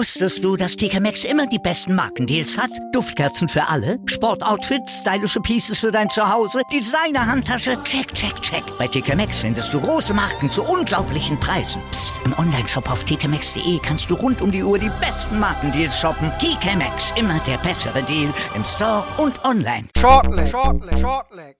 Wusstest 0.00 0.42
du, 0.42 0.56
dass 0.56 0.76
TK 0.76 0.98
Maxx 0.98 1.24
immer 1.24 1.46
die 1.46 1.58
besten 1.58 1.94
Markendeals 1.94 2.56
hat? 2.56 2.70
Duftkerzen 2.94 3.50
für 3.50 3.68
alle, 3.68 3.98
Sportoutfits, 4.06 5.00
stylische 5.00 5.40
Pieces 5.40 5.80
für 5.80 5.92
dein 5.92 6.08
Zuhause, 6.08 6.62
Designer-Handtasche, 6.72 7.76
check, 7.82 8.14
check, 8.14 8.40
check. 8.40 8.62
Bei 8.78 8.88
TK 8.88 9.14
Maxx 9.14 9.40
findest 9.40 9.74
du 9.74 9.78
große 9.78 10.14
Marken 10.14 10.50
zu 10.50 10.62
unglaublichen 10.62 11.38
Preisen. 11.38 11.82
Psst. 11.90 12.14
im 12.24 12.32
Onlineshop 12.38 12.90
auf 12.90 13.04
tkmaxx.de 13.04 13.78
kannst 13.82 14.10
du 14.10 14.14
rund 14.14 14.40
um 14.40 14.50
die 14.50 14.62
Uhr 14.62 14.78
die 14.78 14.90
besten 15.02 15.38
Markendeals 15.38 16.00
shoppen. 16.00 16.32
TK 16.38 16.76
Maxx, 16.76 17.12
immer 17.16 17.38
der 17.40 17.58
bessere 17.58 18.02
Deal 18.02 18.32
im 18.54 18.64
Store 18.64 19.04
und 19.18 19.44
online. 19.44 19.86
Shortleg, 19.98 20.48
shortleg, 20.48 20.98
shortleg. 20.98 21.56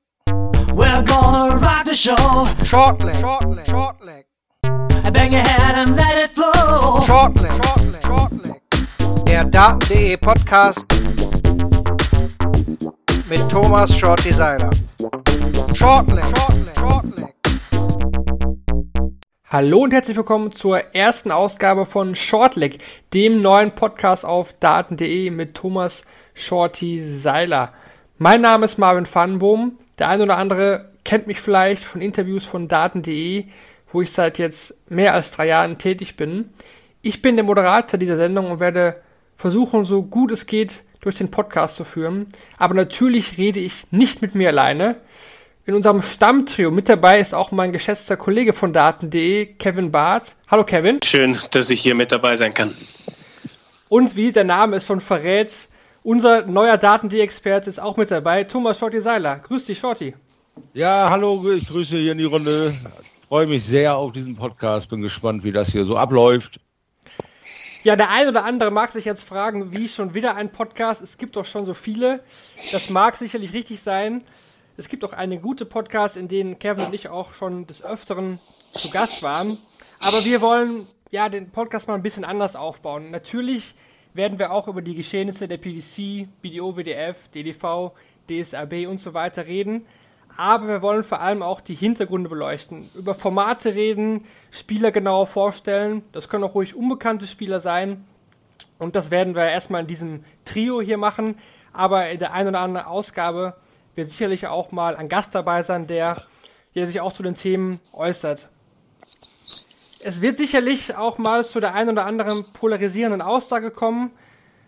We're 0.73 1.05
gonna 1.05 1.57
rock 1.57 1.85
the 1.85 1.95
show. 1.95 2.47
Shortleg, 2.65 3.17
shortleg, 3.17 3.67
shortleg. 3.67 4.25
Bang 5.13 5.31
your 5.31 5.43
head 5.43 5.77
and 5.77 5.95
let 5.95 6.17
it 6.17 6.31
flow. 6.31 7.01
Shortleg, 7.05 7.51
shortleg, 7.51 7.63
shortleg. 7.63 7.80
Der 9.31 9.45
Daten.de 9.45 10.17
Podcast 10.17 10.85
mit 13.29 13.49
Thomas 13.49 13.97
Shorty 13.97 14.33
Seiler. 14.33 14.71
Shortleg, 15.73 16.25
shortleg, 16.37 16.77
shortleg. 16.77 17.35
Hallo 19.49 19.85
und 19.85 19.93
herzlich 19.93 20.17
willkommen 20.17 20.51
zur 20.51 20.79
ersten 20.97 21.31
Ausgabe 21.31 21.87
von 21.87 22.17
Shortleg, 22.17 22.81
dem 23.15 23.41
neuen 23.41 23.73
Podcast 23.73 24.25
auf 24.25 24.53
Daten.de 24.59 25.31
mit 25.31 25.55
Thomas 25.55 26.03
Shorty 26.35 27.01
Seiler. 27.01 27.73
Mein 28.19 28.41
Name 28.41 28.65
ist 28.65 28.79
Marvin 28.79 29.07
Pfannenbohm. 29.07 29.79
Der 30.01 30.09
eine 30.09 30.25
oder 30.25 30.39
andere 30.39 30.91
kennt 31.05 31.29
mich 31.29 31.41
vielleicht 31.41 31.85
von 31.85 32.01
Interviews 32.01 32.47
von 32.47 32.67
Daten.de, 32.67 33.45
wo 33.93 34.03
ich 34.03 34.11
seit 34.11 34.41
jetzt 34.41 34.91
mehr 34.91 35.15
als 35.15 35.31
drei 35.31 35.47
Jahren 35.47 35.79
tätig 35.79 36.17
bin. 36.17 36.51
Ich 37.01 37.23
bin 37.23 37.37
der 37.37 37.45
Moderator 37.45 37.97
dieser 37.97 38.17
Sendung 38.17 38.51
und 38.51 38.59
werde 38.59 38.97
versuchen, 39.41 39.87
so 39.87 40.03
gut 40.03 40.33
es 40.33 40.45
geht, 40.45 40.83
durch 41.01 41.15
den 41.15 41.31
Podcast 41.31 41.77
zu 41.77 41.85
führen. 41.85 42.27
Aber 42.59 42.75
natürlich 42.75 43.39
rede 43.39 43.59
ich 43.59 43.91
nicht 43.91 44.21
mit 44.21 44.35
mir 44.35 44.51
alleine. 44.51 44.97
In 45.65 45.75
unserem 45.75 46.03
Stammtrio 46.03 46.71
mit 46.71 46.91
dabei 46.91 47.21
ist 47.21 47.35
auch 47.35 47.51
mein 47.51 47.73
geschätzter 47.73 48.19
Kollege 48.19 48.53
von 48.53 48.75
Daten.de, 48.75 49.47
Kevin 49.55 49.91
Barth. 49.91 50.37
Hallo 50.51 50.65
Kevin. 50.65 51.01
Schön, 51.03 51.39
dass 51.53 51.71
ich 51.71 51.81
hier 51.81 51.95
mit 51.95 52.13
dabei 52.13 52.37
sein 52.37 52.53
kann. 52.53 52.75
Und 53.89 54.15
wie 54.15 54.31
der 54.31 54.45
Name 54.45 54.77
es 54.77 54.87
schon 54.87 55.01
verrät, 55.01 55.69
unser 56.03 56.45
neuer 56.45 56.77
Daten.de-Experte 56.77 57.71
ist 57.71 57.81
auch 57.81 57.97
mit 57.97 58.11
dabei, 58.11 58.45
Thomas 58.45 58.79
Shorty 58.79 59.01
Seiler. 59.01 59.39
Grüß 59.39 59.65
dich, 59.65 59.79
Shorty. 59.79 60.15
Ja, 60.75 61.09
hallo, 61.09 61.51
ich 61.51 61.67
grüße 61.67 61.97
hier 61.97 62.13
in 62.13 62.19
die 62.19 62.25
Runde. 62.25 62.75
Freue 63.29 63.47
mich 63.47 63.65
sehr 63.65 63.97
auf 63.97 64.13
diesen 64.13 64.37
Podcast, 64.37 64.91
bin 64.91 65.01
gespannt, 65.01 65.45
wie 65.45 65.53
das 65.53 65.69
hier 65.69 65.87
so 65.87 65.97
abläuft. 65.97 66.61
Ja, 67.83 67.97
der 67.97 68.11
ein 68.11 68.29
oder 68.29 68.45
andere 68.45 68.71
mag 68.71 68.91
sich 68.91 69.07
jetzt 69.07 69.25
fragen, 69.25 69.73
wie 69.73 69.89
schon 69.89 70.13
wieder 70.13 70.37
ein 70.37 70.53
Podcast? 70.53 71.01
Es 71.01 71.17
gibt 71.17 71.37
doch 71.37 71.47
schon 71.47 71.65
so 71.65 71.73
viele. 71.73 72.23
Das 72.73 72.91
mag 72.91 73.17
sicherlich 73.17 73.55
richtig 73.55 73.81
sein. 73.81 74.23
Es 74.77 74.89
gibt 74.89 75.03
auch 75.03 75.15
eine 75.15 75.39
gute 75.39 75.65
Podcast, 75.65 76.19
in 76.19 76.29
denen 76.29 76.59
Kevin 76.59 76.87
und 76.87 76.95
ich 76.95 77.09
auch 77.09 77.33
schon 77.33 77.67
des 77.67 77.83
Öfteren 77.83 78.39
zu 78.75 78.91
Gast 78.91 79.23
waren. 79.23 79.57
Aber 79.99 80.27
wir 80.27 80.43
wollen 80.43 80.89
ja 81.11 81.31
den 81.31 81.51
Podcast 81.51 81.89
mal 81.89 81.95
ein 81.95 82.03
bisschen 82.03 82.27
anders 82.27 82.55
aufbauen. 82.55 83.11
Natürlich 83.11 83.75
werden 84.13 84.39
wir 84.39 84.53
auch 84.53 84.69
über 84.69 84.83
die 84.83 84.95
Geschehnisse 84.95 85.49
der 85.49 85.57
PDC, 85.57 86.29
BDO, 86.43 86.77
WDF, 86.77 87.29
DDV, 87.29 87.93
DSRB 88.29 88.87
und 88.89 89.01
so 89.01 89.15
weiter 89.15 89.47
reden. 89.47 89.87
Aber 90.41 90.69
wir 90.69 90.81
wollen 90.81 91.05
vor 91.05 91.21
allem 91.21 91.43
auch 91.43 91.61
die 91.61 91.75
Hintergründe 91.75 92.31
beleuchten, 92.31 92.89
über 92.95 93.15
Formate 93.15 93.75
reden, 93.75 94.25
Spieler 94.51 94.91
genauer 94.91 95.27
vorstellen. 95.27 96.03
Das 96.13 96.31
können 96.31 96.45
auch 96.45 96.55
ruhig 96.55 96.75
unbekannte 96.75 97.27
Spieler 97.27 97.61
sein. 97.61 98.07
Und 98.79 98.97
das 98.97 99.11
werden 99.11 99.35
wir 99.35 99.45
erstmal 99.45 99.83
in 99.83 99.87
diesem 99.87 100.25
Trio 100.47 100.81
hier 100.81 100.97
machen. 100.97 101.37
Aber 101.75 102.09
in 102.09 102.19
der 102.19 102.33
einen 102.33 102.49
oder 102.49 102.61
anderen 102.61 102.87
Ausgabe 102.87 103.55
wird 103.95 104.09
sicherlich 104.09 104.47
auch 104.47 104.73
mal 104.73 104.97
ein 104.97 105.11
Gast 105.11 105.35
dabei 105.35 105.63
sein, 105.63 105.87
der, 105.87 106.23
der 106.75 106.87
sich 106.87 107.03
auch 107.03 107.13
zu 107.13 107.23
den 107.23 107.35
Themen 107.35 107.79
äußert. 107.93 108.49
Es 109.99 110.23
wird 110.23 110.39
sicherlich 110.39 110.97
auch 110.97 111.19
mal 111.19 111.45
zu 111.45 111.61
der 111.61 111.75
einen 111.75 111.91
oder 111.91 112.07
anderen 112.07 112.47
polarisierenden 112.55 113.21
Aussage 113.21 113.71
kommen. 113.71 114.11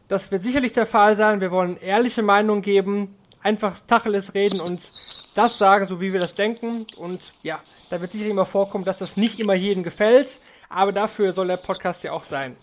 Das 0.07 0.33
wird 0.33 0.43
sicherlich 0.43 0.73
der 0.73 0.85
Fall 0.85 1.17
sein. 1.17 1.41
Wir 1.41 1.51
wollen 1.51 1.79
ehrliche 1.79 2.23
Meinung 2.23 2.61
geben, 2.61 3.17
einfach 3.43 3.79
Tacheles 3.81 4.35
reden 4.35 4.61
und 4.61 4.93
das 5.35 5.59
sagen, 5.59 5.87
so 5.87 6.01
wie 6.01 6.13
wir 6.13 6.21
das 6.21 6.35
denken. 6.35 6.87
Und 6.97 7.33
ja, 7.43 7.61
da 7.91 8.01
wird 8.01 8.13
sicherlich 8.13 8.33
immer 8.33 8.45
vorkommen, 8.45 8.85
dass 8.85 8.99
das 8.99 9.17
nicht 9.17 9.41
immer 9.41 9.55
jedem 9.55 9.83
gefällt, 9.83 10.41
aber 10.69 10.93
dafür 10.93 11.33
soll 11.33 11.47
der 11.47 11.57
Podcast 11.57 12.05
ja 12.05 12.13
auch 12.13 12.25
sein. 12.25 12.57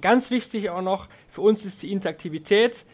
Ganz 0.00 0.30
wichtig 0.30 0.70
auch 0.70 0.82
noch, 0.82 1.08
für 1.28 1.40
uns 1.40 1.64
ist 1.64 1.82
die 1.82 1.92
Interaktivität, 1.92 2.84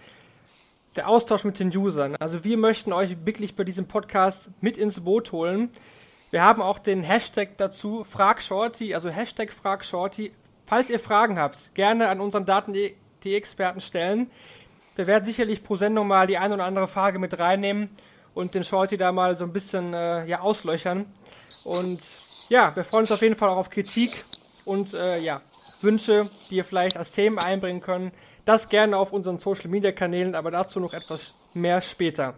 der 0.97 1.09
Austausch 1.09 1.45
mit 1.45 1.59
den 1.59 1.77
Usern. 1.77 2.17
Also 2.17 2.45
wir 2.45 2.57
möchten 2.57 2.93
euch 2.93 3.25
wirklich 3.25 3.57
bei 3.57 3.65
diesem 3.65 3.87
Podcast 3.89 4.51
mit 4.61 4.77
ins 4.77 5.01
Boot 5.01 5.33
holen. 5.33 5.71
Wir 6.31 6.43
haben 6.43 6.63
auch 6.63 6.79
den 6.79 7.03
Hashtag 7.03 7.57
dazu, 7.57 8.05
FragShorty, 8.05 8.95
also 8.95 9.11
Hashtag 9.11 9.53
FragShorty. 9.53 10.33
Falls 10.65 10.91
ihr 10.91 11.01
Fragen 11.01 11.39
habt, 11.39 11.75
gerne 11.75 12.09
an 12.09 12.21
unseren 12.21 12.47
Daten.de-Experten 12.47 13.81
stellen. 13.81 14.31
Wir 14.95 15.07
werden 15.07 15.25
sicherlich 15.25 15.63
pro 15.63 15.77
Sendung 15.77 16.07
mal 16.07 16.27
die 16.27 16.39
eine 16.39 16.55
oder 16.55 16.65
andere 16.65 16.87
Frage 16.87 17.19
mit 17.19 17.39
reinnehmen 17.39 17.89
und 18.35 18.55
den 18.55 18.65
Shorty 18.65 18.97
da 18.97 19.13
mal 19.13 19.39
so 19.39 19.45
ein 19.45 19.53
bisschen 19.53 19.95
äh, 19.95 20.27
ja, 20.27 20.41
auslöchern. 20.41 21.07
Und 21.65 22.03
ja, 22.49 22.75
wir 22.77 22.85
freuen 22.85 23.03
uns 23.03 23.13
auf 23.13 23.23
jeden 23.23 23.37
Fall 23.37 23.49
auch 23.49 23.57
auf 23.57 23.71
Kritik 23.71 24.25
und 24.65 24.93
äh, 24.95 25.19
ja, 25.19 25.41
Wünsche, 25.81 26.29
die 26.51 26.57
ihr 26.57 26.65
vielleicht 26.65 26.97
als 26.97 27.13
Themen 27.13 27.39
einbringen 27.39 27.81
können. 27.81 28.13
Das 28.45 28.69
gerne 28.69 28.97
auf 28.97 29.13
unseren 29.13 29.39
Social 29.39 29.69
Media 29.69 29.93
Kanälen, 29.93 30.35
aber 30.35 30.51
dazu 30.51 30.81
noch 30.81 30.93
etwas 30.93 31.35
mehr 31.55 31.81
später. 31.81 32.35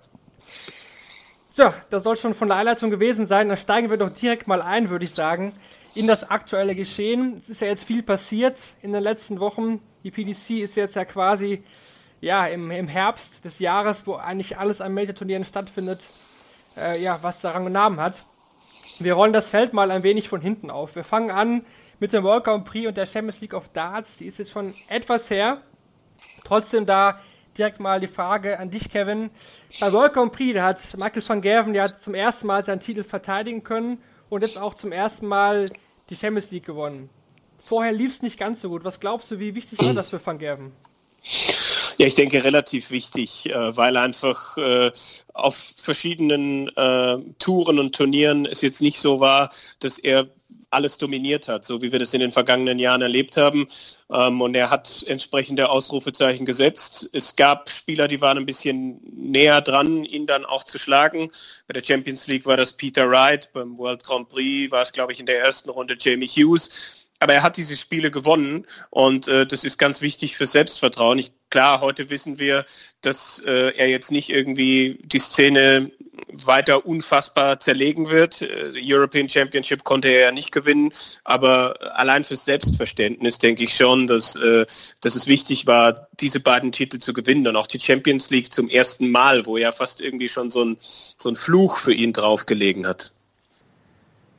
So, 1.49 1.73
das 1.91 2.03
soll 2.03 2.17
schon 2.17 2.35
von 2.35 2.49
der 2.49 2.57
Einleitung 2.57 2.91
gewesen 2.91 3.27
sein. 3.27 3.49
Dann 3.49 3.57
steigen 3.57 3.91
wir 3.91 3.97
doch 3.97 4.11
direkt 4.11 4.47
mal 4.47 4.61
ein, 4.61 4.91
würde 4.91 5.05
ich 5.05 5.13
sagen, 5.13 5.53
in 5.95 6.07
das 6.07 6.29
aktuelle 6.29 6.75
Geschehen. 6.75 7.37
Es 7.39 7.49
ist 7.49 7.61
ja 7.61 7.69
jetzt 7.69 7.85
viel 7.85 8.03
passiert 8.03 8.59
in 8.83 8.93
den 8.93 9.03
letzten 9.03 9.41
Wochen. 9.41 9.81
Die 10.03 10.11
PDC 10.11 10.63
ist 10.63 10.75
jetzt 10.75 10.97
ja 10.97 11.05
quasi 11.05 11.63
ja, 12.25 12.47
im, 12.47 12.71
im 12.71 12.89
Herbst 12.89 13.45
des 13.45 13.59
Jahres, 13.59 14.07
wo 14.07 14.15
eigentlich 14.15 14.57
alles 14.57 14.81
an 14.81 14.95
Major-Turnieren 14.95 15.45
stattfindet, 15.45 16.11
äh, 16.75 17.01
ja, 17.01 17.23
was 17.23 17.43
daran 17.43 17.71
Namen 17.71 18.01
hat. 18.01 18.25
Wir 18.99 19.13
rollen 19.13 19.35
das 19.35 19.51
Feld 19.51 19.75
mal 19.75 19.91
ein 19.91 20.03
wenig 20.03 20.29
von 20.29 20.41
hinten 20.41 20.71
auf. 20.71 20.97
Wir 20.97 21.05
fangen 21.05 21.31
an 21.31 21.67
mit 22.01 22.15
dem 22.15 22.25
World 22.25 22.45
Grand 22.45 22.65
Prix 22.65 22.89
und 22.89 22.97
der 22.97 23.05
Champions 23.05 23.43
League 23.43 23.53
of 23.53 23.69
Darts. 23.69 24.17
Die 24.17 24.27
ist 24.27 24.39
jetzt 24.39 24.53
schon 24.53 24.75
etwas 24.89 25.29
her. 25.29 25.61
Trotzdem 26.45 26.87
da 26.87 27.21
direkt 27.59 27.79
mal 27.79 28.01
die 28.01 28.07
Frage 28.07 28.59
an 28.59 28.71
dich, 28.71 28.89
Kevin. 28.89 29.29
Bei 29.79 29.93
World 29.93 30.15
Grand 30.15 30.33
Prix, 30.33 30.55
da 30.55 30.65
hat 30.65 30.97
Michael 30.97 31.29
van 31.29 31.43
Gerven, 31.43 31.75
der 31.75 31.83
hat 31.85 32.01
zum 32.01 32.15
ersten 32.15 32.47
Mal 32.47 32.65
seinen 32.65 32.81
Titel 32.81 33.05
verteidigen 33.05 33.65
können 33.65 33.99
und 34.31 34.41
jetzt 34.41 34.57
auch 34.57 34.73
zum 34.73 34.93
ersten 34.93 35.27
Mal 35.27 35.71
die 36.09 36.17
Champions 36.17 36.51
League 36.51 36.65
gewonnen. 36.65 37.11
Vorher 37.63 37.93
lief 37.93 38.13
es 38.13 38.23
nicht 38.23 38.39
ganz 38.39 38.63
so 38.63 38.71
gut. 38.71 38.83
Was 38.85 38.99
glaubst 38.99 39.31
du, 39.31 39.39
wie 39.39 39.55
wichtig 39.55 39.79
war 39.79 39.93
das 39.93 40.09
für 40.09 40.25
Van 40.25 40.39
Gerven? 40.39 40.73
Ja, 41.97 42.07
ich 42.07 42.15
denke 42.15 42.43
relativ 42.43 42.91
wichtig, 42.91 43.47
äh, 43.51 43.77
weil 43.77 43.97
einfach 43.97 44.57
äh, 44.57 44.91
auf 45.33 45.57
verschiedenen 45.77 46.69
äh, 46.77 47.19
Touren 47.39 47.79
und 47.79 47.95
Turnieren 47.95 48.47
es 48.47 48.63
jetzt 48.63 48.83
nicht 48.83 48.99
so 48.99 49.21
war, 49.21 49.51
dass 49.79 49.99
er 49.99 50.29
alles 50.71 50.99
dominiert 50.99 51.47
hat, 51.49 51.65
so 51.65 51.81
wie 51.81 51.93
wir 51.93 51.99
das 52.01 52.13
in 52.13 52.21
den 52.21 52.33
vergangenen 52.33 52.79
Jahren 52.79 53.01
erlebt 53.01 53.37
haben. 53.37 53.69
Ähm, 54.11 54.41
und 54.41 54.57
er 54.57 54.71
hat 54.71 55.05
entsprechende 55.07 55.71
Ausrufezeichen 55.71 56.45
gesetzt. 56.45 57.09
Es 57.13 57.37
gab 57.37 57.71
Spieler, 57.71 58.09
die 58.09 58.21
waren 58.21 58.39
ein 58.39 58.47
bisschen 58.47 59.01
näher 59.05 59.61
dran, 59.61 60.05
ihn 60.05 60.27
dann 60.27 60.45
auch 60.45 60.65
zu 60.65 60.79
schlagen. 60.79 61.31
Bei 61.69 61.75
der 61.75 61.85
Champions 61.85 62.27
League 62.27 62.45
war 62.45 62.57
das 62.57 62.73
Peter 62.73 63.09
Wright, 63.09 63.51
beim 63.53 63.79
World 63.79 64.05
Grand 64.05 64.29
Prix 64.29 64.71
war 64.73 64.83
es, 64.83 64.93
glaube 64.93 65.13
ich, 65.13 65.21
in 65.21 65.27
der 65.27 65.39
ersten 65.39 65.71
Runde 65.71 65.97
Jamie 65.99 66.29
Hughes 66.29 66.71
aber 67.25 67.33
er 67.33 67.43
hat 67.43 67.57
diese 67.57 67.79
Spiele 67.79 68.11
gewonnen 68.11 68.67
und 68.91 69.29
äh, 69.29 69.47
das 69.47 69.65
ist 69.65 69.79
ganz 69.79 70.03
wichtig 70.03 70.37
für 70.37 70.47
Selbstvertrauen. 70.47 71.19
Ich, 71.19 71.33
klar, 71.49 71.81
heute 71.81 72.11
wissen 72.11 72.39
wir, 72.39 72.67
dass 73.01 73.43
äh, 73.47 73.75
er 73.79 73.89
jetzt 73.89 74.11
nicht 74.11 74.29
irgendwie 74.29 74.99
die 75.05 75.21
Szene 75.21 75.91
weiter 76.45 76.85
unfassbar 76.85 77.61
zerlegen 77.61 78.11
wird. 78.11 78.43
Äh, 78.43 78.73
European 78.79 79.27
Championship 79.27 79.85
konnte 79.85 80.09
er 80.09 80.21
ja 80.21 80.33
nicht 80.33 80.53
gewinnen, 80.53 80.93
aber 81.25 81.77
allein 81.95 82.25
fürs 82.25 82.45
Selbstverständnis 82.45 83.39
denke 83.39 83.65
ich 83.65 83.75
schon, 83.75 84.07
dass, 84.07 84.37
äh, 84.37 84.67
dass 85.01 85.15
es 85.15 85.27
wichtig 85.27 85.67
war, 85.67 86.09
diese 86.21 86.41
beiden 86.41 86.73
Titel 86.73 86.99
zu 86.99 87.15
gewinnen 87.15 87.49
und 87.49 87.57
auch 87.57 87.69
die 87.69 87.81
Champions 87.81 88.29
League 88.29 88.53
zum 88.53 88.69
ersten 88.69 89.11
Mal, 89.11 89.47
wo 89.47 89.57
ja 89.57 89.73
fast 89.73 90.03
irgendwie 90.03 90.29
schon 90.29 90.51
so 90.51 90.63
ein, 90.63 90.77
so 91.17 91.31
ein 91.31 91.37
Fluch 91.37 91.79
für 91.79 91.95
ihn 91.95 92.13
draufgelegen 92.13 92.87
hat. 92.87 93.15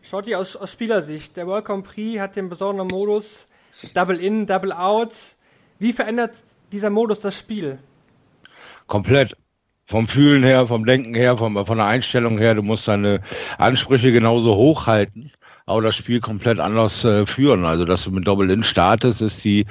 Schotti 0.05 0.35
aus, 0.35 0.55
aus 0.55 0.71
Spielersicht. 0.71 1.35
Der 1.35 1.47
World 1.47 1.65
Grand 1.65 1.83
Prix 1.83 2.19
hat 2.19 2.35
den 2.35 2.47
besonderen 2.47 2.87
Modus 2.87 3.47
Double 3.95 4.19
In, 4.19 4.45
Double 4.45 4.71
Out. 4.71 5.13
Wie 5.79 5.91
verändert 5.93 6.31
dieser 6.71 6.91
Modus 6.91 7.21
das 7.21 7.37
Spiel? 7.37 7.79
Komplett. 8.85 9.35
Vom 9.87 10.07
Fühlen 10.07 10.43
her, 10.43 10.67
vom 10.67 10.85
Denken 10.85 11.13
her, 11.13 11.37
vom, 11.37 11.63
von 11.65 11.77
der 11.77 11.87
Einstellung 11.87 12.37
her. 12.37 12.53
Du 12.53 12.61
musst 12.61 12.87
deine 12.87 13.21
Ansprüche 13.57 14.11
genauso 14.11 14.55
hochhalten. 14.55 15.31
auch 15.67 15.81
das 15.81 15.95
Spiel 15.95 16.19
komplett 16.19 16.59
anders 16.59 17.03
äh, 17.03 17.25
führen. 17.25 17.65
Also 17.65 17.85
dass 17.85 18.03
du 18.03 18.11
mit 18.11 18.27
Double-In 18.27 18.63
startest, 18.63 19.21
ist 19.21 19.43
die 19.43 19.65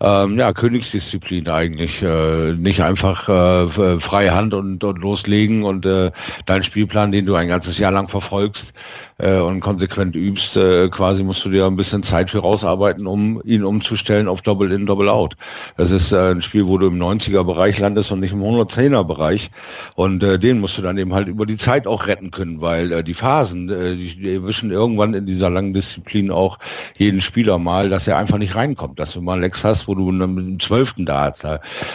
ähm, 0.00 0.38
ja, 0.38 0.52
Königsdisziplin 0.52 1.48
eigentlich. 1.48 2.02
Äh, 2.02 2.52
nicht 2.52 2.82
einfach 2.82 3.28
äh, 3.28 4.00
freie 4.00 4.34
Hand 4.34 4.52
und, 4.52 4.84
und 4.84 4.98
loslegen 4.98 5.64
und 5.64 5.86
äh, 5.86 6.10
deinen 6.44 6.62
Spielplan, 6.62 7.12
den 7.12 7.24
du 7.24 7.34
ein 7.34 7.48
ganzes 7.48 7.78
Jahr 7.78 7.92
lang 7.92 8.08
verfolgst, 8.08 8.74
äh, 9.18 9.38
und 9.38 9.60
konsequent 9.60 10.14
übst, 10.14 10.56
äh, 10.56 10.88
quasi 10.88 11.22
musst 11.24 11.44
du 11.44 11.50
dir 11.50 11.66
ein 11.66 11.76
bisschen 11.76 12.02
Zeit 12.02 12.30
für 12.30 12.38
rausarbeiten, 12.38 13.06
um 13.06 13.42
ihn 13.44 13.64
umzustellen 13.64 14.28
auf 14.28 14.42
Double 14.42 14.70
In, 14.72 14.86
Double 14.86 15.08
Out. 15.08 15.36
Das 15.76 15.90
ist 15.90 16.12
äh, 16.12 16.30
ein 16.30 16.42
Spiel, 16.42 16.66
wo 16.66 16.78
du 16.78 16.86
im 16.86 16.98
90er-Bereich 16.98 17.78
landest 17.80 18.12
und 18.12 18.20
nicht 18.20 18.32
im 18.32 18.42
110er-Bereich. 18.42 19.50
Und 19.96 20.22
äh, 20.22 20.38
den 20.38 20.60
musst 20.60 20.78
du 20.78 20.82
dann 20.82 20.98
eben 20.98 21.14
halt 21.14 21.28
über 21.28 21.46
die 21.46 21.56
Zeit 21.56 21.86
auch 21.86 22.06
retten 22.06 22.30
können, 22.30 22.60
weil 22.60 22.92
äh, 22.92 23.04
die 23.04 23.14
Phasen, 23.14 23.68
äh, 23.68 23.96
die, 23.96 24.34
erwischen 24.34 24.70
irgendwann 24.70 25.14
in 25.14 25.26
dieser 25.26 25.50
langen 25.50 25.74
Disziplin 25.74 26.30
auch 26.30 26.58
jeden 26.96 27.20
Spieler 27.20 27.58
mal, 27.58 27.88
dass 27.88 28.06
er 28.06 28.18
einfach 28.18 28.38
nicht 28.38 28.54
reinkommt. 28.54 28.98
Dass 29.00 29.12
du 29.12 29.20
mal 29.20 29.40
Lex 29.40 29.64
hast, 29.64 29.88
wo 29.88 29.94
du 29.94 30.12
mit 30.12 30.22
dem 30.22 30.60
12. 30.60 30.94
Darts, 30.98 31.42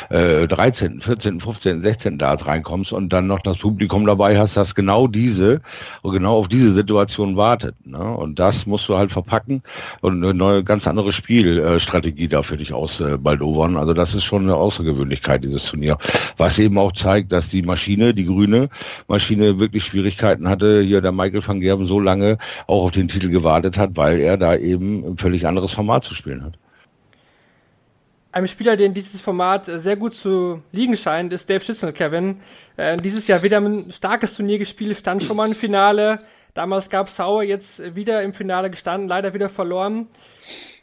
äh, 0.10 0.48
13., 0.48 1.00
14., 1.00 1.40
15., 1.40 1.82
16. 1.82 2.18
Darts 2.18 2.46
reinkommst 2.46 2.92
und 2.92 3.14
dann 3.14 3.28
noch 3.28 3.40
das 3.40 3.58
Publikum 3.58 4.06
dabei 4.06 4.38
hast, 4.38 4.58
dass 4.58 4.76
genau 4.76 5.08
diese, 5.08 5.62
genau 6.04 6.38
auf 6.40 6.48
diese 6.50 6.74
Situation 6.74 7.13
Generation 7.14 7.38
wartet. 7.38 7.76
Ne? 7.86 8.00
Und 8.00 8.40
das 8.40 8.66
musst 8.66 8.88
du 8.90 8.98
halt 8.98 9.12
verpacken 9.12 9.62
und 10.02 10.24
eine 10.24 10.34
neue, 10.34 10.64
ganz 10.64 10.88
andere 10.88 11.12
Spielstrategie 11.12 12.28
da 12.28 12.44
für 12.44 12.58
dich 12.58 12.74
ausbaldowern. 12.74 13.78
Also 13.78 13.94
das 13.94 14.16
ist 14.16 14.24
schon 14.24 14.44
eine 14.44 14.56
Außergewöhnlichkeit, 14.56 15.44
dieses 15.44 15.66
Turnier. 15.66 15.98
Was 16.38 16.60
eben 16.60 16.78
auch 16.78 16.92
zeigt, 16.92 17.32
dass 17.32 17.50
die 17.50 17.62
Maschine, 17.62 18.14
die 18.14 18.26
grüne 18.26 18.70
Maschine 19.08 19.60
wirklich 19.60 19.86
Schwierigkeiten 19.86 20.48
hatte, 20.48 20.82
hier 20.82 21.02
der 21.02 21.12
Michael 21.12 21.46
van 21.46 21.60
Gerben 21.60 21.86
so 21.86 22.00
lange 22.00 22.38
auch 22.68 22.86
auf 22.86 22.92
den 22.92 23.08
Titel 23.08 23.30
gewartet 23.30 23.78
hat, 23.78 23.92
weil 23.96 24.20
er 24.20 24.38
da 24.38 24.56
eben 24.56 25.04
ein 25.06 25.18
völlig 25.18 25.48
anderes 25.48 25.72
Format 25.72 26.04
zu 26.04 26.16
spielen 26.16 26.44
hat. 26.44 26.58
Ein 28.34 28.48
Spieler, 28.48 28.76
den 28.76 28.96
dieses 28.96 29.22
Format 29.22 29.66
sehr 29.66 29.96
gut 29.96 30.16
zu 30.16 30.64
liegen 30.72 30.98
scheint, 30.98 31.32
ist 31.34 31.48
Dave 31.52 31.64
Schützel, 31.64 31.94
Kevin. 31.94 32.38
Äh, 32.78 32.98
dieses 32.98 33.28
Jahr 33.28 33.44
wieder 33.44 33.60
ein 33.60 33.92
starkes 33.92 34.36
Turnier 34.36 34.58
gespielt, 34.58 34.98
stand 34.98 35.22
schon 35.22 35.38
mal 35.38 35.48
im 35.48 35.54
Finale, 35.54 36.18
Damals 36.54 36.90
gab 36.90 37.10
Sauer 37.10 37.44
jetzt 37.44 37.96
wieder 37.96 38.22
im 38.22 38.34
Finale 38.34 38.70
gestanden, 38.70 39.08
leider 39.08 39.34
wieder 39.34 39.50
verloren. 39.50 40.08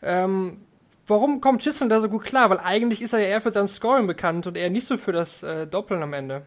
Ähm, 0.02 0.58
warum 1.06 1.40
kommt 1.40 1.62
Chisholm 1.62 1.88
da 1.88 2.00
so 2.00 2.08
gut 2.08 2.24
klar? 2.24 2.50
Weil 2.50 2.58
eigentlich 2.58 3.02
ist 3.02 3.12
er 3.12 3.20
ja 3.20 3.26
eher 3.26 3.40
für 3.40 3.52
sein 3.52 3.68
Scoring 3.68 4.06
bekannt 4.06 4.46
und 4.46 4.56
eher 4.56 4.70
nicht 4.70 4.86
so 4.86 4.96
für 4.96 5.12
das 5.12 5.42
äh, 5.42 5.66
Doppeln 5.66 6.02
am 6.02 6.12
Ende. 6.12 6.44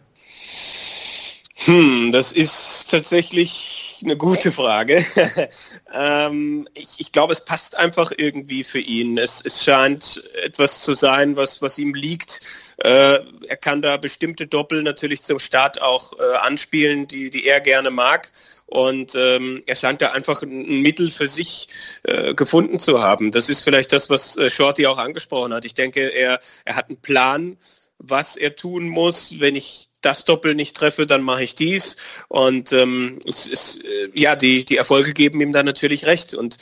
Hm, 1.66 2.12
das 2.12 2.32
ist 2.32 2.88
tatsächlich 2.90 3.73
eine 4.04 4.18
gute 4.18 4.52
Frage. 4.52 5.06
ähm, 5.94 6.68
ich, 6.74 7.00
ich 7.00 7.12
glaube, 7.12 7.34
es 7.34 7.44
passt 7.44 7.76
einfach 7.76 8.12
irgendwie 8.16 8.64
für 8.64 8.80
ihn. 8.80 9.18
Es, 9.18 9.42
es 9.44 9.64
scheint 9.64 10.24
etwas 10.44 10.82
zu 10.82 10.94
sein, 10.94 11.36
was, 11.36 11.62
was 11.62 11.78
ihm 11.78 11.94
liegt. 11.94 12.42
Äh, 12.78 13.20
er 13.48 13.58
kann 13.58 13.82
da 13.82 13.98
bestimmte 13.98 14.48
Doppel 14.48 14.84
natürlich 14.84 15.24
zum 15.24 15.40
Start 15.40 15.82
auch 15.82 16.14
äh, 16.20 16.38
anspielen, 16.38 17.08
die, 17.08 17.30
die 17.30 17.48
er 17.48 17.62
gerne 17.62 17.92
mag. 17.92 18.32
Und 18.66 19.14
ähm, 19.16 19.62
er 19.66 19.76
scheint 19.76 20.02
da 20.02 20.12
einfach 20.12 20.42
ein 20.42 20.82
Mittel 20.82 21.12
für 21.12 21.28
sich 21.28 21.68
äh, 22.04 22.34
gefunden 22.34 22.80
zu 22.80 23.02
haben. 23.02 23.32
Das 23.32 23.50
ist 23.50 23.62
vielleicht 23.62 23.92
das, 23.92 24.10
was 24.10 24.36
äh, 24.38 24.50
Shorty 24.50 24.88
auch 24.88 24.98
angesprochen 24.98 25.54
hat. 25.54 25.66
Ich 25.66 25.76
denke, 25.76 26.08
er, 26.08 26.40
er 26.66 26.76
hat 26.76 26.90
einen 26.90 27.02
Plan, 27.02 27.58
was 28.04 28.38
er 28.38 28.56
tun 28.56 28.88
muss. 28.88 29.40
Wenn 29.40 29.56
ich 29.56 29.90
das 30.02 30.26
Doppel 30.26 30.54
nicht 30.54 30.76
treffe, 30.76 31.08
dann 31.08 31.24
mache 31.24 31.44
ich 31.44 31.56
dies. 31.56 31.96
Und 32.28 32.74
ähm, 32.74 33.20
es 33.26 33.48
ist, 33.48 33.84
äh, 33.84 34.10
ja, 34.14 34.36
die, 34.36 34.66
die 34.66 34.78
Erfolge 34.78 35.14
geben 35.14 35.42
ihm 35.42 35.54
da 35.54 35.64
natürlich 35.64 36.06
recht. 36.06 36.34
Und 36.34 36.58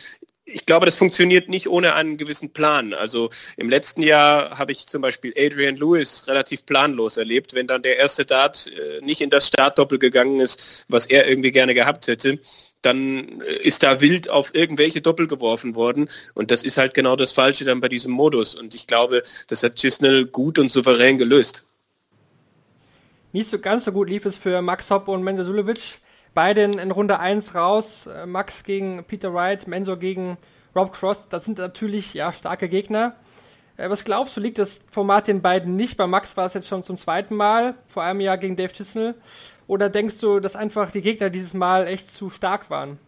ich 0.53 0.65
glaube, 0.65 0.86
das 0.86 0.95
funktioniert 0.95 1.50
nicht 1.50 1.68
ohne 1.68 1.95
einen 1.95 2.18
gewissen 2.18 2.51
Plan. 2.51 2.94
Also 2.94 3.30
im 3.57 3.69
letzten 3.69 4.01
Jahr 4.01 4.57
habe 4.57 4.71
ich 4.71 4.88
zum 4.88 5.01
Beispiel 5.01 5.33
Adrian 5.38 5.75
Lewis 5.75 6.25
relativ 6.27 6.65
planlos 6.65 7.18
erlebt, 7.18 7.53
wenn 7.53 7.68
dann 7.68 7.81
der 7.81 7.98
erste 7.98 8.25
Dart 8.25 8.68
äh, 8.68 9.03
nicht 9.03 9.21
in 9.21 9.30
das 9.30 9.48
Startdoppel 9.48 10.00
gegangen 10.00 10.39
ist, 10.39 10.86
was 10.88 11.06
er 11.06 11.27
irgendwie 11.27 11.51
gerne 11.51 11.74
gehabt 11.74 12.07
hätte, 12.07 12.39
dann 12.81 13.42
äh, 13.42 13.56
ist 13.63 13.83
da 13.83 14.01
wild 14.01 14.30
auf 14.30 14.53
irgendwelche 14.53 15.01
Doppel 15.01 15.27
geworfen 15.27 15.75
worden 15.75 16.09
und 16.33 16.51
das 16.51 16.63
ist 16.63 16.77
halt 16.77 16.94
genau 16.94 17.15
das 17.15 17.31
Falsche 17.31 17.65
dann 17.65 17.81
bei 17.81 17.89
diesem 17.89 18.12
Modus 18.12 18.56
und 18.56 18.75
ich 18.75 18.88
glaube, 18.88 19.24
das 19.48 19.63
hat 19.63 19.75
Gisnell 19.75 20.25
gut 20.25 20.59
und 20.59 20.71
souverän 20.71 21.18
gelöst. 21.18 21.65
Nicht 23.33 23.50
so 23.50 23.59
ganz 23.59 23.86
so 23.86 23.92
gut 23.94 24.09
lief 24.09 24.25
es 24.25 24.38
für 24.38 24.62
Max 24.62 24.89
Hopp 24.89 25.07
und 25.07 25.24
Mensa 25.24 25.45
Sulevic 25.45 26.00
Beide 26.33 26.63
in, 26.63 26.92
Runde 26.92 27.19
1 27.19 27.56
raus. 27.56 28.07
Äh, 28.07 28.25
Max 28.25 28.63
gegen 28.63 29.04
Peter 29.06 29.33
Wright, 29.33 29.68
Mensor 29.68 29.98
gegen 29.98 30.38
Rob 30.75 30.94
Cross. 30.94 31.30
Das 31.30 31.45
sind 31.45 31.57
natürlich 31.57 32.13
ja 32.13 32.31
starke 32.31 32.69
Gegner. 32.69 33.16
Äh, 33.78 33.89
was 33.89 34.06
glaubst 34.06 34.38
du, 34.38 34.42
liegt 34.42 34.57
das 34.57 34.81
Format 34.92 35.28
den 35.28 35.42
beiden 35.42 35.75
nicht? 35.75 35.98
Bei 35.98 36.07
Max 36.07 36.38
war 36.38 36.45
es 36.45 36.54
jetzt 36.54 36.68
schon 36.68 36.83
zum 36.83 36.98
zweiten 36.98 37.36
Mal, 37.36 37.75
vor 37.88 38.04
einem 38.04 38.22
Jahr 38.22 38.38
gegen 38.38 38.56
Dave 38.56 38.72
Chisnell. 38.74 39.16
Oder 39.68 39.89
denkst 39.89 40.19
du, 40.19 40.39
dass 40.39 40.56
einfach 40.56 40.92
die 40.92 41.01
Gegner 41.01 41.30
dieses 41.30 41.54
Mal 41.54 41.88
echt 41.88 42.12
zu 42.12 42.30
stark 42.30 42.69
waren? 42.69 43.00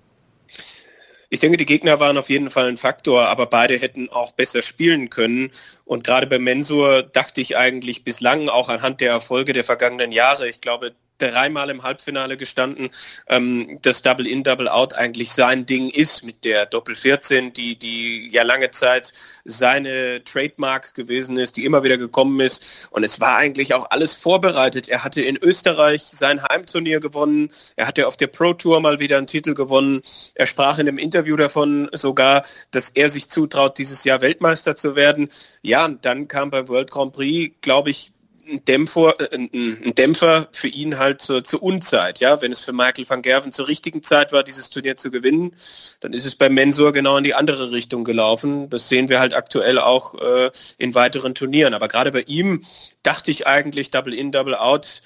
Ich 1.29 1.39
denke, 1.39 1.57
die 1.57 1.65
Gegner 1.65 1.99
waren 1.99 2.17
auf 2.17 2.29
jeden 2.29 2.51
Fall 2.51 2.67
ein 2.67 2.77
Faktor, 2.77 3.27
aber 3.27 3.47
beide 3.47 3.75
hätten 3.77 4.07
auch 4.09 4.33
besser 4.33 4.61
spielen 4.61 5.09
können. 5.09 5.51
Und 5.83 6.03
gerade 6.03 6.27
bei 6.27 6.37
Mensur 6.37 7.01
dachte 7.01 7.41
ich 7.41 7.57
eigentlich 7.57 8.03
bislang 8.03 8.49
auch 8.49 8.69
anhand 8.69 9.01
der 9.01 9.11
Erfolge 9.11 9.53
der 9.53 9.63
vergangenen 9.63 10.11
Jahre, 10.11 10.47
ich 10.47 10.61
glaube, 10.61 10.93
dreimal 11.17 11.69
im 11.69 11.83
Halbfinale 11.83 12.37
gestanden, 12.37 12.89
ähm, 13.27 13.79
dass 13.81 14.01
Double 14.01 14.27
In, 14.27 14.43
Double 14.43 14.67
Out 14.67 14.93
eigentlich 14.93 15.31
sein 15.31 15.65
Ding 15.65 15.89
ist 15.89 16.23
mit 16.23 16.43
der 16.43 16.65
Doppel 16.65 16.95
14, 16.95 17.53
die, 17.53 17.77
die 17.77 18.29
ja 18.31 18.43
lange 18.43 18.71
Zeit 18.71 19.13
seine 19.45 20.23
Trademark 20.23 20.93
gewesen 20.93 21.37
ist, 21.37 21.57
die 21.57 21.65
immer 21.65 21.83
wieder 21.83 21.97
gekommen 21.97 22.39
ist. 22.39 22.63
Und 22.91 23.03
es 23.03 23.19
war 23.19 23.37
eigentlich 23.37 23.73
auch 23.73 23.89
alles 23.91 24.13
vorbereitet. 24.13 24.87
Er 24.87 25.03
hatte 25.03 25.21
in 25.21 25.37
Österreich 25.37 26.03
sein 26.11 26.41
Heimturnier 26.43 26.99
gewonnen. 26.99 27.51
Er 27.75 27.87
hatte 27.87 28.07
auf 28.07 28.17
der 28.17 28.27
Pro 28.27 28.53
Tour 28.53 28.79
mal 28.79 28.99
wieder 28.99 29.17
einen 29.17 29.27
Titel 29.27 29.53
gewonnen. 29.53 30.01
Er 30.35 30.47
sprach 30.47 30.77
in 30.79 30.87
einem 30.87 30.97
Interview 30.97 31.35
davon 31.35 31.89
sogar, 31.93 32.43
dass 32.71 32.89
er 32.89 33.09
sich 33.09 33.29
zutraut, 33.29 33.77
dieses 33.77 34.03
Jahr 34.03 34.21
Weltmeister 34.21 34.75
zu 34.75 34.95
werden. 34.95 35.29
Ja, 35.61 35.85
und 35.85 36.05
dann 36.05 36.27
kam 36.27 36.49
beim 36.51 36.67
World 36.67 36.91
Grand 36.91 37.13
Prix, 37.13 37.55
glaube 37.61 37.89
ich, 37.89 38.12
ein 38.47 38.65
Dämpfer, 38.65 39.19
äh, 39.19 39.35
ein, 39.35 39.95
Dämpfer 39.95 40.47
für 40.51 40.67
ihn 40.67 40.97
halt 40.97 41.21
zur, 41.21 41.43
zur 41.43 41.63
Unzeit. 41.63 42.19
Ja, 42.19 42.41
wenn 42.41 42.51
es 42.51 42.61
für 42.61 42.73
Michael 42.73 43.09
van 43.09 43.21
Gerven 43.21 43.51
zur 43.51 43.67
richtigen 43.67 44.03
Zeit 44.03 44.31
war, 44.31 44.43
dieses 44.43 44.69
Turnier 44.69 44.97
zu 44.97 45.11
gewinnen, 45.11 45.55
dann 46.01 46.13
ist 46.13 46.25
es 46.25 46.35
bei 46.35 46.49
Mensur 46.49 46.93
genau 46.93 47.17
in 47.17 47.23
die 47.23 47.33
andere 47.33 47.71
Richtung 47.71 48.03
gelaufen. 48.03 48.69
Das 48.69 48.89
sehen 48.89 49.09
wir 49.09 49.19
halt 49.19 49.33
aktuell 49.33 49.79
auch 49.79 50.15
äh, 50.15 50.51
in 50.77 50.95
weiteren 50.95 51.35
Turnieren. 51.35 51.73
Aber 51.73 51.87
gerade 51.87 52.11
bei 52.11 52.21
ihm 52.21 52.63
dachte 53.03 53.31
ich 53.31 53.47
eigentlich, 53.47 53.91
Double 53.91 54.13
In, 54.13 54.31
Double 54.31 54.55
Out 54.55 55.01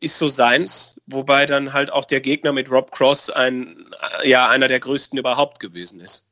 ist 0.00 0.18
so 0.18 0.28
seins, 0.28 1.00
wobei 1.06 1.46
dann 1.46 1.72
halt 1.72 1.92
auch 1.92 2.04
der 2.04 2.20
Gegner 2.20 2.52
mit 2.52 2.70
Rob 2.70 2.90
Cross 2.90 3.30
ein, 3.30 3.76
äh, 4.22 4.28
ja, 4.28 4.48
einer 4.48 4.68
der 4.68 4.80
größten 4.80 5.18
überhaupt 5.18 5.60
gewesen 5.60 6.00
ist. 6.00 6.26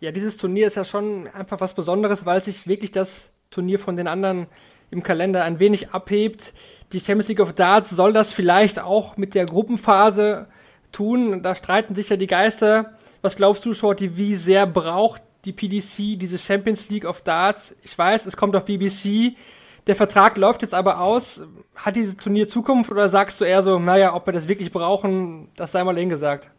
Ja, 0.00 0.10
dieses 0.10 0.36
Turnier 0.36 0.66
ist 0.66 0.76
ja 0.76 0.84
schon 0.84 1.28
einfach 1.28 1.60
was 1.60 1.74
Besonderes, 1.74 2.26
weil 2.26 2.42
sich 2.42 2.66
wirklich 2.66 2.90
das 2.90 3.30
Turnier 3.50 3.78
von 3.78 3.96
den 3.96 4.08
anderen 4.08 4.48
im 4.92 5.02
Kalender 5.02 5.42
ein 5.42 5.58
wenig 5.58 5.90
abhebt. 5.90 6.52
Die 6.92 7.00
Champions 7.00 7.28
League 7.28 7.40
of 7.40 7.54
Darts 7.54 7.90
soll 7.90 8.12
das 8.12 8.32
vielleicht 8.32 8.78
auch 8.78 9.16
mit 9.16 9.34
der 9.34 9.46
Gruppenphase 9.46 10.46
tun. 10.92 11.42
Da 11.42 11.54
streiten 11.54 11.94
sich 11.94 12.10
ja 12.10 12.16
die 12.16 12.26
Geister. 12.26 12.92
Was 13.22 13.36
glaubst 13.36 13.64
du, 13.64 13.72
Shorty, 13.72 14.16
wie 14.16 14.34
sehr 14.34 14.66
braucht 14.66 15.22
die 15.44 15.52
PDC 15.52 16.18
diese 16.18 16.38
Champions 16.38 16.90
League 16.90 17.06
of 17.06 17.22
Darts? 17.22 17.74
Ich 17.82 17.96
weiß, 17.96 18.26
es 18.26 18.36
kommt 18.36 18.54
auf 18.54 18.66
BBC. 18.66 19.34
Der 19.86 19.96
Vertrag 19.96 20.36
läuft 20.36 20.62
jetzt 20.62 20.74
aber 20.74 21.00
aus. 21.00 21.46
Hat 21.74 21.96
dieses 21.96 22.16
Turnier 22.16 22.46
Zukunft 22.46 22.90
oder 22.90 23.08
sagst 23.08 23.40
du 23.40 23.44
eher 23.44 23.62
so, 23.62 23.78
naja, 23.78 24.14
ob 24.14 24.26
wir 24.26 24.32
das 24.32 24.46
wirklich 24.46 24.70
brauchen, 24.70 25.48
das 25.56 25.72
sei 25.72 25.82
mal 25.82 25.96
hingesagt? 25.96 26.50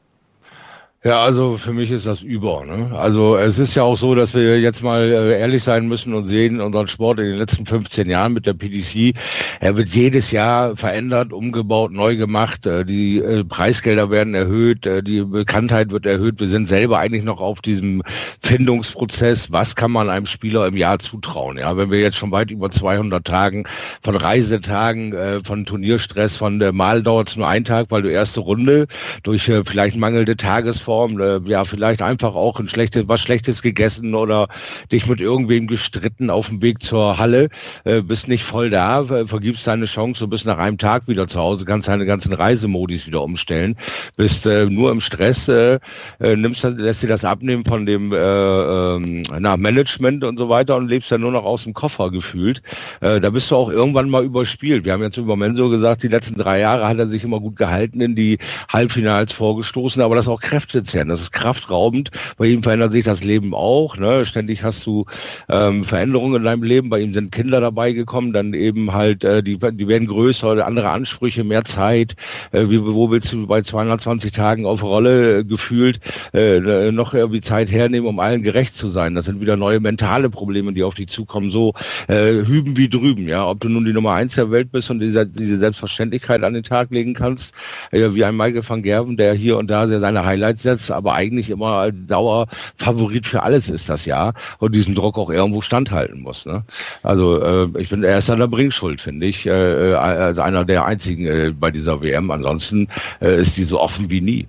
Ja, 1.05 1.21
also 1.21 1.57
für 1.57 1.73
mich 1.73 1.91
ist 1.91 2.05
das 2.05 2.21
über. 2.21 2.63
Ne? 2.65 2.89
Also 2.97 3.35
es 3.35 3.59
ist 3.59 3.75
ja 3.75 3.83
auch 3.83 3.97
so, 3.97 4.15
dass 4.15 4.33
wir 4.33 4.61
jetzt 4.61 4.81
mal 4.81 5.01
äh, 5.01 5.37
ehrlich 5.37 5.61
sein 5.61 5.85
müssen 5.89 6.13
und 6.13 6.29
sehen, 6.29 6.61
unseren 6.61 6.87
Sport 6.87 7.19
in 7.19 7.25
den 7.25 7.39
letzten 7.39 7.65
15 7.65 8.09
Jahren 8.09 8.31
mit 8.31 8.45
der 8.45 8.53
PDC, 8.53 9.13
er 9.59 9.75
wird 9.75 9.89
jedes 9.89 10.31
Jahr 10.31 10.77
verändert, 10.77 11.33
umgebaut, 11.33 11.91
neu 11.91 12.15
gemacht. 12.15 12.65
Äh, 12.65 12.85
die 12.85 13.17
äh, 13.17 13.43
Preisgelder 13.43 14.11
werden 14.11 14.33
erhöht, 14.33 14.87
die 15.05 15.23
Bekanntheit 15.23 15.91
wird 15.91 16.05
erhöht. 16.05 16.39
Wir 16.39 16.47
sind 16.47 16.69
selber 16.69 16.99
eigentlich 16.99 17.25
noch 17.25 17.41
auf 17.41 17.59
diesem 17.59 18.01
Findungsprozess. 18.39 19.51
Was 19.51 19.75
kann 19.75 19.91
man 19.91 20.09
einem 20.09 20.25
Spieler 20.25 20.67
im 20.67 20.77
Jahr 20.77 20.99
zutrauen? 20.99 21.57
Ja, 21.57 21.75
wenn 21.75 21.91
wir 21.91 21.99
jetzt 21.99 22.15
schon 22.15 22.31
weit 22.31 22.49
über 22.49 22.71
200 22.71 23.27
Tagen 23.27 23.65
von 24.03 24.15
Reisetagen, 24.15 25.43
von 25.43 25.65
Turnierstress, 25.65 26.37
von 26.37 26.59
der 26.59 26.71
Mal 26.71 27.03
dauert 27.03 27.29
es 27.29 27.35
nur 27.35 27.47
einen 27.47 27.65
Tag, 27.65 27.87
weil 27.89 28.03
du 28.03 28.09
erste 28.09 28.39
Runde 28.39 28.87
durch 29.23 29.51
vielleicht 29.65 29.97
mangelnde 29.97 30.37
Tagesform 30.37 30.92
Tagesform, 30.93 31.19
äh, 31.19 31.49
ja 31.49 31.65
vielleicht 31.65 32.01
einfach 32.01 32.35
auch 32.35 32.59
ein 32.59 32.69
schlechtes, 32.69 33.03
was 33.07 33.21
Schlechtes 33.21 33.61
gegessen 33.61 34.15
oder 34.15 34.47
dich 34.91 35.07
mit 35.07 35.19
irgendwem 35.19 35.67
gestritten 35.67 36.29
auf 36.29 36.49
dem 36.49 36.61
Weg 36.61 36.81
zur 36.81 37.17
Halle, 37.17 37.49
äh, 37.83 38.01
bist 38.01 38.27
nicht 38.27 38.43
voll 38.43 38.69
da, 38.69 39.05
vergibst 39.25 39.67
deine 39.67 39.85
Chance, 39.85 40.21
du 40.21 40.27
bist 40.27 40.45
nach 40.45 40.57
einem 40.57 40.77
Tag 40.77 41.07
wieder 41.07 41.27
zu 41.27 41.39
Hause, 41.39 41.65
kannst 41.65 41.87
deine 41.87 42.05
ganzen 42.05 42.33
Reisemodis 42.33 43.07
wieder 43.07 43.21
umstellen, 43.21 43.75
bist 44.15 44.45
äh, 44.45 44.65
nur 44.65 44.91
im 44.91 45.01
Stress, 45.01 45.47
äh, 45.47 45.79
äh, 46.19 46.35
nimmst, 46.35 46.63
lässt 46.63 47.03
dir 47.03 47.07
das 47.07 47.25
abnehmen 47.25 47.65
von 47.65 47.85
dem 47.85 48.11
äh, 48.11 48.17
äh, 48.17 49.23
na, 49.39 49.57
Management 49.57 50.23
und 50.23 50.37
so 50.37 50.49
weiter 50.49 50.75
und 50.75 50.87
lebst 50.87 51.11
dann 51.11 51.21
nur 51.21 51.31
noch 51.31 51.45
aus 51.45 51.63
dem 51.63 51.73
Koffer 51.73 52.11
gefühlt. 52.11 52.61
Äh, 53.01 53.19
da 53.19 53.29
bist 53.29 53.51
du 53.51 53.55
auch 53.55 53.69
irgendwann 53.69 54.09
mal 54.09 54.23
überspielt. 54.23 54.85
Wir 54.85 54.93
haben 54.93 55.03
jetzt 55.03 55.17
über 55.17 55.35
Menso 55.35 55.69
gesagt, 55.69 56.03
die 56.03 56.07
letzten 56.07 56.37
drei 56.37 56.59
Jahre 56.59 56.87
hat 56.87 56.97
er 56.97 57.07
sich 57.07 57.23
immer 57.23 57.39
gut 57.39 57.55
gehalten, 57.55 58.01
in 58.01 58.15
die 58.15 58.37
Halbfinals 58.71 59.33
vorgestoßen, 59.33 60.01
aber 60.01 60.15
das 60.15 60.27
auch 60.27 60.41
kräftezehrend, 60.83 61.11
das 61.11 61.21
ist 61.21 61.31
kraftraubend. 61.31 62.11
Bei 62.37 62.45
ihm 62.45 62.63
verändert 62.63 62.91
sich 62.91 63.05
das 63.05 63.23
Leben 63.23 63.53
auch. 63.53 63.97
Ne? 63.97 64.25
Ständig 64.25 64.63
hast 64.63 64.85
du 64.85 65.05
ähm, 65.49 65.83
Veränderungen 65.83 66.37
in 66.37 66.43
deinem 66.43 66.63
Leben. 66.63 66.89
Bei 66.89 66.99
ihm 66.99 67.13
sind 67.13 67.31
Kinder 67.31 67.61
dabei 67.61 67.93
gekommen, 67.93 68.33
dann 68.33 68.53
eben 68.53 68.93
halt, 68.93 69.23
äh, 69.23 69.41
die, 69.41 69.57
die 69.57 69.87
werden 69.87 70.07
größer, 70.07 70.65
andere 70.65 70.89
Ansprüche, 70.89 71.43
mehr 71.43 71.63
Zeit. 71.63 72.15
Äh, 72.51 72.69
wie, 72.69 72.83
wo 72.83 73.09
willst 73.09 73.31
du 73.31 73.47
bei 73.47 73.61
220 73.61 74.31
Tagen 74.31 74.65
auf 74.65 74.83
Rolle 74.83 75.39
äh, 75.39 75.43
gefühlt 75.43 75.99
äh, 76.33 76.91
noch 76.91 77.13
irgendwie 77.13 77.41
Zeit 77.41 77.71
hernehmen, 77.71 78.07
um 78.07 78.19
allen 78.19 78.43
gerecht 78.43 78.75
zu 78.75 78.89
sein? 78.89 79.15
Das 79.15 79.25
sind 79.25 79.41
wieder 79.41 79.57
neue 79.57 79.79
mentale 79.79 80.29
Probleme, 80.29 80.73
die 80.73 80.83
auf 80.83 80.95
dich 80.95 81.07
zukommen, 81.07 81.51
so 81.51 81.73
äh, 82.07 82.45
hüben 82.45 82.77
wie 82.77 82.89
drüben. 82.89 83.27
Ja, 83.27 83.47
ob 83.47 83.59
du 83.61 83.69
nun 83.69 83.85
die 83.85 83.93
Nummer 83.93 84.13
eins 84.13 84.35
der 84.35 84.51
Welt 84.51 84.71
bist 84.71 84.89
und 84.89 84.99
diese, 84.99 85.25
diese 85.25 85.57
Selbstverständlichkeit 85.57 86.43
an 86.43 86.53
den 86.53 86.63
Tag 86.63 86.91
legen 86.91 87.13
kannst, 87.13 87.53
äh, 87.91 88.09
wie 88.13 88.23
ein 88.23 88.35
Michael 88.35 88.67
van 88.67 88.83
Gerven, 88.83 89.17
der 89.17 89.33
hier 89.33 89.57
und 89.57 89.69
da 89.69 89.87
sehr 89.87 89.99
seine 89.99 90.25
Highlights 90.25 90.63
setzt, 90.63 90.72
aber 90.91 91.13
eigentlich 91.13 91.49
immer 91.49 91.91
Dauerfavorit 91.91 93.27
für 93.27 93.43
alles 93.43 93.69
ist 93.69 93.89
das 93.89 94.05
Jahr 94.05 94.33
und 94.59 94.73
diesen 94.75 94.95
Druck 94.95 95.17
auch 95.17 95.29
irgendwo 95.29 95.61
standhalten 95.61 96.21
muss. 96.21 96.45
Ne? 96.45 96.63
Also 97.01 97.41
äh, 97.41 97.67
ich 97.79 97.89
bin 97.89 98.03
er 98.03 98.17
ist 98.17 98.29
an 98.29 98.39
der 98.39 98.47
Bringschuld, 98.47 99.01
finde 99.01 99.27
ich, 99.27 99.45
äh, 99.45 99.91
äh, 99.91 99.95
als 99.95 100.39
einer 100.39 100.65
der 100.65 100.85
einzigen 100.85 101.25
äh, 101.27 101.51
bei 101.51 101.71
dieser 101.71 102.01
WM. 102.01 102.31
Ansonsten 102.31 102.87
äh, 103.21 103.39
ist 103.39 103.57
die 103.57 103.63
so 103.63 103.79
offen 103.79 104.09
wie 104.09 104.21
nie. 104.21 104.47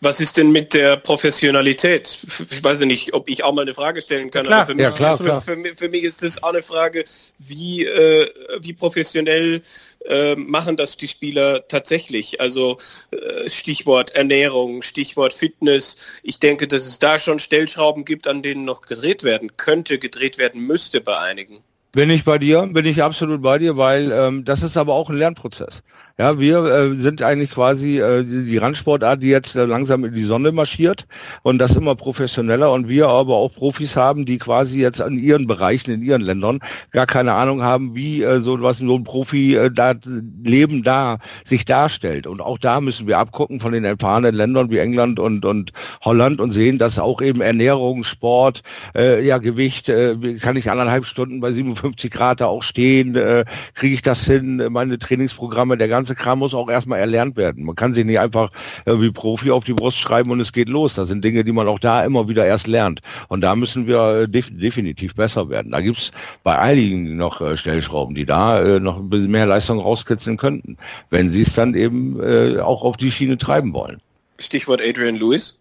Was 0.00 0.20
ist 0.20 0.36
denn 0.36 0.50
mit 0.50 0.72
der 0.72 0.96
Professionalität? 0.96 2.20
Ich 2.50 2.64
weiß 2.64 2.80
nicht, 2.80 3.12
ob 3.12 3.28
ich 3.28 3.44
auch 3.44 3.52
mal 3.52 3.62
eine 3.62 3.74
Frage 3.74 4.00
stellen 4.00 4.30
kann. 4.30 4.46
Klar, 4.46 4.66
für, 4.66 4.74
mich, 4.74 4.82
ja, 4.82 4.90
klar, 4.90 5.18
klar. 5.18 5.42
Für, 5.42 5.56
für, 5.76 5.88
mich 5.88 6.04
ist 6.04 6.22
das 6.22 6.42
auch 6.42 6.50
eine 6.50 6.62
Frage, 6.62 7.04
wie, 7.38 7.84
äh, 7.84 8.30
wie 8.60 8.72
professionell 8.72 9.62
äh, 10.08 10.34
machen 10.36 10.76
das 10.76 10.96
die 10.96 11.08
Spieler 11.08 11.66
tatsächlich? 11.68 12.40
Also 12.40 12.78
äh, 13.10 13.48
Stichwort 13.48 14.10
Ernährung, 14.10 14.82
Stichwort 14.82 15.34
Fitness. 15.34 15.96
Ich 16.22 16.38
denke, 16.40 16.66
dass 16.66 16.86
es 16.86 16.98
da 16.98 17.20
schon 17.20 17.38
Stellschrauben 17.38 18.04
gibt, 18.04 18.26
an 18.26 18.42
denen 18.42 18.64
noch 18.64 18.82
gedreht 18.82 19.22
werden 19.22 19.56
könnte, 19.56 19.98
gedreht 19.98 20.38
werden 20.38 20.60
müsste 20.62 21.00
bei 21.00 21.18
einigen. 21.18 21.58
Bin 21.92 22.10
ich 22.10 22.24
bei 22.24 22.38
dir, 22.38 22.66
bin 22.66 22.84
ich 22.84 23.02
absolut 23.02 23.42
bei 23.42 23.58
dir, 23.58 23.76
weil 23.76 24.12
ähm, 24.12 24.44
das 24.44 24.62
ist 24.62 24.76
aber 24.76 24.94
auch 24.94 25.08
ein 25.08 25.16
Lernprozess. 25.16 25.82
Ja, 26.20 26.36
wir 26.36 26.64
äh, 26.64 26.96
sind 26.96 27.22
eigentlich 27.22 27.52
quasi 27.52 28.00
äh, 28.00 28.24
die, 28.24 28.56
Randsportart, 28.56 29.22
die 29.22 29.28
jetzt 29.28 29.54
äh, 29.54 29.66
langsam 29.66 30.04
in 30.04 30.12
die 30.12 30.24
Sonne 30.24 30.50
marschiert 30.50 31.06
und 31.42 31.58
das 31.58 31.76
immer 31.76 31.94
professioneller 31.94 32.72
und 32.72 32.88
wir 32.88 33.06
aber 33.06 33.36
auch 33.36 33.54
Profis 33.54 33.94
haben, 33.94 34.26
die 34.26 34.38
quasi 34.38 34.80
jetzt 34.80 34.98
in 34.98 35.16
ihren 35.16 35.46
Bereichen, 35.46 35.92
in 35.92 36.02
ihren 36.02 36.22
Ländern 36.22 36.58
gar 36.90 37.06
keine 37.06 37.34
Ahnung 37.34 37.62
haben, 37.62 37.94
wie 37.94 38.24
äh, 38.24 38.40
so 38.40 38.60
was 38.60 38.78
so 38.78 38.96
ein 38.96 39.04
Profi 39.04 39.54
äh, 39.54 39.70
da 39.70 39.94
Leben 40.42 40.82
da 40.82 41.18
sich 41.44 41.64
darstellt. 41.64 42.26
Und 42.26 42.40
auch 42.40 42.58
da 42.58 42.80
müssen 42.80 43.06
wir 43.06 43.18
abgucken 43.18 43.60
von 43.60 43.70
den 43.70 43.84
erfahrenen 43.84 44.34
Ländern 44.34 44.72
wie 44.72 44.78
England 44.78 45.20
und, 45.20 45.44
und 45.44 45.70
Holland 46.00 46.40
und 46.40 46.50
sehen, 46.50 46.78
dass 46.78 46.98
auch 46.98 47.22
eben 47.22 47.42
Ernährung, 47.42 48.02
Sport, 48.02 48.62
äh, 48.96 49.24
ja 49.24 49.38
Gewicht, 49.38 49.88
äh, 49.88 50.16
kann 50.40 50.56
ich 50.56 50.68
anderthalb 50.68 51.06
Stunden 51.06 51.38
bei 51.38 51.52
57 51.52 52.10
Grad 52.10 52.40
da 52.40 52.46
auch 52.46 52.64
stehen, 52.64 53.14
äh, 53.14 53.44
kriege 53.74 53.94
ich 53.94 54.02
das 54.02 54.24
hin, 54.24 54.66
meine 54.70 54.98
Trainingsprogramme, 54.98 55.76
der 55.78 55.86
ganze 55.86 56.07
ganze 56.08 56.14
Kram 56.14 56.38
muss 56.38 56.54
auch 56.54 56.70
erstmal 56.70 57.00
erlernt 57.00 57.36
werden. 57.36 57.64
Man 57.64 57.76
kann 57.76 57.92
sich 57.92 58.04
nicht 58.04 58.18
einfach 58.18 58.50
wie 58.86 59.10
Profi 59.10 59.50
auf 59.50 59.64
die 59.64 59.74
Brust 59.74 59.98
schreiben 59.98 60.30
und 60.30 60.40
es 60.40 60.52
geht 60.52 60.68
los. 60.68 60.94
Das 60.94 61.08
sind 61.08 61.22
Dinge, 61.22 61.44
die 61.44 61.52
man 61.52 61.68
auch 61.68 61.78
da 61.78 62.04
immer 62.04 62.28
wieder 62.28 62.46
erst 62.46 62.66
lernt. 62.66 63.00
Und 63.28 63.42
da 63.42 63.54
müssen 63.54 63.86
wir 63.86 64.22
äh, 64.22 64.28
def 64.28 64.48
definitiv 64.50 65.14
besser 65.14 65.50
werden. 65.50 65.72
Da 65.72 65.80
gibt 65.80 65.98
es 65.98 66.12
bei 66.42 66.58
einigen 66.58 67.16
noch 67.16 67.40
äh, 67.40 67.56
Stellschrauben, 67.56 68.14
die 68.14 68.24
da 68.24 68.60
äh, 68.60 68.80
noch 68.80 68.98
ein 68.98 69.10
bisschen 69.10 69.30
mehr 69.30 69.46
Leistung 69.46 69.78
rauskitzeln 69.78 70.38
könnten, 70.38 70.78
wenn 71.10 71.30
sie 71.30 71.42
es 71.42 71.52
dann 71.52 71.74
eben 71.74 72.18
auch 72.60 72.82
auf 72.82 72.96
die 72.96 73.10
Schiene 73.10 73.36
treiben 73.36 73.72
wollen. 73.72 74.00
Stichwort 74.38 74.80
Adrian 74.82 75.16
Lewis. 75.16 75.57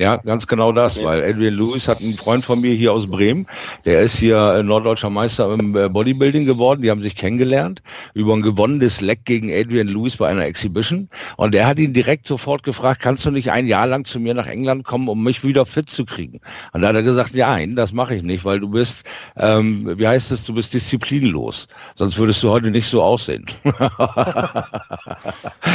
Ja, 0.00 0.16
ganz 0.16 0.46
genau 0.46 0.70
das, 0.70 0.96
ja. 0.96 1.04
weil 1.04 1.22
Adrian 1.22 1.54
Lewis 1.54 1.88
hat 1.88 2.00
einen 2.00 2.14
Freund 2.14 2.44
von 2.44 2.60
mir 2.60 2.72
hier 2.72 2.92
aus 2.92 3.08
Bremen, 3.08 3.46
der 3.84 4.02
ist 4.02 4.16
hier 4.16 4.54
äh, 4.54 4.62
norddeutscher 4.62 5.10
Meister 5.10 5.52
im 5.52 5.76
äh, 5.76 5.88
Bodybuilding 5.88 6.44
geworden, 6.46 6.82
die 6.82 6.90
haben 6.90 7.02
sich 7.02 7.16
kennengelernt 7.16 7.82
über 8.14 8.34
ein 8.34 8.42
gewonnenes 8.42 9.00
Leck 9.00 9.24
gegen 9.24 9.52
Adrian 9.52 9.88
Lewis 9.88 10.16
bei 10.16 10.28
einer 10.28 10.46
Exhibition 10.46 11.08
und 11.36 11.52
der 11.52 11.66
hat 11.66 11.80
ihn 11.80 11.92
direkt 11.92 12.28
sofort 12.28 12.62
gefragt, 12.62 13.02
kannst 13.02 13.24
du 13.24 13.32
nicht 13.32 13.50
ein 13.50 13.66
Jahr 13.66 13.88
lang 13.88 14.04
zu 14.04 14.20
mir 14.20 14.34
nach 14.34 14.46
England 14.46 14.84
kommen, 14.84 15.08
um 15.08 15.24
mich 15.24 15.42
wieder 15.42 15.66
fit 15.66 15.90
zu 15.90 16.04
kriegen? 16.04 16.40
Und 16.72 16.82
da 16.82 16.88
hat 16.88 16.94
er 16.94 17.02
gesagt, 17.02 17.34
ja, 17.34 17.48
nein, 17.58 17.74
das 17.74 17.92
mache 17.92 18.14
ich 18.14 18.22
nicht, 18.22 18.44
weil 18.44 18.60
du 18.60 18.68
bist, 18.68 19.02
ähm, 19.36 19.98
wie 19.98 20.06
heißt 20.06 20.30
es, 20.30 20.44
du 20.44 20.54
bist 20.54 20.72
disziplinlos, 20.72 21.66
sonst 21.96 22.16
würdest 22.18 22.40
du 22.42 22.50
heute 22.50 22.70
nicht 22.70 22.88
so 22.88 23.02
aussehen. 23.02 23.46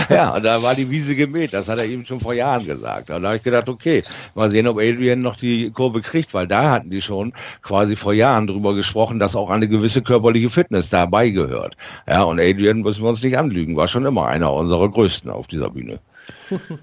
ja, 0.09 0.35
und 0.35 0.45
da 0.45 0.61
war 0.61 0.75
die 0.75 0.89
Wiese 0.89 1.15
gemäht, 1.15 1.53
das 1.53 1.67
hat 1.67 1.79
er 1.79 1.85
ihm 1.85 2.05
schon 2.05 2.21
vor 2.21 2.33
Jahren 2.33 2.65
gesagt. 2.65 3.09
Und 3.09 3.21
da 3.21 3.29
habe 3.29 3.37
ich 3.37 3.43
gedacht, 3.43 3.67
okay, 3.67 4.03
Mal 4.35 4.51
sehen, 4.51 4.67
ob 4.67 4.77
Adrian 4.77 5.19
noch 5.19 5.37
die 5.37 5.71
Kurve 5.71 6.01
kriegt, 6.01 6.33
weil 6.33 6.47
da 6.47 6.71
hatten 6.71 6.89
die 6.89 7.01
schon 7.01 7.33
quasi 7.61 7.95
vor 7.95 8.13
Jahren 8.13 8.47
drüber 8.47 8.73
gesprochen, 8.75 9.19
dass 9.19 9.35
auch 9.35 9.49
eine 9.49 9.67
gewisse 9.67 10.01
körperliche 10.01 10.49
Fitness 10.49 10.89
dabei 10.89 11.29
gehört. 11.29 11.75
Ja, 12.07 12.23
und 12.23 12.39
Adrian 12.39 12.81
müssen 12.81 13.03
wir 13.03 13.09
uns 13.09 13.23
nicht 13.23 13.37
anlügen, 13.37 13.75
war 13.75 13.87
schon 13.87 14.05
immer 14.05 14.27
einer 14.27 14.51
unserer 14.53 14.89
größten 14.89 15.29
auf 15.29 15.47
dieser 15.47 15.69
Bühne. 15.69 15.99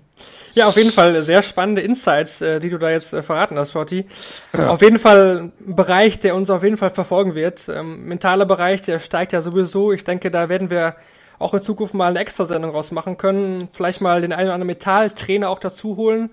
Ja, 0.52 0.66
auf 0.66 0.76
jeden 0.76 0.90
Fall 0.90 1.22
sehr 1.22 1.42
spannende 1.42 1.80
Insights, 1.80 2.40
äh, 2.40 2.58
die 2.58 2.70
du 2.70 2.78
da 2.78 2.90
jetzt 2.90 3.12
äh, 3.12 3.22
verraten 3.22 3.56
hast, 3.56 3.72
Shorty. 3.72 4.04
Ja. 4.52 4.70
Auf 4.70 4.82
jeden 4.82 4.99
Fall 4.99 5.50
ein 5.68 5.75
Bereich, 5.76 6.18
der 6.18 6.34
uns 6.34 6.50
auf 6.50 6.64
jeden 6.64 6.76
Fall 6.76 6.90
verfolgen 6.90 7.34
wird. 7.34 7.68
Ähm, 7.68 8.06
mentaler 8.06 8.46
Bereich, 8.46 8.82
der 8.82 8.99
steigt 8.99 9.32
ja 9.32 9.40
sowieso. 9.40 9.92
Ich 9.92 10.02
denke, 10.02 10.30
da 10.30 10.49
werden 10.49 10.70
wir 10.70 10.96
auch 11.38 11.54
in 11.54 11.62
Zukunft 11.62 11.94
mal 11.94 12.08
eine 12.08 12.18
Extra-Sendung 12.18 12.70
rausmachen 12.72 13.16
können. 13.16 13.68
Vielleicht 13.72 14.00
mal 14.00 14.20
den 14.20 14.32
einen 14.32 14.49
oder 14.49 14.54
anderen 14.54 14.66
Metalltrainer 14.66 15.49
auch 15.49 15.60
dazu 15.60 15.96
holen. 15.96 16.30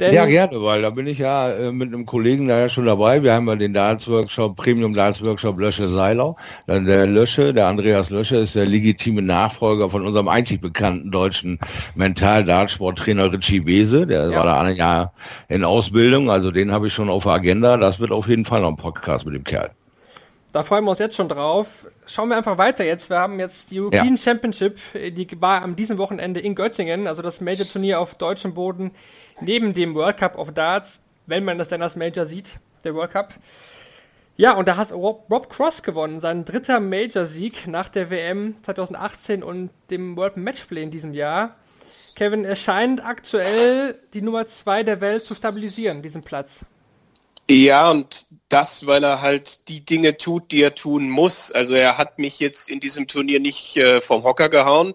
Denn 0.00 0.14
ja, 0.14 0.24
gerne, 0.24 0.62
weil 0.62 0.80
da 0.80 0.90
bin 0.90 1.06
ich 1.06 1.18
ja 1.18 1.50
äh, 1.50 1.72
mit 1.72 1.92
einem 1.92 2.06
Kollegen 2.06 2.48
da 2.48 2.58
ja 2.58 2.68
schon 2.70 2.86
dabei. 2.86 3.22
Wir 3.22 3.34
haben 3.34 3.46
ja 3.48 3.56
den 3.56 3.74
Darts-Workshop, 3.74 4.56
Premium 4.56 4.94
Darts-Workshop 4.94 5.60
Lösche 5.60 5.88
Seilau. 5.88 6.36
Dann 6.66 6.86
der 6.86 7.06
Lösche, 7.06 7.52
der 7.52 7.66
Andreas 7.66 8.08
Lösche, 8.08 8.36
ist 8.36 8.54
der 8.54 8.66
legitime 8.66 9.20
Nachfolger 9.20 9.90
von 9.90 10.06
unserem 10.06 10.28
einzig 10.28 10.62
bekannten 10.62 11.10
deutschen 11.10 11.58
Mental-Dartsport-Trainer 11.96 13.30
Richie 13.30 13.66
Wese. 13.66 14.06
Der 14.06 14.30
ja. 14.30 14.38
war 14.38 14.44
da 14.44 14.60
ein 14.60 14.74
Jahr 14.74 15.12
in 15.48 15.64
Ausbildung, 15.64 16.30
also 16.30 16.50
den 16.50 16.72
habe 16.72 16.86
ich 16.86 16.94
schon 16.94 17.10
auf 17.10 17.24
der 17.24 17.32
Agenda. 17.32 17.76
Das 17.76 18.00
wird 18.00 18.10
auf 18.10 18.26
jeden 18.26 18.46
Fall 18.46 18.62
noch 18.62 18.68
ein 18.68 18.76
Podcast 18.76 19.26
mit 19.26 19.34
dem 19.34 19.44
Kerl. 19.44 19.70
Da 20.52 20.64
freuen 20.64 20.84
wir 20.84 20.90
uns 20.90 20.98
jetzt 20.98 21.16
schon 21.16 21.28
drauf. 21.28 21.86
Schauen 22.06 22.28
wir 22.28 22.36
einfach 22.36 22.58
weiter 22.58 22.84
jetzt. 22.84 23.08
Wir 23.08 23.18
haben 23.18 23.38
jetzt 23.38 23.70
die 23.70 23.80
European 23.80 24.16
ja. 24.16 24.16
Championship, 24.16 24.78
die 24.94 25.28
war 25.40 25.62
am 25.62 25.76
diesem 25.76 25.96
Wochenende 25.98 26.40
in 26.40 26.54
Göttingen, 26.54 27.06
also 27.06 27.22
das 27.22 27.40
Major-Turnier 27.40 28.00
auf 28.00 28.16
deutschem 28.16 28.54
Boden 28.54 28.90
neben 29.40 29.72
dem 29.72 29.94
World 29.94 30.16
Cup 30.16 30.36
of 30.36 30.52
Darts, 30.52 31.02
wenn 31.26 31.44
man 31.44 31.58
das 31.58 31.68
dann 31.68 31.82
als 31.82 31.94
Major 31.94 32.26
sieht, 32.26 32.58
der 32.84 32.94
World 32.94 33.12
Cup. 33.12 33.34
Ja, 34.36 34.54
und 34.54 34.66
da 34.66 34.76
hat 34.76 34.90
Rob, 34.90 35.30
Rob 35.30 35.50
Cross 35.50 35.82
gewonnen, 35.82 36.18
sein 36.18 36.44
dritter 36.44 36.80
Major-Sieg 36.80 37.66
nach 37.66 37.88
der 37.88 38.10
WM 38.10 38.56
2018 38.62 39.42
und 39.42 39.70
dem 39.90 40.16
World 40.16 40.36
Matchplay 40.36 40.82
in 40.82 40.90
diesem 40.90 41.12
Jahr. 41.12 41.56
Kevin, 42.16 42.44
er 42.44 42.56
scheint 42.56 43.04
aktuell 43.04 44.00
die 44.14 44.22
Nummer 44.22 44.46
zwei 44.46 44.82
der 44.82 45.00
Welt 45.00 45.26
zu 45.26 45.34
stabilisieren, 45.34 46.02
diesen 46.02 46.22
Platz. 46.22 46.64
Ja, 47.48 47.90
und 47.90 48.26
das, 48.50 48.86
weil 48.86 49.02
er 49.02 49.22
halt 49.22 49.68
die 49.68 49.84
Dinge 49.84 50.18
tut, 50.18 50.52
die 50.52 50.62
er 50.62 50.74
tun 50.74 51.08
muss. 51.08 51.50
Also 51.50 51.74
er 51.74 51.96
hat 51.96 52.18
mich 52.18 52.38
jetzt 52.38 52.68
in 52.68 52.80
diesem 52.80 53.06
Turnier 53.06 53.40
nicht 53.40 53.76
äh, 53.78 54.02
vom 54.02 54.22
Hocker 54.24 54.50
gehauen, 54.50 54.94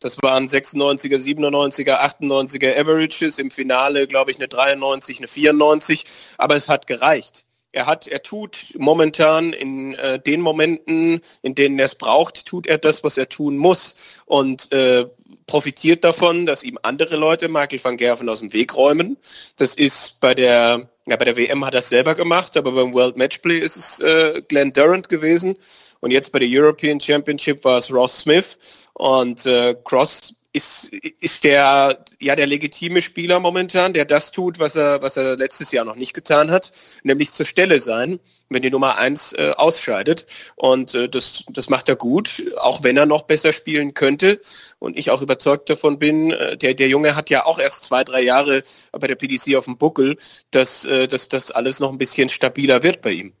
das 0.00 0.18
waren 0.22 0.46
96er, 0.46 1.18
97er, 1.18 1.98
98er 2.20 2.78
Averages. 2.78 3.38
Im 3.38 3.50
Finale, 3.50 4.06
glaube 4.06 4.30
ich, 4.30 4.36
eine 4.36 4.48
93, 4.48 5.18
eine 5.18 5.28
94. 5.28 6.04
Aber 6.38 6.56
es 6.56 6.68
hat 6.68 6.86
gereicht. 6.86 7.46
Er 7.72 7.86
hat, 7.86 8.06
er 8.06 8.22
tut 8.22 8.74
momentan 8.78 9.52
in 9.52 9.94
äh, 9.94 10.18
den 10.18 10.40
Momenten, 10.40 11.20
in 11.42 11.54
denen 11.54 11.78
er 11.78 11.86
es 11.86 11.94
braucht, 11.94 12.46
tut 12.46 12.66
er 12.66 12.78
das, 12.78 13.04
was 13.04 13.18
er 13.18 13.28
tun 13.28 13.58
muss 13.58 13.94
und 14.24 14.72
äh, 14.72 15.06
profitiert 15.46 16.02
davon, 16.02 16.46
dass 16.46 16.62
ihm 16.62 16.78
andere 16.82 17.16
Leute 17.16 17.48
Michael 17.48 17.84
van 17.84 17.98
Gerven 17.98 18.30
aus 18.30 18.40
dem 18.40 18.54
Weg 18.54 18.74
räumen. 18.74 19.18
Das 19.56 19.74
ist 19.74 20.20
bei 20.20 20.34
der, 20.34 20.88
ja, 21.06 21.16
bei 21.16 21.24
der 21.24 21.36
WM 21.36 21.64
hat 21.64 21.74
er 21.74 21.80
es 21.80 21.88
selber 21.88 22.14
gemacht, 22.14 22.56
aber 22.56 22.72
beim 22.72 22.92
World 22.92 23.16
Matchplay 23.16 23.58
ist 23.58 23.76
es 23.76 24.00
äh, 24.00 24.42
Glenn 24.48 24.72
Durant 24.72 25.08
gewesen. 25.08 25.56
Und 26.00 26.10
jetzt 26.10 26.32
bei 26.32 26.38
der 26.38 26.48
European 26.50 27.00
Championship 27.00 27.64
war 27.64 27.78
es 27.78 27.92
Ross 27.92 28.18
Smith. 28.18 28.58
Und 28.94 29.46
äh, 29.46 29.76
Cross 29.84 30.34
ist, 30.56 30.90
ist 31.20 31.44
der 31.44 32.02
ja 32.18 32.34
der 32.34 32.46
legitime 32.46 33.02
Spieler 33.02 33.40
momentan, 33.40 33.92
der 33.92 34.06
das 34.06 34.32
tut, 34.32 34.58
was 34.58 34.74
er, 34.74 35.02
was 35.02 35.18
er 35.18 35.36
letztes 35.36 35.70
Jahr 35.70 35.84
noch 35.84 35.96
nicht 35.96 36.14
getan 36.14 36.50
hat, 36.50 36.72
nämlich 37.02 37.32
zur 37.32 37.44
Stelle 37.44 37.78
sein, 37.78 38.18
wenn 38.48 38.62
die 38.62 38.70
Nummer 38.70 38.96
eins 38.96 39.34
äh, 39.34 39.52
ausscheidet. 39.54 40.24
Und 40.54 40.94
äh, 40.94 41.10
das, 41.10 41.44
das 41.50 41.68
macht 41.68 41.90
er 41.90 41.96
gut, 41.96 42.42
auch 42.56 42.82
wenn 42.82 42.96
er 42.96 43.04
noch 43.04 43.24
besser 43.24 43.52
spielen 43.52 43.92
könnte. 43.92 44.40
Und 44.78 44.98
ich 44.98 45.10
auch 45.10 45.20
überzeugt 45.20 45.68
davon 45.68 45.98
bin, 45.98 46.30
äh, 46.30 46.56
der, 46.56 46.72
der 46.72 46.88
Junge 46.88 47.16
hat 47.16 47.28
ja 47.28 47.44
auch 47.44 47.58
erst 47.58 47.84
zwei, 47.84 48.02
drei 48.02 48.22
Jahre 48.22 48.62
bei 48.92 49.06
der 49.06 49.16
PDC 49.16 49.56
auf 49.56 49.66
dem 49.66 49.76
Buckel, 49.76 50.16
dass, 50.52 50.86
äh, 50.86 51.06
dass 51.06 51.28
das 51.28 51.50
alles 51.50 51.80
noch 51.80 51.92
ein 51.92 51.98
bisschen 51.98 52.30
stabiler 52.30 52.82
wird 52.82 53.02
bei 53.02 53.10
ihm. 53.10 53.34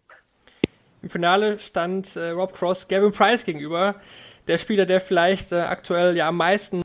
Im 1.02 1.08
Finale 1.08 1.58
stand 1.60 2.14
äh, 2.16 2.30
Rob 2.30 2.52
Cross 2.52 2.88
Gavin 2.88 3.12
Price 3.12 3.44
gegenüber 3.46 3.94
der 4.46 4.58
Spieler, 4.58 4.86
der 4.86 5.00
vielleicht 5.00 5.52
äh, 5.52 5.60
aktuell 5.60 6.16
ja 6.16 6.28
am 6.28 6.36
meisten 6.36 6.82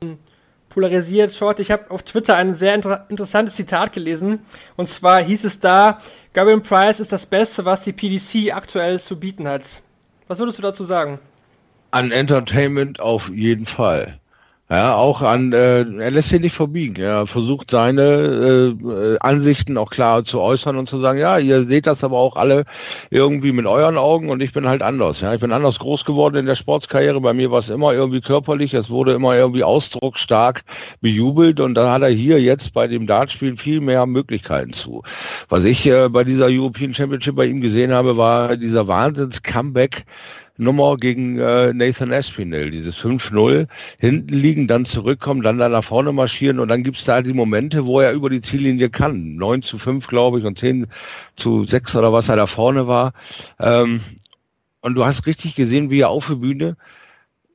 polarisiert. 0.68 1.32
Short, 1.34 1.60
ich 1.60 1.70
habe 1.70 1.90
auf 1.90 2.02
Twitter 2.02 2.36
ein 2.36 2.54
sehr 2.54 2.74
inter 2.74 3.06
interessantes 3.08 3.56
Zitat 3.56 3.92
gelesen. 3.92 4.40
Und 4.76 4.88
zwar 4.88 5.22
hieß 5.22 5.44
es 5.44 5.60
da, 5.60 5.98
Gavin 6.32 6.62
Price 6.62 6.98
ist 6.98 7.12
das 7.12 7.26
Beste, 7.26 7.64
was 7.64 7.82
die 7.82 7.92
PDC 7.92 8.54
aktuell 8.54 8.98
zu 8.98 9.20
bieten 9.20 9.46
hat. 9.46 9.82
Was 10.28 10.38
würdest 10.38 10.58
du 10.58 10.62
dazu 10.62 10.84
sagen? 10.84 11.18
An 11.90 12.10
Entertainment 12.10 13.00
auf 13.00 13.28
jeden 13.28 13.66
Fall. 13.66 14.18
Ja, 14.72 14.94
auch 14.94 15.20
an, 15.20 15.52
äh, 15.52 15.82
er 15.82 16.10
lässt 16.10 16.30
sich 16.30 16.40
nicht 16.40 16.54
verbiegen. 16.54 16.96
Er 16.96 17.26
versucht 17.26 17.70
seine 17.70 18.74
äh, 18.82 19.18
Ansichten 19.20 19.76
auch 19.76 19.90
klar 19.90 20.24
zu 20.24 20.40
äußern 20.40 20.78
und 20.78 20.88
zu 20.88 20.98
sagen, 20.98 21.18
ja, 21.18 21.36
ihr 21.36 21.66
seht 21.66 21.86
das 21.86 22.02
aber 22.02 22.16
auch 22.16 22.36
alle 22.36 22.64
irgendwie 23.10 23.52
mit 23.52 23.66
euren 23.66 23.98
Augen 23.98 24.30
und 24.30 24.42
ich 24.42 24.54
bin 24.54 24.66
halt 24.66 24.82
anders. 24.82 25.20
Ja, 25.20 25.34
ich 25.34 25.40
bin 25.40 25.52
anders 25.52 25.78
groß 25.78 26.06
geworden 26.06 26.36
in 26.36 26.46
der 26.46 26.54
Sportskarriere. 26.54 27.20
Bei 27.20 27.34
mir 27.34 27.50
war 27.50 27.58
es 27.58 27.68
immer 27.68 27.92
irgendwie 27.92 28.22
körperlich, 28.22 28.72
es 28.72 28.88
wurde 28.88 29.12
immer 29.12 29.36
irgendwie 29.36 29.62
ausdrucksstark 29.62 30.62
bejubelt 31.02 31.60
und 31.60 31.74
da 31.74 31.92
hat 31.92 32.00
er 32.00 32.08
hier 32.08 32.40
jetzt 32.40 32.72
bei 32.72 32.86
dem 32.86 33.06
Dartspiel 33.06 33.58
viel 33.58 33.82
mehr 33.82 34.06
Möglichkeiten 34.06 34.72
zu. 34.72 35.02
Was 35.50 35.64
ich 35.64 35.84
äh, 35.84 36.08
bei 36.08 36.24
dieser 36.24 36.46
European 36.46 36.94
Championship 36.94 37.36
bei 37.36 37.44
ihm 37.44 37.60
gesehen 37.60 37.92
habe, 37.92 38.16
war 38.16 38.56
dieser 38.56 38.88
Wahnsinns-Comeback 38.88 40.06
Nummer 40.56 40.96
gegen 40.96 41.38
äh, 41.38 41.72
Nathan 41.72 42.12
Espinel, 42.12 42.70
dieses 42.70 42.96
5-0, 42.98 43.66
hinten 43.98 44.34
liegen, 44.34 44.66
dann 44.66 44.84
zurückkommen, 44.84 45.42
dann 45.42 45.58
da 45.58 45.68
nach 45.68 45.84
vorne 45.84 46.12
marschieren 46.12 46.58
und 46.58 46.68
dann 46.68 46.82
gibt's 46.82 47.04
da 47.04 47.22
die 47.22 47.32
Momente, 47.32 47.86
wo 47.86 48.00
er 48.00 48.12
über 48.12 48.30
die 48.30 48.40
Ziellinie 48.40 48.90
kann. 48.90 49.36
9 49.36 49.62
zu 49.62 49.78
5, 49.78 50.06
glaube 50.06 50.38
ich, 50.38 50.44
und 50.44 50.58
10 50.58 50.86
zu 51.36 51.64
6 51.64 51.96
oder 51.96 52.12
was 52.12 52.28
er 52.28 52.36
da 52.36 52.46
vorne 52.46 52.86
war. 52.86 53.12
Ähm, 53.58 54.00
und 54.80 54.94
du 54.94 55.04
hast 55.04 55.26
richtig 55.26 55.54
gesehen, 55.54 55.90
wie 55.90 56.00
er 56.00 56.10
auf 56.10 56.26
der 56.26 56.34
Bühne 56.36 56.76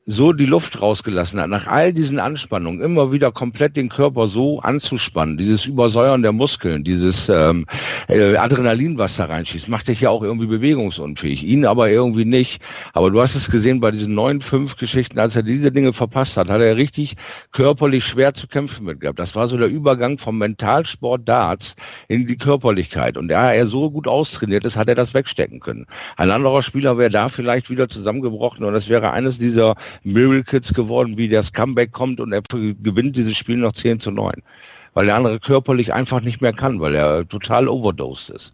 so 0.10 0.32
die 0.32 0.46
Luft 0.46 0.82
rausgelassen 0.82 1.38
hat, 1.42 1.50
nach 1.50 1.68
all 1.68 1.92
diesen 1.92 2.18
Anspannungen, 2.18 2.80
immer 2.80 3.12
wieder 3.12 3.34
komplett 3.34 3.76
den 3.76 3.90
Körper 3.90 4.30
so 4.30 4.62
anzuspannen, 4.62 5.38
dieses 5.38 5.66
Übersäuern 5.66 6.22
der 6.22 6.32
Muskeln, 6.32 6.86
dieses 6.86 7.28
ähm, 7.28 7.66
äh, 8.08 8.38
Adrenalin, 8.38 8.98
was 8.98 9.18
da 9.18 9.26
reinschießt, 9.26 9.68
macht 9.68 9.90
dich 9.90 10.00
ja 10.00 10.10
auch 10.10 10.24
irgendwie 10.24 10.48
bewegungsunfähig, 10.48 11.44
ihn 11.44 11.66
aber 11.66 11.90
irgendwie 11.90 12.24
nicht. 12.24 12.62
Aber 12.94 13.12
du 13.12 13.22
hast 13.22 13.36
es 13.36 13.52
gesehen 13.52 13.82
bei 13.82 13.92
diesen 13.92 14.16
neun, 14.16 14.40
fünf 14.40 14.78
Geschichten, 14.78 15.20
als 15.20 15.36
er 15.36 15.44
diese 15.44 15.74
Dinge 15.74 15.92
verpasst 15.92 16.38
hat, 16.38 16.48
hat 16.48 16.62
er 16.62 16.78
richtig 16.78 17.18
körperlich 17.52 18.06
schwer 18.06 18.34
zu 18.34 18.48
kämpfen 18.48 18.86
mit 18.86 19.02
gehabt. 19.02 19.20
Das 19.20 19.36
war 19.36 19.50
so 19.50 19.58
der 19.58 19.68
Übergang 19.68 20.20
vom 20.20 20.38
Mentalsport 20.38 21.28
Darts 21.28 21.76
in 22.08 22.28
die 22.28 22.38
Körperlichkeit. 22.38 23.18
Und 23.18 23.28
da 23.28 23.52
er 23.52 23.68
so 23.68 23.92
gut 23.92 24.08
austrainiert 24.08 24.64
ist, 24.64 24.78
hat 24.78 24.88
er 24.88 24.96
das 24.96 25.14
wegstecken 25.14 25.60
können. 25.60 25.86
Ein 26.16 26.32
anderer 26.32 26.64
Spieler 26.64 26.98
wäre 26.98 27.10
da 27.10 27.28
vielleicht 27.28 27.70
wieder 27.70 27.90
zusammengebrochen 27.90 28.64
und 28.64 28.72
das 28.72 28.88
wäre 28.88 29.12
eines 29.12 29.38
dieser 29.38 29.76
Miracles 30.04 30.74
geworden, 30.74 31.18
wie 31.18 31.30
das 31.30 31.54
Comeback 31.54 31.92
kommt 31.92 32.20
und 32.20 32.32
er 32.32 32.42
gewinnt 32.42 33.16
dieses 33.16 33.38
Spiel 33.38 33.58
noch 33.58 33.74
10 33.74 34.00
zu 34.00 34.12
9. 34.12 34.34
Weil 34.94 35.06
der 35.06 35.16
andere 35.16 35.40
körperlich 35.40 35.94
einfach 35.94 36.22
nicht 36.22 36.42
mehr 36.42 36.54
kann, 36.54 36.80
weil 36.80 36.96
er 36.96 37.28
total 37.28 37.68
overdosed 37.68 38.30
ist. 38.32 38.54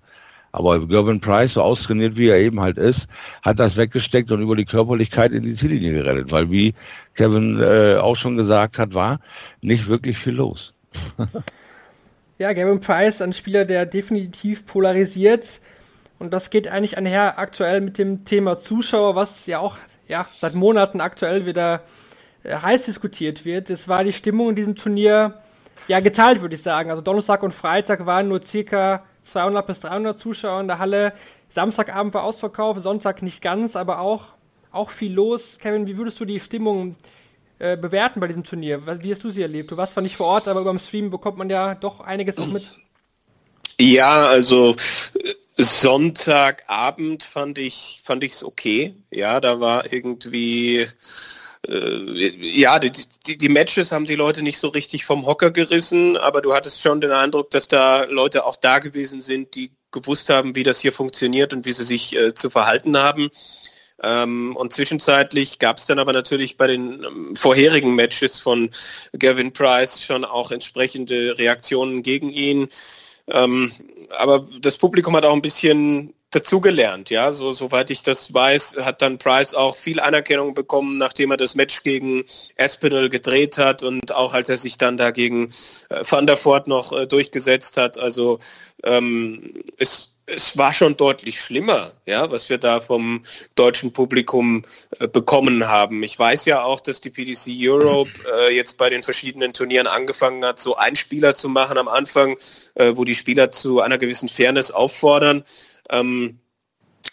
Aber 0.54 0.86
Gervin 0.86 1.20
Price, 1.20 1.54
so 1.54 1.64
austrainiert 1.64 2.16
wie 2.16 2.28
er 2.28 2.38
eben 2.38 2.62
halt 2.62 2.78
ist, 2.78 3.08
hat 3.42 3.60
das 3.60 3.76
weggesteckt 3.76 4.32
und 4.32 4.42
über 4.42 4.56
die 4.56 4.66
Körperlichkeit 4.66 5.32
in 5.32 5.44
die 5.44 5.56
Ziellinie 5.56 5.94
gerettet. 5.94 6.32
Weil 6.32 6.52
wie 6.52 6.76
Kevin 7.16 7.60
äh, 7.60 7.96
auch 7.96 8.16
schon 8.16 8.38
gesagt 8.38 8.78
hat, 8.78 8.94
war 8.94 9.20
nicht 9.62 9.88
wirklich 9.88 10.18
viel 10.20 10.34
los. 10.34 10.74
ja, 12.38 12.54
Gavin 12.54 12.80
Price, 12.80 13.20
ein 13.22 13.34
Spieler, 13.34 13.66
der 13.66 13.88
definitiv 13.88 14.68
polarisiert. 14.68 15.60
Und 16.20 16.34
das 16.34 16.52
geht 16.52 16.68
eigentlich 16.68 16.98
einher 17.00 17.40
aktuell 17.40 17.82
mit 17.82 17.98
dem 17.98 18.24
Thema 18.24 18.60
Zuschauer, 18.60 19.16
was 19.16 19.48
ja 19.48 19.58
auch 19.58 19.76
ja, 20.14 20.28
seit 20.38 20.54
Monaten 20.54 21.02
aktuell 21.02 21.48
wieder 21.48 21.82
äh, 22.44 22.56
heiß 22.56 22.86
diskutiert 22.86 23.46
wird. 23.46 23.72
Es 23.72 23.88
war 23.88 24.04
die 24.04 24.14
Stimmung 24.14 24.50
in 24.50 24.56
diesem 24.56 24.76
Turnier 24.76 25.42
ja 25.88 26.02
geteilt, 26.02 26.42
würde 26.42 26.54
ich 26.54 26.62
sagen. 26.62 26.92
Also 26.92 27.02
Donnerstag 27.02 27.42
und 27.42 27.52
Freitag 27.52 28.06
waren 28.06 28.28
nur 28.28 28.44
circa 28.44 29.04
200 29.24 29.66
bis 29.66 29.80
300 29.80 30.20
Zuschauer 30.20 30.62
in 30.62 30.68
der 30.68 30.78
Halle. 30.78 31.14
Samstagabend 31.50 32.14
war 32.14 32.24
Ausverkauf, 32.26 32.80
Sonntag 32.80 33.24
nicht 33.24 33.42
ganz, 33.42 33.76
aber 33.76 34.00
auch, 34.00 34.26
auch 34.72 34.92
viel 34.92 35.12
los. 35.12 35.58
Kevin, 35.58 35.88
wie 35.88 35.98
würdest 35.98 36.20
du 36.20 36.26
die 36.26 36.40
Stimmung 36.40 36.96
äh, 37.58 37.76
bewerten 37.76 38.20
bei 38.20 38.28
diesem 38.28 38.44
Turnier? 38.44 38.86
Wie 39.02 39.12
hast 39.12 39.24
du 39.24 39.32
sie 39.32 39.42
erlebt? 39.42 39.72
Du 39.72 39.78
warst 39.78 39.94
zwar 39.94 40.04
nicht 40.04 40.16
vor 40.16 40.28
Ort, 40.28 40.48
aber 40.48 40.64
beim 40.64 40.78
Stream 40.78 41.10
bekommt 41.10 41.40
man 41.40 41.50
ja 41.50 41.74
doch 41.74 42.02
einiges 42.02 42.38
auch 42.38 42.46
mit. 42.46 42.72
Ja, 43.80 44.28
also 44.28 44.76
Sonntagabend 45.58 47.24
fand 47.24 47.58
ich 47.58 48.02
fand 48.04 48.24
ich 48.24 48.34
es 48.34 48.44
okay. 48.44 48.96
Ja, 49.12 49.40
da 49.40 49.60
war 49.60 49.92
irgendwie 49.94 50.88
äh, 51.68 52.30
ja, 52.40 52.80
die, 52.80 52.92
die, 53.26 53.38
die, 53.38 53.50
Matches 53.50 53.92
haben 53.92 54.06
die 54.06 54.16
Leute 54.16 54.42
nicht 54.42 54.58
so 54.60 54.68
richtig 54.68 55.06
vom 55.06 55.26
Hocker 55.26 55.52
gerissen, 55.52 56.18
aber 56.18 56.42
du 56.42 56.54
hattest 56.54 56.82
schon 56.82 57.02
den 57.02 57.12
Eindruck, 57.12 57.52
dass 57.52 57.68
da 57.68 58.04
Leute 58.04 58.46
auch 58.46 58.58
da 58.58 58.80
gewesen 58.80 59.22
sind, 59.22 59.56
die 59.56 59.72
gewusst 59.92 60.30
haben, 60.30 60.56
wie 60.56 60.64
das 60.64 60.82
hier 60.82 60.92
funktioniert 60.92 61.54
und 61.54 61.66
wie 61.66 61.72
sie 61.72 61.86
sich 61.86 62.16
äh, 62.16 62.34
zu 62.34 62.50
verhalten 62.50 62.98
haben. 62.98 63.30
Ähm, 64.02 64.56
und 64.58 64.74
zwischenzeitlich 64.74 65.60
gab 65.60 65.78
es 65.78 65.86
dann 65.86 66.00
aber 66.00 66.12
natürlich 66.12 66.58
bei 66.58 66.68
den 66.68 67.04
ähm, 67.04 67.36
vorherigen 67.36 67.96
Matches 67.96 68.40
von 68.40 68.70
Gavin 69.18 69.54
Price 69.54 70.02
schon 70.02 70.26
auch 70.26 70.52
entsprechende 70.52 71.38
Reaktionen 71.38 72.04
gegen 72.04 72.30
ihn. 72.30 72.70
Ähm, 73.28 73.72
aber 74.18 74.48
das 74.62 74.78
Publikum 74.78 75.16
hat 75.16 75.26
auch 75.26 75.34
ein 75.34 75.42
bisschen 75.42 76.14
dazugelernt, 76.32 77.10
ja. 77.10 77.32
So, 77.32 77.54
soweit 77.54 77.90
ich 77.90 78.04
das 78.04 78.34
weiß, 78.34 78.78
hat 78.82 79.02
dann 79.02 79.18
Price 79.18 79.54
auch 79.54 79.76
viel 79.76 80.00
Anerkennung 80.00 80.54
bekommen, 80.54 80.98
nachdem 80.98 81.32
er 81.32 81.38
das 81.38 81.56
Match 81.56 81.84
gegen 81.84 82.24
Aspinall 82.58 83.10
gedreht 83.10 83.58
hat 83.58 83.84
und 83.84 84.12
auch 84.14 84.34
als 84.34 84.50
er 84.50 84.58
sich 84.58 84.78
dann 84.78 84.98
dagegen 84.98 85.54
äh, 85.90 86.04
Van 86.08 86.28
der 86.28 86.44
Voort 86.44 86.68
noch 86.68 86.92
äh, 86.92 87.06
durchgesetzt 87.06 87.78
hat. 87.78 87.98
Also 87.98 88.40
ähm, 88.84 89.64
es 89.78 90.13
es 90.26 90.58
war 90.58 90.74
schon 90.74 90.96
deutlich 90.96 91.42
schlimmer, 91.42 91.92
ja, 92.06 92.32
was 92.32 92.50
wir 92.50 92.58
da 92.58 92.80
vom 92.80 93.26
deutschen 93.56 93.92
Publikum 93.92 94.64
äh, 95.00 95.08
bekommen 95.08 95.68
haben. 95.68 96.02
Ich 96.04 96.18
weiß 96.18 96.46
ja 96.46 96.64
auch, 96.64 96.80
dass 96.80 97.02
die 97.02 97.10
PDC 97.10 97.48
Europe 97.48 98.12
äh, 98.40 98.56
jetzt 98.56 98.78
bei 98.78 98.90
den 98.90 99.04
verschiedenen 99.04 99.54
Turnieren 99.54 99.88
angefangen 99.88 100.44
hat, 100.46 100.60
so 100.60 100.76
Einspieler 100.78 101.36
zu 101.36 101.50
machen 101.50 101.78
am 101.78 101.88
Anfang, 101.88 102.38
äh, 102.76 102.94
wo 102.96 103.04
die 103.04 103.16
Spieler 103.16 103.52
zu 103.52 103.82
einer 103.82 103.98
gewissen 103.98 104.30
Fairness 104.30 104.72
auffordern. 104.72 105.44
Ähm, 105.90 106.40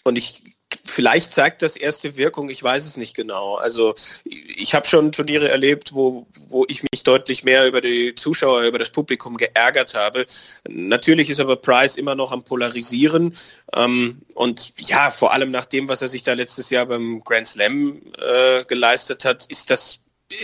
und 0.05 0.17
ich 0.17 0.43
vielleicht 0.85 1.35
zeigt 1.35 1.63
das 1.63 1.77
erste 1.77 2.17
Wirkung, 2.17 2.49
ich 2.49 2.63
weiß 2.63 2.87
es 2.87 2.97
nicht 2.97 3.15
genau. 3.15 3.57
Also 3.57 3.95
ich 4.25 4.75
habe 4.75 4.87
schon 4.87 5.13
Turniere 5.13 5.49
erlebt, 5.49 5.95
wo, 5.95 6.27
wo 6.49 6.65
ich 6.69 6.83
mich 6.83 7.03
deutlich 7.03 7.45
mehr 7.45 7.67
über 7.67 7.81
die 7.81 8.15
Zuschauer, 8.15 8.63
über 8.63 8.79
das 8.79 8.91
Publikum 8.91 9.37
geärgert 9.37 9.95
habe. 9.95 10.27
Natürlich 10.69 11.31
ist 11.31 11.41
aber 11.41 11.57
Price 11.57 11.97
immer 11.97 12.15
noch 12.15 12.33
am 12.33 12.45
Polarisieren. 12.45 13.37
Ähm, 13.75 14.23
und 14.35 14.73
ja, 14.79 15.11
vor 15.11 15.33
allem 15.33 15.51
nach 15.51 15.67
dem, 15.67 15.89
was 15.89 16.03
er 16.03 16.09
sich 16.09 16.23
da 16.23 16.35
letztes 16.35 16.71
Jahr 16.71 16.87
beim 16.87 17.23
Grand 17.25 17.49
Slam 17.49 18.03
äh, 18.19 18.65
geleistet 18.65 19.25
hat, 19.25 19.47
ist 19.47 19.71
das 19.71 19.99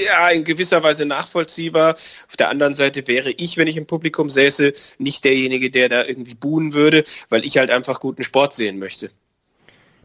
ja, 0.05 0.31
in 0.31 0.43
gewisser 0.43 0.83
Weise 0.83 1.07
nachvollziehbar. 1.07 1.95
Auf 2.29 2.37
der 2.37 2.49
anderen 2.49 2.75
Seite 2.75 3.07
wäre 3.07 3.31
ich, 3.31 3.57
wenn 3.57 3.69
ich 3.69 3.77
im 3.77 3.87
Publikum 3.87 4.29
säße, 4.29 4.73
nicht 4.99 5.25
derjenige, 5.25 5.71
der 5.71 5.89
da 5.89 6.05
irgendwie 6.05 6.35
buhen 6.35 6.73
würde, 6.73 7.05
weil 7.29 7.45
ich 7.45 7.57
halt 7.57 7.71
einfach 7.71 8.01
guten 8.01 8.25
Sport 8.25 8.55
sehen 8.55 8.81
möchte 8.81 9.11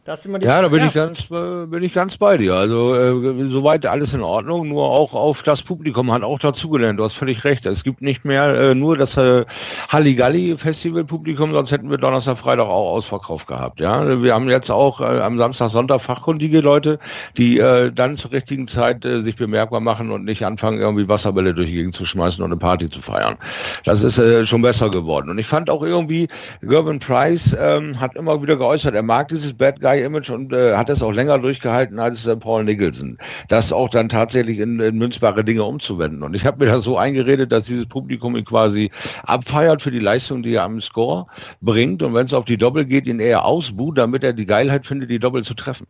ja, 0.08 0.62
da 0.64 0.68
bin 0.68 0.84
ich 0.84 0.94
ganz, 0.94 1.28
bin 1.28 1.84
ich 1.84 1.94
ganz 1.94 2.18
bei 2.18 2.36
dir. 2.36 2.56
Also 2.56 2.96
äh, 2.96 3.50
soweit 3.52 3.86
alles 3.86 4.16
in 4.16 4.22
Ordnung. 4.22 4.68
Nur 4.68 4.84
auch 4.84 5.14
auf 5.14 5.44
das 5.44 5.62
Publikum 5.62 6.12
hat 6.12 6.24
auch 6.24 6.40
dazugelernt. 6.40 7.00
Du 7.00 7.04
hast 7.04 7.14
völlig 7.14 7.44
recht. 7.44 7.68
Es 7.68 7.84
gibt 7.84 8.02
nicht 8.02 8.26
mehr 8.26 8.48
äh, 8.60 8.74
nur 8.74 8.98
das 8.98 9.16
äh, 9.16 9.46
Halligalli 9.90 10.58
Festival 10.58 11.04
Publikum, 11.04 11.54
sonst 11.54 11.72
hätten 11.72 11.92
wir 11.92 12.00
Donnerstag, 12.00 12.40
Freitag 12.40 12.66
auch 12.66 12.96
Ausverkauf 12.96 13.46
gehabt. 13.46 13.80
Ja, 13.80 14.24
wir 14.24 14.34
haben 14.34 14.50
jetzt 14.50 14.72
auch 14.72 15.02
äh, 15.02 15.04
am 15.04 15.38
Samstag, 15.38 15.70
Sonntag 15.70 16.02
fachkundige 16.02 16.62
Leute, 16.62 16.98
die 17.38 17.60
äh, 17.60 17.92
dann 17.92 18.18
zur 18.18 18.32
richtigen 18.32 18.68
Zeit 18.68 19.06
äh, 19.06 19.22
sich 19.22 19.36
bemerkbar 19.36 19.82
machen 19.82 20.10
und 20.10 20.26
nicht 20.26 20.44
anfangen 20.44 20.80
irgendwie 20.80 21.08
Wasserbälle 21.08 21.54
durch 21.54 21.68
die 21.68 21.76
Gegend 21.76 21.96
zu 21.96 22.06
schmeißen 22.06 22.44
und 22.44 22.52
eine 22.52 22.60
Party 22.60 22.90
zu 22.90 23.04
feiern. 23.04 23.36
Das 23.84 24.02
ist 24.02 24.18
äh, 24.18 24.48
schon 24.48 24.64
besser 24.64 24.90
geworden. 24.90 25.30
Und 25.30 25.38
ich 25.38 25.48
fand 25.48 25.70
auch 25.70 25.84
irgendwie 25.84 26.28
Gervin 26.64 26.98
Price 26.98 27.56
ähm, 27.60 28.00
hat 28.00 28.16
immer 28.16 28.42
wieder 28.42 28.56
geäußert, 28.56 28.96
er 28.96 29.04
mag 29.04 29.28
dieses 29.28 29.54
Bad 29.54 29.80
Guy 29.80 29.90
Guy-Image 29.91 30.30
und 30.30 30.54
äh, 30.54 30.75
hat 30.75 30.89
es 30.89 31.01
auch 31.01 31.12
länger 31.12 31.39
durchgehalten 31.39 31.99
als 31.99 32.25
äh, 32.25 32.36
Paul 32.36 32.63
Nicholson. 32.63 33.17
Das 33.47 33.71
auch 33.71 33.89
dann 33.89 34.10
tatsächlich 34.10 34.60
in, 34.60 34.80
in 34.80 34.97
münzbare 34.97 35.43
Dinge 35.43 35.63
umzuwenden. 35.63 36.23
Und 36.23 36.36
ich 36.36 36.45
habe 36.45 36.63
mir 36.63 36.71
das 36.71 36.84
so 36.84 36.97
eingeredet, 36.97 37.51
dass 37.51 37.65
dieses 37.65 37.86
Publikum 37.88 38.36
ihn 38.36 38.45
quasi 38.45 38.91
abfeiert 39.23 39.82
für 39.82 39.91
die 39.91 39.99
Leistung, 39.99 40.43
die 40.43 40.56
er 40.56 40.63
am 40.63 40.82
Score 40.82 41.27
bringt. 41.62 42.04
Und 42.04 42.13
wenn 42.13 42.25
es 42.25 42.34
auf 42.34 42.45
die 42.45 42.58
Doppel 42.58 42.86
geht, 42.86 43.08
ihn 43.08 43.19
eher 43.19 43.45
ausbuht, 43.45 43.97
damit 43.97 44.23
er 44.23 44.34
die 44.34 44.45
Geilheit 44.45 44.88
findet, 44.88 45.10
die 45.10 45.19
Doppel 45.19 45.43
zu 45.43 45.54
treffen. 45.54 45.88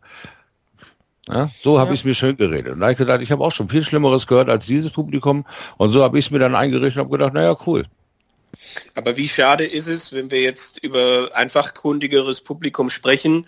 Ja, 1.28 1.50
so 1.62 1.80
habe 1.80 1.90
ja. 1.90 1.94
ich 1.94 2.02
es 2.02 2.06
mir 2.06 2.16
schön 2.16 2.36
geredet. 2.36 2.74
Und 2.74 2.80
da 2.80 2.88
habe 2.88 2.94
ich 2.94 2.98
gedacht, 2.98 3.22
ich 3.22 3.32
habe 3.32 3.44
auch 3.44 3.52
schon 3.52 3.70
viel 3.70 3.84
Schlimmeres 3.84 4.26
gehört 4.26 4.50
als 4.50 4.66
dieses 4.66 4.92
Publikum. 4.92 5.46
Und 5.78 5.94
so 5.94 6.04
habe 6.04 6.18
ich 6.18 6.26
es 6.26 6.32
mir 6.32 6.40
dann 6.40 6.56
eingerichtet 6.56 6.98
und 6.98 7.06
habe 7.06 7.18
gedacht, 7.18 7.34
naja, 7.34 7.56
cool. 7.68 7.86
Aber 8.96 9.16
wie 9.18 9.28
schade 9.28 9.66
ist 9.66 9.88
es, 9.88 10.12
wenn 10.12 10.30
wir 10.30 10.42
jetzt 10.42 10.84
über 10.84 11.30
einfach 11.34 11.74
kundigeres 11.74 12.42
Publikum 12.42 12.90
sprechen, 12.90 13.46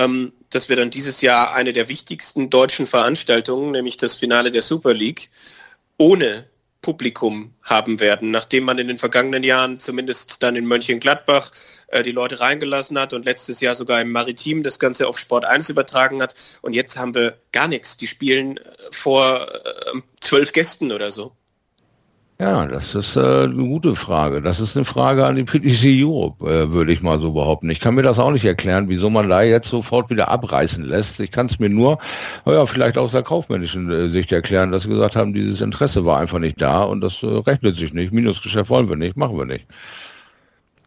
ähm, 0.00 0.32
dass 0.48 0.68
wir 0.68 0.76
dann 0.76 0.90
dieses 0.90 1.20
Jahr 1.20 1.54
eine 1.54 1.72
der 1.72 1.88
wichtigsten 1.88 2.48
deutschen 2.50 2.86
Veranstaltungen, 2.86 3.72
nämlich 3.72 3.98
das 3.98 4.16
Finale 4.16 4.50
der 4.50 4.62
Super 4.62 4.94
League, 4.94 5.30
ohne 5.98 6.46
Publikum 6.82 7.52
haben 7.62 8.00
werden, 8.00 8.30
nachdem 8.30 8.64
man 8.64 8.78
in 8.78 8.88
den 8.88 8.96
vergangenen 8.96 9.42
Jahren 9.42 9.78
zumindest 9.78 10.42
dann 10.42 10.56
in 10.56 10.64
Mönchengladbach 10.64 11.52
äh, 11.88 12.02
die 12.02 12.12
Leute 12.12 12.40
reingelassen 12.40 12.98
hat 12.98 13.12
und 13.12 13.26
letztes 13.26 13.60
Jahr 13.60 13.74
sogar 13.74 14.00
im 14.00 14.10
Maritim 14.10 14.62
das 14.62 14.78
Ganze 14.78 15.06
auf 15.06 15.18
Sport 15.18 15.44
1 15.44 15.68
übertragen 15.68 16.22
hat. 16.22 16.34
Und 16.62 16.72
jetzt 16.72 16.96
haben 16.96 17.14
wir 17.14 17.36
gar 17.52 17.68
nichts. 17.68 17.98
Die 17.98 18.06
spielen 18.06 18.56
äh, 18.56 18.62
vor 18.92 19.46
äh, 19.52 20.00
zwölf 20.20 20.52
Gästen 20.52 20.90
oder 20.90 21.12
so. 21.12 21.36
Ja, 22.40 22.64
das 22.64 22.94
ist 22.94 23.16
äh, 23.16 23.20
eine 23.20 23.52
gute 23.52 23.94
Frage. 23.94 24.40
Das 24.40 24.60
ist 24.60 24.74
eine 24.74 24.86
Frage 24.86 25.26
an 25.26 25.36
die 25.36 25.44
PTC 25.44 26.02
Europe, 26.02 26.50
äh, 26.50 26.72
würde 26.72 26.90
ich 26.90 27.02
mal 27.02 27.20
so 27.20 27.32
behaupten. 27.32 27.68
Ich 27.68 27.80
kann 27.80 27.94
mir 27.94 28.02
das 28.02 28.18
auch 28.18 28.30
nicht 28.30 28.46
erklären, 28.46 28.88
wieso 28.88 29.10
man 29.10 29.28
da 29.28 29.42
jetzt 29.42 29.68
sofort 29.68 30.08
wieder 30.08 30.30
abreißen 30.30 30.82
lässt. 30.82 31.20
Ich 31.20 31.32
kann 31.32 31.48
es 31.48 31.58
mir 31.58 31.68
nur, 31.68 31.98
ja, 32.46 32.64
vielleicht 32.64 32.96
aus 32.96 33.10
der 33.10 33.24
kaufmännischen 33.24 33.90
äh, 33.90 34.08
Sicht 34.08 34.32
erklären, 34.32 34.72
dass 34.72 34.84
sie 34.84 34.88
gesagt 34.88 35.16
haben, 35.16 35.34
dieses 35.34 35.60
Interesse 35.60 36.06
war 36.06 36.18
einfach 36.18 36.38
nicht 36.38 36.62
da 36.62 36.82
und 36.82 37.02
das 37.02 37.22
äh, 37.22 37.26
rechnet 37.26 37.76
sich 37.76 37.92
nicht. 37.92 38.10
Minusgeschäft 38.10 38.70
wollen 38.70 38.88
wir 38.88 38.96
nicht, 38.96 39.18
machen 39.18 39.36
wir 39.36 39.44
nicht. 39.44 39.66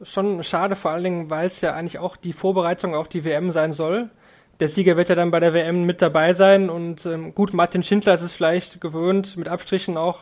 Schon 0.02 0.42
schade, 0.42 0.76
vor 0.76 0.90
allen 0.90 1.04
Dingen, 1.04 1.30
weil 1.30 1.46
es 1.46 1.62
ja 1.62 1.76
eigentlich 1.76 2.00
auch 2.00 2.18
die 2.18 2.34
Vorbereitung 2.34 2.96
auf 2.96 3.10
die 3.10 3.26
WM 3.26 3.52
sein 3.52 3.74
soll. 3.74 4.10
Der 4.60 4.70
Sieger 4.70 4.98
wird 4.98 5.10
ja 5.10 5.16
dann 5.16 5.30
bei 5.30 5.40
der 5.40 5.54
WM 5.54 5.86
mit 5.86 6.02
dabei 6.02 6.34
sein 6.34 6.72
und 6.72 7.06
ähm, 7.06 7.36
gut, 7.36 7.54
Martin 7.54 7.84
Schindler 7.84 8.16
ist 8.16 8.24
es 8.24 8.34
vielleicht 8.34 8.82
gewöhnt, 8.82 9.38
mit 9.38 9.48
Abstrichen 9.48 9.98
auch 9.98 10.22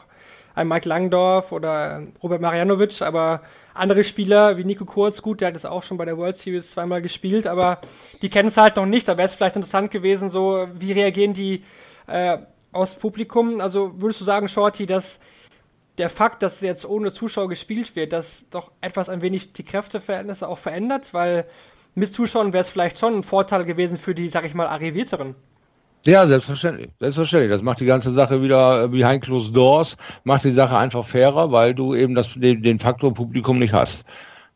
ein 0.55 0.67
Mike 0.67 0.87
Langdorf 0.87 1.51
oder 1.51 2.03
Robert 2.21 2.41
Marianovic, 2.41 3.01
aber 3.01 3.41
andere 3.73 4.03
Spieler 4.03 4.57
wie 4.57 4.63
Nico 4.63 4.85
Kurz, 4.85 5.21
gut, 5.21 5.41
der 5.41 5.49
hat 5.49 5.55
es 5.55 5.65
auch 5.65 5.83
schon 5.83 5.97
bei 5.97 6.05
der 6.05 6.17
World 6.17 6.37
Series 6.37 6.71
zweimal 6.71 7.01
gespielt, 7.01 7.47
aber 7.47 7.79
die 8.21 8.29
kennen 8.29 8.49
es 8.49 8.57
halt 8.57 8.75
noch 8.75 8.85
nicht. 8.85 9.07
Da 9.07 9.17
wäre 9.17 9.27
es 9.27 9.35
vielleicht 9.35 9.55
interessant 9.55 9.91
gewesen, 9.91 10.29
so 10.29 10.67
wie 10.73 10.91
reagieren 10.91 11.33
die 11.33 11.63
äh, 12.07 12.37
aus 12.71 12.95
Publikum. 12.95 13.61
Also 13.61 13.93
würdest 14.01 14.21
du 14.21 14.25
sagen, 14.25 14.47
Shorty, 14.47 14.85
dass 14.85 15.19
der 15.97 16.09
Fakt, 16.09 16.41
dass 16.41 16.61
jetzt 16.61 16.85
ohne 16.85 17.13
Zuschauer 17.13 17.49
gespielt 17.49 17.95
wird, 17.95 18.13
das 18.13 18.49
doch 18.49 18.71
etwas 18.81 19.09
ein 19.09 19.21
wenig 19.21 19.53
die 19.53 19.63
Kräfteverhältnisse 19.63 20.47
auch 20.47 20.57
verändert, 20.57 21.13
weil 21.13 21.45
mit 21.95 22.13
Zuschauern 22.13 22.53
wäre 22.53 22.61
es 22.61 22.69
vielleicht 22.69 22.99
schon 22.99 23.15
ein 23.15 23.23
Vorteil 23.23 23.65
gewesen 23.65 23.97
für 23.97 24.15
die, 24.15 24.29
sag 24.29 24.45
ich 24.45 24.53
mal, 24.53 24.67
Arrivierteren. 24.67 25.35
Ja, 26.05 26.25
selbstverständlich. 26.25 26.89
Selbstverständlich. 26.99 27.51
Das 27.51 27.61
macht 27.61 27.79
die 27.79 27.85
ganze 27.85 28.13
Sache 28.13 28.41
wieder 28.41 28.87
behind 28.87 29.23
closed 29.23 29.55
doors, 29.55 29.97
macht 30.23 30.43
die 30.43 30.53
Sache 30.53 30.75
einfach 30.77 31.05
fairer, 31.05 31.51
weil 31.51 31.75
du 31.75 31.93
eben 31.93 32.15
das, 32.15 32.27
den, 32.35 32.63
den 32.63 32.79
Faktor 32.79 33.13
Publikum 33.13 33.59
nicht 33.59 33.73
hast. 33.73 34.03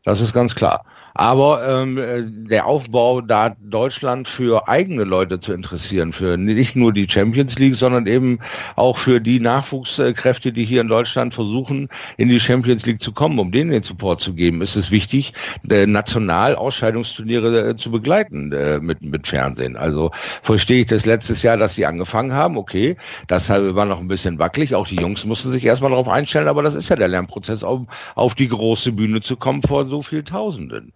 Das 0.04 0.20
ist 0.20 0.32
ganz 0.32 0.54
klar. 0.54 0.84
Aber 1.18 1.66
ähm, 1.66 1.96
äh, 1.96 2.24
der 2.26 2.66
Aufbau, 2.66 3.22
da 3.22 3.56
Deutschland 3.60 4.28
für 4.28 4.68
eigene 4.68 5.04
Leute 5.04 5.40
zu 5.40 5.54
interessieren, 5.54 6.12
für 6.12 6.36
nicht 6.36 6.76
nur 6.76 6.92
die 6.92 7.08
Champions 7.08 7.58
League, 7.58 7.74
sondern 7.74 8.06
eben 8.06 8.38
auch 8.76 8.98
für 8.98 9.18
die 9.18 9.40
Nachwuchskräfte, 9.40 10.52
die 10.52 10.66
hier 10.66 10.82
in 10.82 10.88
Deutschland 10.88 11.32
versuchen, 11.32 11.88
in 12.18 12.28
die 12.28 12.38
Champions 12.38 12.84
League 12.84 13.02
zu 13.02 13.12
kommen, 13.12 13.38
um 13.38 13.50
denen 13.50 13.70
den 13.70 13.82
Support 13.82 14.20
zu 14.20 14.34
geben, 14.34 14.60
ist 14.60 14.76
es 14.76 14.90
wichtig, 14.90 15.32
äh, 15.70 15.86
national 15.86 16.54
Ausscheidungsturniere 16.54 17.70
äh, 17.70 17.76
zu 17.76 17.90
begleiten 17.90 18.52
äh, 18.52 18.78
mit, 18.78 19.00
mit 19.00 19.26
Fernsehen. 19.26 19.74
Also 19.74 20.10
verstehe 20.42 20.82
ich 20.82 20.86
das 20.86 21.06
letztes 21.06 21.42
Jahr, 21.42 21.56
dass 21.56 21.76
sie 21.76 21.86
angefangen 21.86 22.34
haben, 22.34 22.58
okay, 22.58 22.94
das 23.26 23.48
war 23.48 23.86
noch 23.86 24.00
ein 24.00 24.08
bisschen 24.08 24.38
wackelig, 24.38 24.74
auch 24.74 24.86
die 24.86 24.96
Jungs 24.96 25.24
mussten 25.24 25.50
sich 25.50 25.64
erstmal 25.64 25.92
darauf 25.92 26.08
einstellen, 26.08 26.48
aber 26.48 26.62
das 26.62 26.74
ist 26.74 26.90
ja 26.90 26.96
der 26.96 27.08
Lernprozess, 27.08 27.62
um 27.62 27.88
auf 28.16 28.34
die 28.34 28.48
große 28.48 28.92
Bühne 28.92 29.22
zu 29.22 29.36
kommen 29.36 29.62
vor 29.62 29.86
so 29.88 30.02
viel 30.02 30.22
Tausenden. 30.22 30.92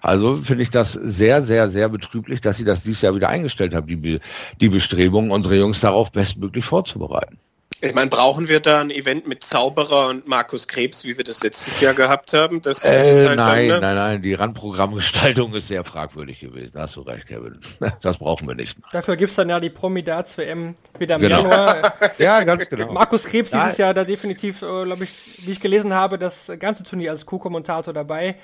Also 0.00 0.42
finde 0.42 0.62
ich 0.62 0.70
das 0.70 0.92
sehr, 0.92 1.42
sehr, 1.42 1.70
sehr 1.70 1.88
betrüblich, 1.88 2.40
dass 2.40 2.56
sie 2.56 2.64
das 2.64 2.82
dieses 2.82 3.02
Jahr 3.02 3.14
wieder 3.14 3.28
eingestellt 3.28 3.74
haben, 3.74 3.86
die, 3.86 4.20
die 4.60 4.68
Bestrebungen, 4.68 5.30
unsere 5.30 5.56
Jungs 5.56 5.80
darauf 5.80 6.12
bestmöglich 6.12 6.64
vorzubereiten. 6.64 7.38
Ich 7.84 7.94
meine, 7.94 8.08
brauchen 8.08 8.48
wir 8.48 8.60
da 8.60 8.80
ein 8.80 8.90
Event 8.90 9.28
mit 9.28 9.44
Zauberer 9.44 10.08
und 10.08 10.26
Markus 10.26 10.66
Krebs, 10.66 11.04
wie 11.04 11.18
wir 11.18 11.24
das 11.24 11.42
letztes 11.42 11.80
Jahr 11.80 11.92
gehabt 11.92 12.32
haben? 12.32 12.62
Das 12.62 12.82
äh, 12.82 13.26
halt 13.26 13.36
nein, 13.36 13.68
dann, 13.68 13.80
ne? 13.80 13.80
nein, 13.80 13.94
nein, 13.94 14.22
die 14.22 14.32
Randprogrammgestaltung 14.32 15.54
ist 15.54 15.68
sehr 15.68 15.84
fragwürdig 15.84 16.40
gewesen. 16.40 16.70
Da 16.72 16.82
hast 16.82 16.96
du 16.96 17.02
recht, 17.02 17.26
Kevin. 17.26 17.60
Das 18.00 18.16
brauchen 18.18 18.48
wir 18.48 18.54
nicht. 18.54 18.78
Dafür 18.92 19.16
gibt 19.16 19.30
es 19.30 19.36
dann 19.36 19.50
ja 19.50 19.60
die 19.60 19.70
Promidats-WM 19.70 20.76
wieder 20.98 21.16
im 21.16 21.20
genau. 21.20 21.42
Januar. 21.42 21.94
ja, 22.18 22.42
ganz 22.44 22.68
genau. 22.68 22.92
Markus 22.92 23.24
Krebs 23.24 23.52
nein. 23.52 23.64
dieses 23.64 23.78
Jahr 23.78 23.92
da 23.92 24.04
definitiv, 24.04 24.62
äh, 24.62 24.84
glaube 24.84 25.04
ich, 25.04 25.44
wie 25.44 25.50
ich 25.50 25.60
gelesen 25.60 25.92
habe, 25.92 26.18
das 26.18 26.50
ganze 26.58 26.84
Turnier 26.84 27.10
als 27.10 27.26
Co-Kommentator 27.26 27.92
dabei. 27.92 28.36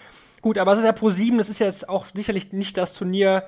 Gut, 0.42 0.58
aber 0.58 0.72
es 0.72 0.78
ist 0.78 0.84
ja 0.84 0.92
Pro 0.92 1.10
7, 1.10 1.38
das 1.38 1.48
ist 1.48 1.58
jetzt 1.58 1.88
auch 1.88 2.06
sicherlich 2.14 2.52
nicht 2.52 2.76
das 2.76 2.94
Turnier, 2.94 3.44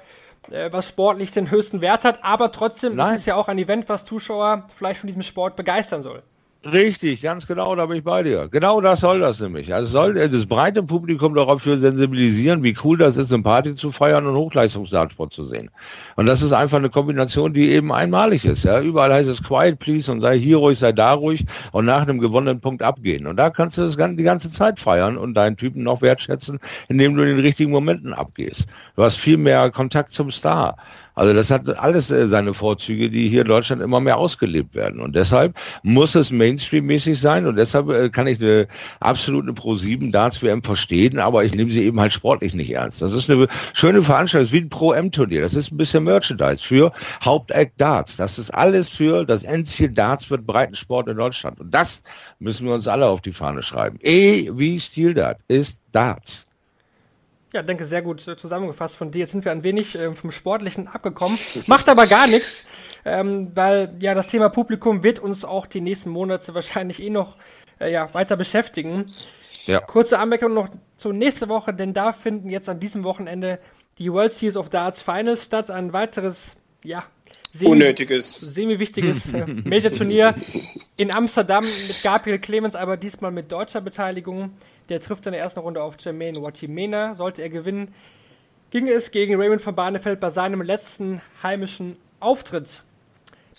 äh, 0.51 0.71
was 0.73 0.89
sportlich 0.89 1.31
den 1.31 1.51
höchsten 1.51 1.81
Wert 1.81 2.05
hat, 2.05 2.25
aber 2.25 2.53
trotzdem 2.53 2.97
Nein. 2.97 3.15
ist 3.15 3.21
es 3.21 3.27
ja 3.27 3.37
auch 3.37 3.49
ein 3.49 3.59
Event, 3.59 3.89
was 3.89 4.05
Zuschauer 4.05 4.67
vielleicht 4.75 5.01
von 5.01 5.07
diesem 5.07 5.23
Sport 5.23 5.57
begeistern 5.57 6.03
soll. 6.03 6.23
Richtig, 6.65 7.21
ganz 7.23 7.45
genau, 7.49 7.75
da 7.75 7.87
bin 7.87 7.97
ich 7.97 8.05
bei 8.05 8.23
dir. 8.23 8.47
Genau 8.49 8.81
das 8.81 9.01
soll 9.01 9.19
das 9.19 9.41
nämlich. 9.41 9.75
Also 9.75 9.89
soll 9.89 10.15
das 10.15 10.47
breite 10.47 10.85
Publikum 10.85 11.35
dafür 11.35 11.81
sensibilisieren, 11.81 12.63
wie 12.63 12.77
cool 12.85 12.97
das 12.97 13.17
ist, 13.17 13.33
eine 13.33 13.43
Party 13.43 13.75
zu 13.75 13.91
feiern 13.91 14.27
und 14.27 14.37
Hochleistungsdartsport 14.37 15.33
zu 15.33 15.49
sehen. 15.49 15.71
Und 16.15 16.27
das 16.27 16.41
ist 16.41 16.53
einfach 16.53 16.79
eine 16.79 16.89
Kombination, 16.89 17.53
die 17.53 17.73
eben 17.73 17.91
einmalig 17.91 18.45
ist. 18.45 18.63
Ja, 18.63 18.81
überall 18.81 19.13
heißt 19.13 19.29
es 19.29 19.43
quiet 19.43 19.81
please 19.81 20.11
und 20.13 20.21
sei 20.21 20.39
hier 20.39 20.59
ruhig, 20.59 20.79
sei 20.79 20.93
da 20.93 21.15
ruhig 21.15 21.45
und 21.73 21.85
nach 21.85 22.03
einem 22.03 22.21
gewonnenen 22.21 22.61
Punkt 22.61 22.81
abgehen. 22.85 23.27
Und 23.27 23.39
da 23.39 23.51
kannst 23.51 23.77
du 23.77 23.83
das 23.83 23.97
die 23.97 24.23
ganze 24.23 24.49
Zeit 24.49 24.79
feiern 24.79 25.19
und 25.19 25.35
deinen 25.35 25.57
Typen 25.57 25.83
noch 25.83 26.01
wertschätzen, 26.01 26.61
indem 26.89 27.17
du 27.17 27.23
in 27.23 27.29
den 27.29 27.41
richtigen 27.41 27.73
Momenten 27.73 28.13
abgehst. 28.13 28.67
Du 28.95 29.03
hast 29.03 29.17
viel 29.17 29.37
mehr 29.37 29.69
Kontakt 29.73 30.13
zum 30.13 30.31
Star. 30.31 30.77
Also 31.15 31.35
das 31.35 31.51
hat 31.51 31.69
alles 31.79 32.11
äh, 32.11 32.29
seine 32.29 32.55
Vorzüge, 32.55 33.11
die 33.11 33.29
hier 33.29 33.43
in 33.43 33.49
Deutschland 33.49 33.83
immer 33.83 34.01
mehr 34.01 34.17
ausgelebt 34.17 34.75
werden. 34.75 35.01
Und 35.01 35.15
deshalb 35.15 35.55
muss 35.83 36.15
es 36.15 36.31
Mainstream-mäßig 36.31 37.21
sein 37.21 37.47
und 37.47 37.57
deshalb 37.57 37.91
äh, 37.91 38.09
kann 38.09 38.27
ich 38.27 38.41
eine 38.41 38.67
absolute 39.01 39.53
Pro-7 39.53 40.11
Darts-WM 40.11 40.63
verstehen, 40.63 41.19
aber 41.19 41.45
ich 41.45 41.55
nehme 41.55 41.71
sie 41.73 41.85
eben 41.85 42.01
halt 42.01 42.13
sportlich 42.13 42.55
nicht 42.55 42.71
ernst. 42.71 43.03
Das 43.03 43.13
ist 43.13 43.31
eine 43.31 43.47
schöne 43.75 44.03
Veranstaltung, 44.03 44.53
wie 44.53 44.61
ein 44.61 44.69
Pro-M-Turnier. 44.69 45.43
Das 45.43 45.55
ist 45.55 45.73
ein 45.73 45.77
bisschen 45.77 46.05
Merchandise 46.05 46.63
für 46.63 46.93
Haupteck 47.25 47.73
Darts. 47.77 48.17
Das 48.17 48.39
ist 48.39 48.51
alles 48.51 48.89
für 48.89 49.25
das 49.25 49.43
Endziel 49.43 49.91
Darts 49.91 50.31
wird 50.31 50.47
Breitensport 50.47 51.09
in 51.09 51.17
Deutschland. 51.17 51.61
Und 51.61 51.73
das 51.73 52.03
müssen 52.39 52.67
wir 52.67 52.75
uns 52.75 52.89
alle 52.89 53.07
auf 53.07 53.21
die 53.21 53.33
Fahne 53.33 53.63
schreiben. 53.63 53.99
E 54.03 54.51
wie 54.53 54.81
Stil 54.81 55.15
Dart 55.15 55.39
ist 55.49 55.81
Darts. 55.93 56.47
Ja, 57.53 57.63
denke, 57.63 57.85
sehr 57.85 58.01
gut 58.01 58.27
äh, 58.27 58.37
zusammengefasst 58.37 58.97
von 58.97 59.11
dir. 59.11 59.21
Jetzt 59.21 59.33
sind 59.33 59.45
wir 59.45 59.53
ein 59.53 59.63
wenig 59.63 59.95
äh, 59.95 60.15
vom 60.15 60.31
Sportlichen 60.31 60.89
abgekommen. 60.89 61.39
Macht 61.67 61.89
aber 61.89 62.07
gar 62.07 62.27
nichts, 62.27 62.65
ähm, 63.05 63.53
weil 63.55 63.95
ja 64.01 64.15
das 64.15 64.29
Thema 64.29 64.49
Publikum 64.49 65.03
wird 65.03 65.19
uns 65.19 65.45
auch 65.45 65.67
die 65.67 65.83
nächsten 65.83 66.11
Monate 66.11 66.55
wahrscheinlich 66.55 67.03
eh 67.03 67.11
noch 67.11 67.37
äh, 67.79 67.93
ja, 67.93 68.13
weiter 68.15 68.37
beschäftigen. 68.37 69.13
Ja. 69.67 69.81
Kurze 69.81 70.19
Anmerkung 70.19 70.55
noch 70.55 70.69
zur 70.97 71.13
nächsten 71.13 71.49
Woche, 71.49 71.75
denn 71.75 71.93
da 71.93 72.13
finden 72.13 72.49
jetzt 72.49 72.69
an 72.69 72.81
diesem 72.81 73.05
Wochenende 73.05 73.59
die 73.99 74.11
World 74.13 74.33
Series 74.33 74.57
of 74.57 74.71
Darts 74.71 75.03
Finals 75.03 75.45
statt. 75.45 75.71
Ein 75.71 75.93
weiteres, 75.93 76.57
ja, 76.83 77.05
semi, 77.53 77.71
unnötiges, 77.71 78.37
semi-wichtiges 78.37 79.35
äh, 79.35 79.47
Major-Turnier 79.47 80.35
in 80.97 81.13
Amsterdam 81.15 81.65
mit 81.65 82.03
Gabriel 82.03 82.39
Clemens, 82.39 82.75
aber 82.75 82.97
diesmal 82.97 83.31
mit 83.31 83.53
deutscher 83.53 83.81
Beteiligung. 83.81 84.53
Der 84.89 85.01
trifft 85.01 85.27
in 85.27 85.33
der 85.33 85.41
ersten 85.41 85.61
Runde 85.61 85.83
auf 85.83 85.97
Jermaine 86.01 86.43
Watimena. 86.43 87.15
Sollte 87.15 87.43
er 87.43 87.51
gewinnen, 87.51 87.95
ging 88.71 88.89
es 88.89 89.11
gegen 89.11 89.37
Raymond 89.37 89.65
van 89.65 89.75
Barneveld 89.75 90.19
bei 90.19 90.31
seinem 90.31 90.63
letzten 90.63 91.21
heimischen 91.43 91.97
Auftritt. 92.21 92.83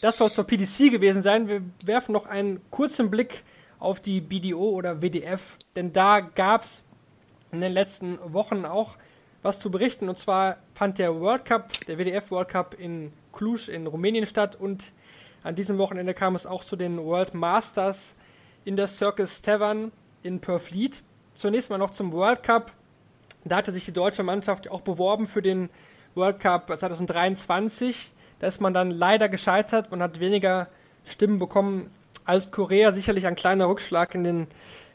Das 0.01 0.17
soll 0.17 0.32
zur 0.32 0.45
PDC 0.45 0.91
gewesen 0.91 1.21
sein. 1.21 1.47
Wir 1.47 1.62
werfen 1.86 2.12
noch 2.12 2.25
einen 2.25 2.62
kurzen 2.71 3.10
Blick 3.10 3.43
auf 3.79 3.99
die 3.99 4.21
BDO 4.21 4.71
oder 4.71 5.01
WDF, 5.01 5.58
denn 5.75 5.93
da 5.93 6.19
gab 6.19 6.63
es 6.63 6.84
in 7.51 7.62
den 7.62 7.71
letzten 7.71 8.17
Wochen 8.34 8.65
auch 8.65 8.95
was 9.43 9.60
zu 9.60 9.71
berichten. 9.71 10.10
Und 10.10 10.17
zwar 10.17 10.58
fand 10.73 10.99
der 10.99 11.19
World 11.19 11.45
Cup, 11.45 11.71
der 11.88 11.97
WDF 11.97 12.32
World 12.32 12.49
Cup 12.49 12.75
in 12.79 13.13
Cluj 13.34 13.69
in 13.69 13.88
Rumänien 13.88 14.26
statt 14.26 14.56
und 14.56 14.93
an 15.43 15.56
diesem 15.56 15.78
Wochenende 15.78 16.13
kam 16.13 16.36
es 16.36 16.46
auch 16.46 16.63
zu 16.63 16.78
den 16.78 16.98
World 17.04 17.34
Masters 17.34 18.15
in 18.63 18.78
der 18.78 18.88
Circus 18.88 19.41
Tavern 19.41 19.91
in 20.22 20.39
Purfleet. 20.39 21.04
Zunächst 21.36 21.69
mal 21.69 21.78
noch 21.78 21.91
zum 21.91 22.13
World 22.13 22.43
Cup. 22.43 22.72
Da 23.43 23.58
hatte 23.58 23.74
sich 23.74 23.84
die 23.84 23.91
deutsche 23.91 24.24
Mannschaft 24.24 24.72
auch 24.72 24.82
beworben 24.82 25.28
für 25.28 25.41
den 25.41 25.69
World 26.15 26.39
Cup 26.39 26.67
2023. 26.67 28.12
Da 28.39 28.48
ist 28.48 28.62
man 28.62 28.74
dann 28.74 28.89
leider 28.89 29.28
gescheitert. 29.28 29.91
Man 29.91 30.02
hat 30.02 30.19
weniger 30.19 30.67
Stimmen 31.06 31.39
bekommen 31.39 31.89
als 32.24 32.52
Korea. 32.52 32.93
Sicherlich 32.93 33.28
ein 33.28 33.36
kleiner 33.36 33.67
Rückschlag 33.67 34.15
in 34.15 34.24
den 34.24 34.48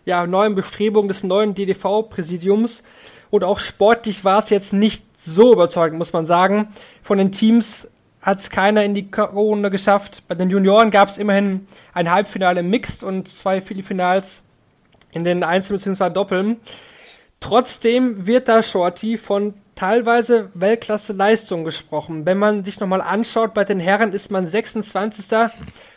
ja, 0.06 0.26
neuen 0.26 0.54
Bestrebungen 0.54 1.08
des 1.08 1.24
neuen 1.24 1.54
DDV-Präsidiums. 1.54 2.82
Und 3.30 3.44
auch 3.44 3.58
sportlich 3.58 4.24
war 4.24 4.38
es 4.38 4.48
jetzt 4.48 4.72
nicht 4.72 5.04
so 5.18 5.52
überzeugend, 5.52 5.98
muss 5.98 6.14
man 6.14 6.24
sagen. 6.24 6.68
Von 7.02 7.18
den 7.18 7.32
Teams 7.32 7.88
hat 8.28 8.40
es 8.40 8.50
keiner 8.50 8.84
in 8.84 8.92
die 8.92 9.08
Runde 9.16 9.70
geschafft. 9.70 10.22
Bei 10.28 10.34
den 10.34 10.50
Junioren 10.50 10.90
gab 10.90 11.08
es 11.08 11.16
immerhin 11.16 11.66
ein 11.94 12.10
Halbfinale 12.10 12.60
im 12.60 12.68
Mixed 12.68 13.02
und 13.02 13.26
zwei 13.26 13.62
Viertelfinals 13.62 14.42
in 15.12 15.24
den 15.24 15.42
Einzel- 15.42 15.78
bzw. 15.78 16.10
Doppeln. 16.10 16.58
Trotzdem 17.40 18.26
wird 18.26 18.48
da 18.48 18.62
Shorty 18.62 19.16
von 19.16 19.54
teilweise 19.76 20.50
Weltklasse-Leistung 20.52 21.64
gesprochen. 21.64 22.26
Wenn 22.26 22.36
man 22.36 22.64
sich 22.64 22.80
nochmal 22.80 23.00
anschaut, 23.00 23.54
bei 23.54 23.64
den 23.64 23.80
Herren 23.80 24.12
ist 24.12 24.30
man 24.30 24.46
26. 24.46 25.50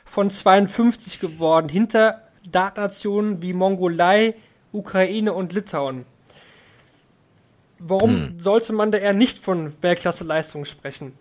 von 0.05 0.31
52 0.31 1.19
geworden, 1.19 1.67
hinter 1.67 2.21
Dartnationen 2.49 3.41
wie 3.41 3.51
Mongolei, 3.51 4.35
Ukraine 4.71 5.33
und 5.33 5.51
Litauen. 5.51 6.05
Warum 7.77 8.27
hm. 8.27 8.39
sollte 8.39 8.71
man 8.71 8.91
da 8.91 8.99
eher 8.99 9.13
nicht 9.13 9.37
von 9.37 9.73
Weltklasse-Leistung 9.81 10.63
sprechen? 10.63 11.11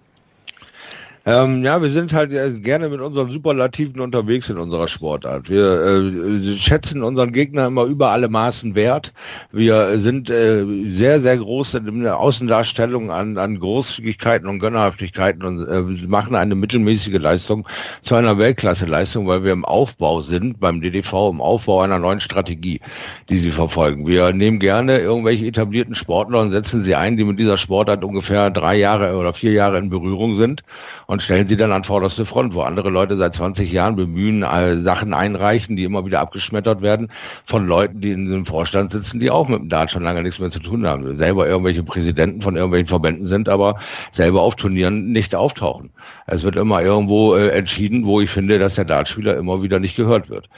Ähm, 1.26 1.62
ja, 1.62 1.82
wir 1.82 1.90
sind 1.90 2.14
halt 2.14 2.32
äh, 2.32 2.50
gerne 2.60 2.88
mit 2.88 3.02
unseren 3.02 3.30
Superlativen 3.30 4.00
unterwegs 4.00 4.48
in 4.48 4.56
unserer 4.56 4.88
Sportart. 4.88 5.50
Wir 5.50 5.84
äh, 5.84 6.56
schätzen 6.56 7.02
unseren 7.02 7.32
Gegner 7.32 7.66
immer 7.66 7.84
über 7.84 8.08
alle 8.10 8.30
Maßen 8.30 8.74
wert. 8.74 9.12
Wir 9.52 9.98
sind 9.98 10.30
äh, 10.30 10.64
sehr, 10.94 11.20
sehr 11.20 11.36
groß 11.36 11.74
in 11.74 12.00
der 12.04 12.18
Außendarstellung 12.18 13.10
an, 13.10 13.36
an 13.36 13.60
Großzügigkeiten 13.60 14.48
und 14.48 14.60
Gönnerhaftigkeiten 14.60 15.42
und 15.42 15.68
äh, 15.68 16.06
machen 16.06 16.34
eine 16.34 16.54
mittelmäßige 16.54 17.18
Leistung 17.18 17.68
zu 18.00 18.14
einer 18.14 18.38
Weltklasse-Leistung, 18.38 19.26
weil 19.26 19.44
wir 19.44 19.52
im 19.52 19.66
Aufbau 19.66 20.22
sind, 20.22 20.58
beim 20.58 20.80
DDV, 20.80 21.28
im 21.32 21.42
Aufbau 21.42 21.82
einer 21.82 21.98
neuen 21.98 22.22
Strategie, 22.22 22.80
die 23.28 23.36
sie 23.36 23.50
verfolgen. 23.50 24.06
Wir 24.06 24.32
nehmen 24.32 24.58
gerne 24.58 25.00
irgendwelche 25.00 25.44
etablierten 25.44 25.94
Sportler 25.94 26.40
und 26.40 26.52
setzen 26.52 26.82
sie 26.82 26.94
ein, 26.94 27.18
die 27.18 27.24
mit 27.24 27.38
dieser 27.38 27.58
Sportart 27.58 28.04
ungefähr 28.04 28.48
drei 28.48 28.76
Jahre 28.76 29.16
oder 29.16 29.34
vier 29.34 29.52
Jahre 29.52 29.76
in 29.76 29.90
Berührung 29.90 30.38
sind 30.38 30.62
und 31.10 31.24
stellen 31.24 31.48
sie 31.48 31.56
dann 31.56 31.72
an 31.72 31.82
vorderste 31.82 32.24
Front, 32.24 32.54
wo 32.54 32.62
andere 32.62 32.88
Leute 32.88 33.16
seit 33.16 33.34
20 33.34 33.72
Jahren 33.72 33.96
bemühen, 33.96 34.46
Sachen 34.84 35.12
einreichen, 35.12 35.74
die 35.74 35.82
immer 35.82 36.06
wieder 36.06 36.20
abgeschmettert 36.20 36.82
werden 36.82 37.08
von 37.46 37.66
Leuten, 37.66 38.00
die 38.00 38.12
in 38.12 38.30
dem 38.30 38.46
Vorstand 38.46 38.92
sitzen, 38.92 39.18
die 39.18 39.28
auch 39.28 39.48
mit 39.48 39.58
dem 39.58 39.68
Dart 39.68 39.90
schon 39.90 40.04
lange 40.04 40.22
nichts 40.22 40.38
mehr 40.38 40.52
zu 40.52 40.60
tun 40.60 40.86
haben. 40.86 41.16
Selber 41.16 41.48
irgendwelche 41.48 41.82
Präsidenten 41.82 42.42
von 42.42 42.54
irgendwelchen 42.54 42.86
Verbänden 42.86 43.26
sind, 43.26 43.48
aber 43.48 43.74
selber 44.12 44.42
auf 44.42 44.54
Turnieren 44.54 45.10
nicht 45.10 45.34
auftauchen. 45.34 45.90
Es 46.28 46.44
wird 46.44 46.54
immer 46.54 46.80
irgendwo 46.80 47.34
äh, 47.34 47.48
entschieden, 47.48 48.06
wo 48.06 48.20
ich 48.20 48.30
finde, 48.30 48.60
dass 48.60 48.76
der 48.76 48.84
Dartspieler 48.84 49.36
immer 49.36 49.64
wieder 49.64 49.80
nicht 49.80 49.96
gehört 49.96 50.30
wird. 50.30 50.48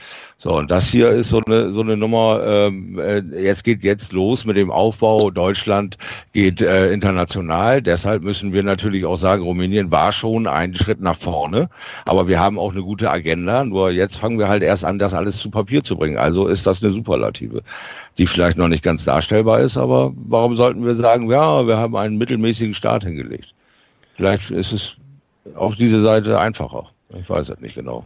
So, 0.43 0.57
und 0.57 0.73
das 0.73 0.89
hier 0.89 1.09
ist 1.11 1.29
so 1.29 1.41
eine, 1.47 1.73
so 1.73 1.83
eine 1.83 1.97
Nummer, 1.97 2.43
ähm, 2.45 2.99
äh, 2.99 3.21
jetzt 3.41 3.63
geht 3.63 3.85
jetzt 3.85 4.11
los 4.13 4.45
mit 4.45 4.57
dem 4.57 4.73
Aufbau. 4.73 5.31
Deutschland 5.31 5.97
geht 6.33 6.61
äh, 6.61 6.93
international. 6.93 7.81
Deshalb 7.81 8.25
müssen 8.25 8.53
wir 8.53 8.65
natürlich 8.65 9.05
auch 9.05 9.19
sagen, 9.19 9.45
Rumänien 9.45 9.93
war 9.93 10.13
schon 10.13 10.42
einen 10.47 10.75
Schritt 10.75 11.01
nach 11.01 11.17
vorne. 11.17 11.69
Aber 12.05 12.29
wir 12.29 12.41
haben 12.41 12.59
auch 12.59 12.73
eine 12.73 12.83
gute 12.83 13.11
Agenda. 13.11 13.65
Nur 13.65 13.91
jetzt 13.91 14.17
fangen 14.17 14.39
wir 14.39 14.49
halt 14.49 14.63
erst 14.63 14.85
an, 14.85 14.99
das 14.99 15.15
alles 15.15 15.39
zu 15.39 15.51
Papier 15.51 15.85
zu 15.85 15.97
bringen. 15.97 16.19
Also 16.19 16.47
ist 16.47 16.67
das 16.67 16.83
eine 16.83 16.93
Superlative, 16.93 17.63
die 18.19 18.27
vielleicht 18.27 18.57
noch 18.57 18.69
nicht 18.69 18.83
ganz 18.83 19.05
darstellbar 19.05 19.61
ist. 19.61 19.77
Aber 19.77 20.13
warum 20.15 20.57
sollten 20.57 20.85
wir 20.85 20.97
sagen, 20.97 21.31
ja, 21.31 21.67
wir 21.67 21.77
haben 21.77 21.97
einen 21.97 22.19
mittelmäßigen 22.19 22.75
Start 22.75 23.05
hingelegt? 23.05 23.55
Vielleicht 24.17 24.51
ist 24.51 24.73
es 24.73 24.97
auf 25.55 25.77
diese 25.77 26.03
Seite 26.03 26.39
einfacher. 26.39 26.89
Ich 27.19 27.29
weiß 27.29 27.49
es 27.49 27.61
nicht 27.61 27.75
genau 27.75 28.05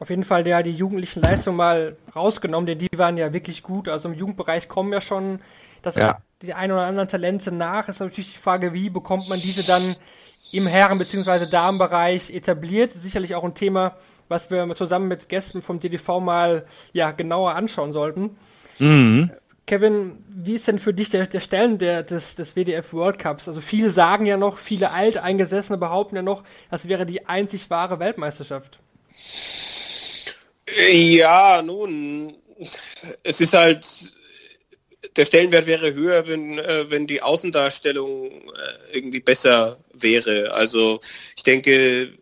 auf 0.00 0.10
jeden 0.10 0.24
Fall 0.24 0.44
der 0.44 0.62
die 0.62 0.72
jugendlichen 0.72 1.22
Leistungen 1.22 1.56
mal 1.56 1.96
rausgenommen, 2.14 2.66
denn 2.66 2.78
die 2.78 2.88
waren 2.96 3.16
ja 3.16 3.32
wirklich 3.32 3.62
gut. 3.62 3.88
Also 3.88 4.08
im 4.08 4.14
Jugendbereich 4.14 4.68
kommen 4.68 4.92
ja 4.92 5.00
schon 5.00 5.40
das 5.82 5.96
ja. 5.96 6.18
die 6.42 6.54
ein 6.54 6.70
oder 6.70 6.82
anderen 6.82 7.08
Talente 7.08 7.52
nach. 7.52 7.88
Ist 7.88 8.00
natürlich 8.00 8.32
die 8.32 8.38
Frage, 8.38 8.72
wie 8.72 8.90
bekommt 8.90 9.28
man 9.28 9.40
diese 9.40 9.64
dann 9.64 9.96
im 10.52 10.66
Herren- 10.66 10.98
bzw. 10.98 11.46
Damenbereich 11.46 12.30
etabliert. 12.30 12.92
Sicherlich 12.92 13.34
auch 13.34 13.44
ein 13.44 13.54
Thema, 13.54 13.96
was 14.28 14.50
wir 14.50 14.74
zusammen 14.74 15.08
mit 15.08 15.28
Gästen 15.28 15.62
vom 15.62 15.80
DDV 15.80 16.20
mal 16.20 16.66
ja 16.92 17.10
genauer 17.10 17.54
anschauen 17.54 17.92
sollten. 17.92 18.36
Mhm. 18.78 19.30
Kevin, 19.66 20.24
wie 20.28 20.54
ist 20.54 20.66
denn 20.66 20.78
für 20.78 20.94
dich 20.94 21.10
der, 21.10 21.26
der 21.26 21.40
Stellen 21.40 21.76
der, 21.76 22.02
des, 22.02 22.36
des 22.36 22.56
WDF 22.56 22.94
World 22.94 23.18
Cups? 23.18 23.48
Also 23.48 23.60
viele 23.60 23.90
sagen 23.90 24.24
ja 24.24 24.38
noch, 24.38 24.56
viele 24.56 24.92
Alteingesessene 24.92 25.76
behaupten 25.76 26.16
ja 26.16 26.22
noch, 26.22 26.42
das 26.70 26.88
wäre 26.88 27.04
die 27.04 27.26
einzig 27.26 27.68
wahre 27.68 27.98
Weltmeisterschaft. 27.98 28.80
Ja, 30.90 31.60
nun, 31.60 32.34
es 33.22 33.42
ist 33.42 33.52
halt, 33.52 33.86
der 35.16 35.24
Stellenwert 35.24 35.66
wäre 35.66 35.94
höher, 35.94 36.26
wenn, 36.26 36.58
äh, 36.58 36.90
wenn 36.90 37.06
die 37.06 37.22
Außendarstellung 37.22 38.30
äh, 38.30 38.96
irgendwie 38.96 39.20
besser 39.20 39.78
wäre. 39.92 40.52
Also 40.52 41.00
ich 41.36 41.42
denke, 41.42 42.12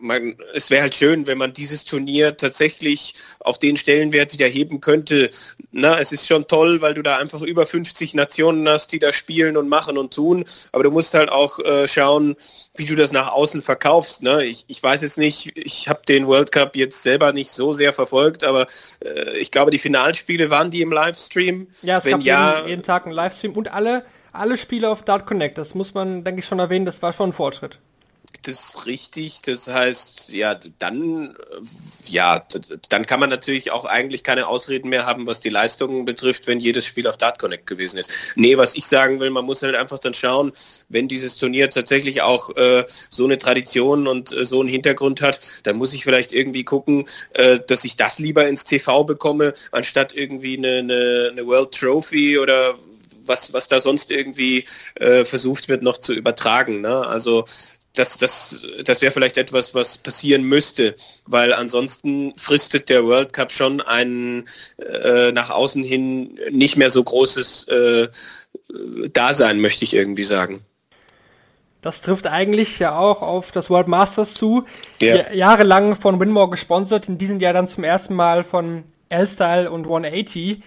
man, 0.00 0.36
es 0.54 0.70
wäre 0.70 0.82
halt 0.82 0.94
schön, 0.94 1.26
wenn 1.26 1.38
man 1.38 1.52
dieses 1.52 1.84
Turnier 1.84 2.36
tatsächlich 2.36 3.14
auf 3.40 3.58
den 3.58 3.76
Stellenwert 3.76 4.32
wieder 4.32 4.46
heben 4.46 4.80
könnte. 4.80 5.30
Na, 5.72 5.98
es 5.98 6.12
ist 6.12 6.26
schon 6.26 6.48
toll, 6.48 6.80
weil 6.80 6.94
du 6.94 7.02
da 7.02 7.18
einfach 7.18 7.42
über 7.42 7.66
50 7.66 8.14
Nationen 8.14 8.68
hast, 8.68 8.92
die 8.92 8.98
da 8.98 9.12
spielen 9.12 9.56
und 9.56 9.68
machen 9.68 9.98
und 9.98 10.14
tun. 10.14 10.44
Aber 10.72 10.82
du 10.82 10.90
musst 10.90 11.14
halt 11.14 11.30
auch 11.30 11.58
äh, 11.60 11.86
schauen, 11.86 12.36
wie 12.74 12.86
du 12.86 12.96
das 12.96 13.12
nach 13.12 13.32
außen 13.32 13.62
verkaufst. 13.62 14.22
Ne? 14.22 14.44
Ich, 14.44 14.64
ich 14.68 14.82
weiß 14.82 15.02
jetzt 15.02 15.18
nicht, 15.18 15.56
ich 15.56 15.88
habe 15.88 16.00
den 16.08 16.26
World 16.26 16.52
Cup 16.52 16.76
jetzt 16.76 17.02
selber 17.02 17.32
nicht 17.32 17.50
so 17.50 17.72
sehr 17.72 17.92
verfolgt, 17.92 18.44
aber 18.44 18.66
äh, 19.04 19.38
ich 19.38 19.50
glaube, 19.50 19.70
die 19.70 19.78
Finalspiele 19.78 20.50
waren 20.50 20.70
die 20.70 20.82
im 20.82 20.92
Livestream. 20.92 21.68
Ja, 21.82 21.98
es 21.98 22.04
Wenn 22.04 22.12
gab 22.12 22.22
ja, 22.22 22.56
jeden, 22.56 22.68
jeden 22.68 22.82
Tag 22.82 23.06
einen 23.06 23.14
Livestream 23.14 23.52
und 23.52 23.72
alle 23.72 24.04
alle 24.32 24.56
Spiele 24.56 24.88
auf 24.88 25.02
Dart 25.02 25.26
Connect. 25.26 25.58
Das 25.58 25.74
muss 25.74 25.94
man, 25.94 26.24
denke 26.24 26.40
ich, 26.40 26.46
schon 26.46 26.60
erwähnen. 26.60 26.84
Das 26.84 27.02
war 27.02 27.12
schon 27.12 27.30
ein 27.30 27.32
Fortschritt. 27.32 27.80
Das 28.42 28.60
ist 28.60 28.86
richtig. 28.86 29.42
Das 29.44 29.68
heißt, 29.68 30.30
ja, 30.30 30.58
dann, 30.78 31.36
ja, 32.06 32.42
dann 32.88 33.06
kann 33.06 33.20
man 33.20 33.28
natürlich 33.28 33.70
auch 33.70 33.84
eigentlich 33.84 34.24
keine 34.24 34.46
Ausreden 34.46 34.88
mehr 34.88 35.04
haben, 35.04 35.26
was 35.26 35.40
die 35.40 35.50
Leistungen 35.50 36.06
betrifft, 36.06 36.46
wenn 36.46 36.58
jedes 36.58 36.86
Spiel 36.86 37.06
auf 37.06 37.18
Dart 37.18 37.38
Connect 37.38 37.66
gewesen 37.66 37.98
ist. 37.98 38.10
Nee, 38.36 38.56
was 38.56 38.74
ich 38.74 38.86
sagen 38.86 39.20
will, 39.20 39.30
man 39.30 39.44
muss 39.44 39.62
halt 39.62 39.74
einfach 39.74 39.98
dann 39.98 40.14
schauen, 40.14 40.52
wenn 40.88 41.06
dieses 41.06 41.36
Turnier 41.36 41.68
tatsächlich 41.68 42.22
auch 42.22 42.56
äh, 42.56 42.86
so 43.10 43.24
eine 43.24 43.36
Tradition 43.36 44.06
und 44.06 44.32
äh, 44.32 44.46
so 44.46 44.60
einen 44.60 44.70
Hintergrund 44.70 45.20
hat, 45.20 45.40
dann 45.64 45.76
muss 45.76 45.92
ich 45.92 46.04
vielleicht 46.04 46.32
irgendwie 46.32 46.64
gucken, 46.64 47.08
äh, 47.34 47.60
dass 47.66 47.84
ich 47.84 47.96
das 47.96 48.18
lieber 48.18 48.48
ins 48.48 48.64
TV 48.64 49.04
bekomme, 49.04 49.52
anstatt 49.70 50.14
irgendwie 50.14 50.56
eine, 50.56 50.78
eine, 50.78 51.28
eine 51.32 51.46
World 51.46 51.72
Trophy 51.72 52.38
oder 52.38 52.76
was, 53.26 53.52
was 53.52 53.68
da 53.68 53.82
sonst 53.82 54.10
irgendwie 54.10 54.64
äh, 54.94 55.26
versucht 55.26 55.68
wird 55.68 55.82
noch 55.82 55.98
zu 55.98 56.14
übertragen. 56.14 56.80
Ne? 56.80 57.06
Also 57.06 57.44
das, 57.94 58.18
das, 58.18 58.64
das 58.84 59.02
wäre 59.02 59.12
vielleicht 59.12 59.36
etwas, 59.36 59.74
was 59.74 59.98
passieren 59.98 60.42
müsste, 60.42 60.94
weil 61.26 61.52
ansonsten 61.52 62.36
fristet 62.36 62.88
der 62.88 63.04
World 63.04 63.32
Cup 63.32 63.52
schon 63.52 63.80
ein 63.80 64.48
äh, 64.78 65.32
nach 65.32 65.50
außen 65.50 65.82
hin 65.82 66.38
nicht 66.50 66.76
mehr 66.76 66.90
so 66.90 67.02
großes 67.02 67.66
äh, 67.68 68.08
Dasein, 69.12 69.60
möchte 69.60 69.84
ich 69.84 69.94
irgendwie 69.94 70.24
sagen. 70.24 70.64
Das 71.82 72.02
trifft 72.02 72.26
eigentlich 72.26 72.78
ja 72.78 72.96
auch 72.96 73.22
auf 73.22 73.52
das 73.52 73.70
World 73.70 73.88
Masters 73.88 74.34
zu. 74.34 74.66
Ja. 75.00 75.32
Jahrelang 75.32 75.96
von 75.96 76.20
Winmore 76.20 76.50
gesponsert, 76.50 77.08
in 77.08 77.16
diesem 77.16 77.40
Jahr 77.40 77.54
dann 77.54 77.66
zum 77.66 77.84
ersten 77.84 78.14
Mal 78.14 78.44
von 78.44 78.84
L-Style 79.08 79.70
und 79.70 79.84
180. 79.84 80.62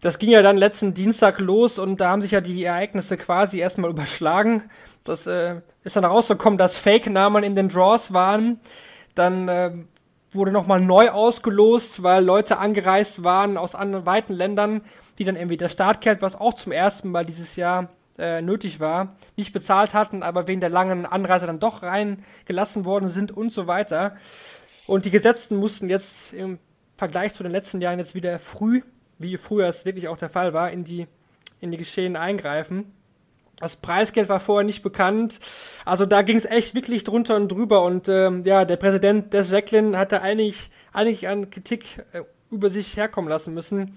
Das 0.00 0.18
ging 0.18 0.30
ja 0.30 0.42
dann 0.42 0.56
letzten 0.56 0.94
Dienstag 0.94 1.40
los 1.40 1.78
und 1.78 2.00
da 2.00 2.10
haben 2.10 2.22
sich 2.22 2.30
ja 2.30 2.40
die 2.40 2.62
Ereignisse 2.62 3.16
quasi 3.16 3.58
erstmal 3.58 3.90
überschlagen. 3.90 4.62
Das 5.04 5.26
äh, 5.26 5.60
ist 5.82 5.96
dann 5.96 6.04
rausgekommen, 6.04 6.58
dass 6.58 6.76
Fake-Namen 6.76 7.44
in 7.44 7.54
den 7.54 7.68
Draws 7.68 8.12
waren. 8.12 8.58
Dann 9.14 9.48
äh, 9.48 9.72
wurde 10.32 10.50
nochmal 10.50 10.80
neu 10.80 11.10
ausgelost, 11.10 12.02
weil 12.02 12.24
Leute 12.24 12.58
angereist 12.58 13.22
waren 13.22 13.56
aus 13.56 13.74
anderen 13.74 14.06
weiten 14.06 14.32
Ländern, 14.32 14.80
die 15.18 15.24
dann 15.24 15.36
irgendwie 15.36 15.56
das 15.56 15.72
Startgeld, 15.72 16.22
was 16.22 16.40
auch 16.40 16.54
zum 16.54 16.72
ersten 16.72 17.10
Mal 17.10 17.24
dieses 17.24 17.56
Jahr 17.56 17.90
äh, 18.18 18.42
nötig 18.42 18.80
war, 18.80 19.16
nicht 19.36 19.52
bezahlt 19.52 19.94
hatten, 19.94 20.22
aber 20.22 20.48
wegen 20.48 20.60
der 20.60 20.70
langen 20.70 21.06
Anreise 21.06 21.46
dann 21.46 21.60
doch 21.60 21.82
reingelassen 21.82 22.84
worden 22.84 23.08
sind 23.08 23.32
und 23.32 23.52
so 23.52 23.66
weiter. 23.66 24.16
Und 24.86 25.04
die 25.04 25.10
Gesetzten 25.10 25.56
mussten 25.56 25.88
jetzt 25.88 26.32
im 26.32 26.58
Vergleich 26.96 27.34
zu 27.34 27.42
den 27.42 27.52
letzten 27.52 27.80
Jahren 27.80 27.98
jetzt 27.98 28.14
wieder 28.14 28.38
früh, 28.38 28.82
wie 29.18 29.36
früher 29.36 29.66
es 29.68 29.84
wirklich 29.84 30.08
auch 30.08 30.16
der 30.16 30.28
Fall 30.28 30.52
war, 30.52 30.70
in 30.70 30.84
die, 30.84 31.06
in 31.60 31.70
die 31.70 31.78
Geschehen 31.78 32.16
eingreifen. 32.16 32.92
Das 33.58 33.76
Preisgeld 33.76 34.28
war 34.28 34.40
vorher 34.40 34.64
nicht 34.64 34.82
bekannt. 34.82 35.38
Also 35.84 36.06
da 36.06 36.22
ging 36.22 36.36
es 36.36 36.44
echt 36.44 36.74
wirklich 36.74 37.04
drunter 37.04 37.36
und 37.36 37.48
drüber. 37.48 37.82
Und 37.82 38.08
ähm, 38.08 38.42
ja, 38.44 38.64
der 38.64 38.76
Präsident 38.76 39.32
des 39.32 39.50
Jacqueline 39.50 39.96
hatte 39.96 40.22
eigentlich, 40.22 40.70
eigentlich 40.92 41.28
an 41.28 41.50
Kritik 41.50 42.04
äh, 42.12 42.22
über 42.50 42.70
sich 42.70 42.96
herkommen 42.96 43.28
lassen 43.30 43.54
müssen. 43.54 43.96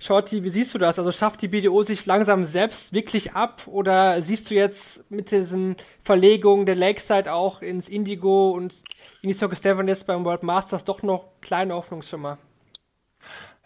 Shorty, 0.00 0.44
wie 0.44 0.50
siehst 0.50 0.74
du 0.74 0.78
das? 0.78 0.98
Also 0.98 1.10
schafft 1.10 1.42
die 1.42 1.48
BDO 1.48 1.82
sich 1.82 2.06
langsam 2.06 2.44
selbst 2.44 2.92
wirklich 2.92 3.32
ab 3.32 3.62
oder 3.66 4.22
siehst 4.22 4.48
du 4.48 4.54
jetzt 4.54 5.10
mit 5.10 5.32
diesen 5.32 5.76
Verlegungen 6.02 6.66
der 6.66 6.76
Lakeside 6.76 7.32
auch 7.32 7.62
ins 7.62 7.88
Indigo 7.88 8.52
und 8.52 8.74
in 9.22 9.28
die 9.28 9.34
Circus 9.34 9.60
Devon 9.60 9.88
jetzt 9.88 10.06
beim 10.06 10.24
World 10.24 10.44
Masters 10.44 10.84
doch 10.84 11.02
noch 11.02 11.24
kleine 11.40 11.74
Hoffnungsschimmer? 11.74 12.38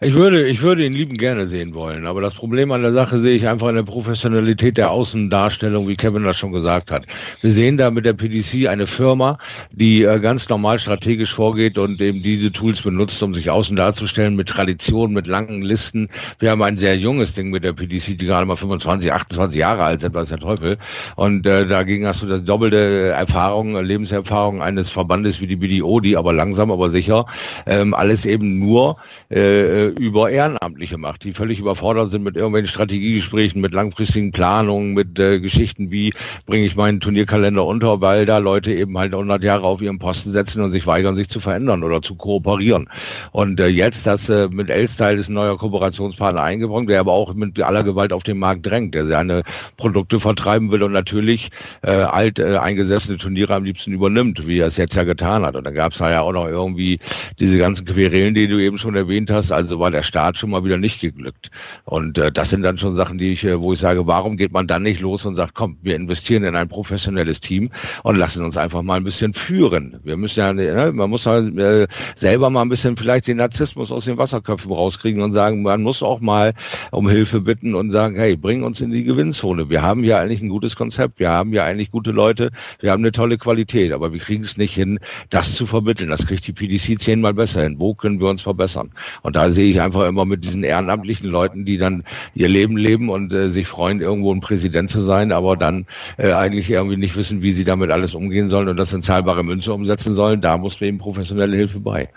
Ich 0.03 0.15
würde, 0.15 0.47
ich 0.49 0.61
würde 0.61 0.85
ihn 0.85 0.91
lieben 0.91 1.15
gerne 1.17 1.47
sehen 1.47 1.73
wollen, 1.73 2.05
aber 2.05 2.19
das 2.19 2.33
Problem 2.33 2.73
an 2.73 2.81
der 2.81 2.91
Sache 2.91 3.19
sehe 3.19 3.37
ich 3.37 3.47
einfach 3.47 3.69
in 3.69 3.75
der 3.75 3.83
Professionalität 3.83 4.75
der 4.75 4.91
Außendarstellung, 4.91 5.87
wie 5.87 5.95
Kevin 5.95 6.25
das 6.25 6.37
schon 6.37 6.51
gesagt 6.51 6.91
hat. 6.91 7.05
Wir 7.39 7.51
sehen 7.51 7.77
da 7.77 7.89
mit 7.89 8.03
der 8.03 8.11
PDC 8.11 8.67
eine 8.67 8.85
Firma, 8.85 9.37
die 9.71 10.03
äh, 10.03 10.19
ganz 10.19 10.49
normal 10.49 10.79
strategisch 10.79 11.33
vorgeht 11.33 11.77
und 11.77 12.01
eben 12.01 12.21
diese 12.21 12.51
Tools 12.51 12.81
benutzt, 12.81 13.23
um 13.23 13.33
sich 13.33 13.49
außen 13.49 13.77
darzustellen, 13.77 14.35
mit 14.35 14.49
Tradition, 14.49 15.13
mit 15.13 15.25
langen 15.25 15.61
Listen. 15.61 16.09
Wir 16.39 16.51
haben 16.51 16.61
ein 16.63 16.77
sehr 16.77 16.97
junges 16.97 17.33
Ding 17.33 17.49
mit 17.49 17.63
der 17.63 17.71
PDC, 17.71 18.17
die 18.17 18.25
gerade 18.25 18.45
mal 18.45 18.57
25, 18.57 19.09
28 19.09 19.57
Jahre 19.57 19.83
alt 19.83 20.01
sind, 20.01 20.13
was 20.13 20.27
der 20.27 20.39
Teufel. 20.39 20.77
Und 21.15 21.45
äh, 21.45 21.65
dagegen 21.65 22.05
hast 22.05 22.21
du 22.21 22.25
das 22.25 22.43
doppelte 22.43 23.13
Erfahrung, 23.15 23.81
Lebenserfahrung 23.81 24.61
eines 24.61 24.89
Verbandes 24.89 25.39
wie 25.39 25.47
die 25.47 25.55
BDO, 25.55 26.01
die 26.01 26.17
aber 26.17 26.33
langsam, 26.33 26.71
aber 26.71 26.89
sicher 26.89 27.25
ähm, 27.65 27.93
alles 27.93 28.25
eben 28.25 28.59
nur 28.59 28.97
äh, 29.29 29.92
über 29.99 30.29
Ehrenamtliche 30.29 30.97
macht, 30.97 31.23
die 31.23 31.33
völlig 31.33 31.59
überfordert 31.59 32.11
sind 32.11 32.23
mit 32.23 32.35
irgendwelchen 32.35 32.69
Strategiegesprächen, 32.69 33.61
mit 33.61 33.73
langfristigen 33.73 34.31
Planungen, 34.31 34.93
mit 34.93 35.17
äh, 35.19 35.39
Geschichten 35.39 35.91
wie 35.91 36.13
bringe 36.45 36.65
ich 36.65 36.75
meinen 36.75 36.99
Turnierkalender 36.99 37.65
unter, 37.65 38.01
weil 38.01 38.25
da 38.25 38.37
Leute 38.37 38.73
eben 38.73 38.97
halt 38.97 39.13
100 39.13 39.43
Jahre 39.43 39.63
auf 39.63 39.81
ihren 39.81 39.99
Posten 39.99 40.31
setzen 40.31 40.61
und 40.61 40.71
sich 40.71 40.85
weigern, 40.87 41.15
sich 41.15 41.29
zu 41.29 41.39
verändern 41.39 41.83
oder 41.83 42.01
zu 42.01 42.15
kooperieren. 42.15 42.89
Und 43.31 43.59
äh, 43.59 43.67
jetzt, 43.67 44.05
dass 44.05 44.29
äh, 44.29 44.47
mit 44.51 44.69
Elstyle 44.69 45.13
ist 45.15 45.29
ein 45.29 45.33
neuer 45.33 45.57
Kooperationspartner 45.57 46.41
eingebracht, 46.41 46.89
der 46.89 46.99
aber 46.99 47.13
auch 47.13 47.33
mit 47.33 47.61
aller 47.61 47.83
Gewalt 47.83 48.13
auf 48.13 48.23
den 48.23 48.39
Markt 48.39 48.65
drängt, 48.65 48.95
der 48.95 49.05
seine 49.05 49.43
Produkte 49.77 50.19
vertreiben 50.19 50.71
will 50.71 50.83
und 50.83 50.91
natürlich 50.91 51.49
äh, 51.83 51.91
alt 51.91 52.39
äh, 52.39 52.57
eingesessene 52.57 53.17
Turniere 53.17 53.55
am 53.55 53.63
liebsten 53.63 53.91
übernimmt, 53.91 54.47
wie 54.47 54.59
er 54.59 54.67
es 54.67 54.77
jetzt 54.77 54.95
ja 54.95 55.03
getan 55.03 55.45
hat. 55.45 55.55
Und 55.55 55.65
dann 55.65 55.73
gab 55.73 55.93
es 55.93 55.99
da 55.99 56.11
ja 56.11 56.21
auch 56.21 56.33
noch 56.33 56.47
irgendwie 56.47 56.99
diese 57.39 57.57
ganzen 57.57 57.85
Querelen, 57.85 58.33
die 58.33 58.47
du 58.47 58.59
eben 58.59 58.77
schon 58.77 58.95
erwähnt 58.95 59.29
hast, 59.29 59.51
also 59.51 59.72
war 59.79 59.91
der 59.91 60.03
Start 60.03 60.37
schon 60.37 60.49
mal 60.49 60.63
wieder 60.63 60.77
nicht 60.77 60.99
geglückt. 60.99 61.51
Und 61.85 62.17
äh, 62.17 62.31
das 62.31 62.49
sind 62.49 62.63
dann 62.63 62.77
schon 62.77 62.95
Sachen, 62.95 63.17
die 63.17 63.33
ich, 63.33 63.43
äh, 63.43 63.59
wo 63.59 63.73
ich 63.73 63.79
sage, 63.79 64.07
warum 64.07 64.37
geht 64.37 64.51
man 64.51 64.67
dann 64.67 64.83
nicht 64.83 65.01
los 65.01 65.25
und 65.25 65.35
sagt, 65.35 65.53
komm, 65.53 65.77
wir 65.81 65.95
investieren 65.95 66.43
in 66.43 66.55
ein 66.55 66.67
professionelles 66.67 67.39
Team 67.39 67.69
und 68.03 68.17
lassen 68.17 68.43
uns 68.43 68.57
einfach 68.57 68.81
mal 68.81 68.95
ein 68.95 69.03
bisschen 69.03 69.33
führen. 69.33 69.99
Wir 70.03 70.17
müssen 70.17 70.39
ja, 70.39 70.53
ne, 70.53 70.91
man 70.93 71.09
muss 71.09 71.25
halt, 71.25 71.57
äh, 71.57 71.87
selber 72.15 72.49
mal 72.49 72.61
ein 72.61 72.69
bisschen 72.69 72.97
vielleicht 72.97 73.27
den 73.27 73.37
Narzissmus 73.37 73.91
aus 73.91 74.05
den 74.05 74.17
Wasserköpfen 74.17 74.71
rauskriegen 74.71 75.21
und 75.21 75.33
sagen, 75.33 75.61
man 75.61 75.81
muss 75.81 76.03
auch 76.03 76.19
mal 76.19 76.53
um 76.91 77.09
Hilfe 77.09 77.41
bitten 77.41 77.75
und 77.75 77.91
sagen, 77.91 78.15
hey, 78.15 78.35
bring 78.35 78.63
uns 78.63 78.81
in 78.81 78.91
die 78.91 79.03
Gewinnzone. 79.03 79.69
Wir 79.69 79.81
haben 79.81 80.03
hier 80.03 80.19
eigentlich 80.19 80.41
ein 80.41 80.49
gutes 80.49 80.75
Konzept, 80.75 81.19
wir 81.19 81.29
haben 81.29 81.51
hier 81.51 81.63
eigentlich 81.63 81.91
gute 81.91 82.11
Leute, 82.11 82.51
wir 82.79 82.91
haben 82.91 83.01
eine 83.01 83.11
tolle 83.11 83.37
Qualität, 83.37 83.91
aber 83.93 84.13
wir 84.13 84.19
kriegen 84.19 84.43
es 84.43 84.57
nicht 84.57 84.73
hin, 84.73 84.99
das 85.29 85.55
zu 85.55 85.65
vermitteln. 85.65 86.09
Das 86.09 86.25
kriegt 86.25 86.47
die 86.47 86.53
PDC 86.53 86.99
zehnmal 86.99 87.33
besser 87.33 87.63
hin. 87.63 87.75
Wo 87.79 87.93
können 87.93 88.19
wir 88.19 88.27
uns 88.29 88.41
verbessern? 88.41 88.91
Und 89.21 89.35
da 89.35 89.49
sehe 89.49 89.62
ich 89.71 89.81
einfach 89.81 90.07
immer 90.07 90.25
mit 90.25 90.43
diesen 90.43 90.63
ehrenamtlichen 90.63 91.29
Leuten, 91.29 91.65
die 91.65 91.77
dann 91.77 92.03
ihr 92.33 92.47
Leben 92.47 92.77
leben 92.77 93.09
und 93.09 93.33
äh, 93.33 93.49
sich 93.49 93.67
freuen, 93.67 94.01
irgendwo 94.01 94.33
ein 94.33 94.41
Präsident 94.41 94.89
zu 94.89 95.01
sein, 95.01 95.31
aber 95.31 95.57
dann 95.57 95.85
äh, 96.17 96.31
eigentlich 96.31 96.69
irgendwie 96.69 96.97
nicht 96.97 97.15
wissen, 97.15 97.41
wie 97.41 97.53
sie 97.53 97.63
damit 97.63 97.91
alles 97.91 98.13
umgehen 98.13 98.49
sollen 98.49 98.67
und 98.69 98.77
das 98.77 98.93
in 98.93 99.01
zahlbare 99.01 99.43
Münze 99.43 99.73
umsetzen 99.73 100.15
sollen. 100.15 100.41
Da 100.41 100.57
muss 100.57 100.79
man 100.79 100.89
eben 100.89 100.97
professionelle 100.97 101.55
Hilfe 101.55 101.79
bei. 101.79 102.09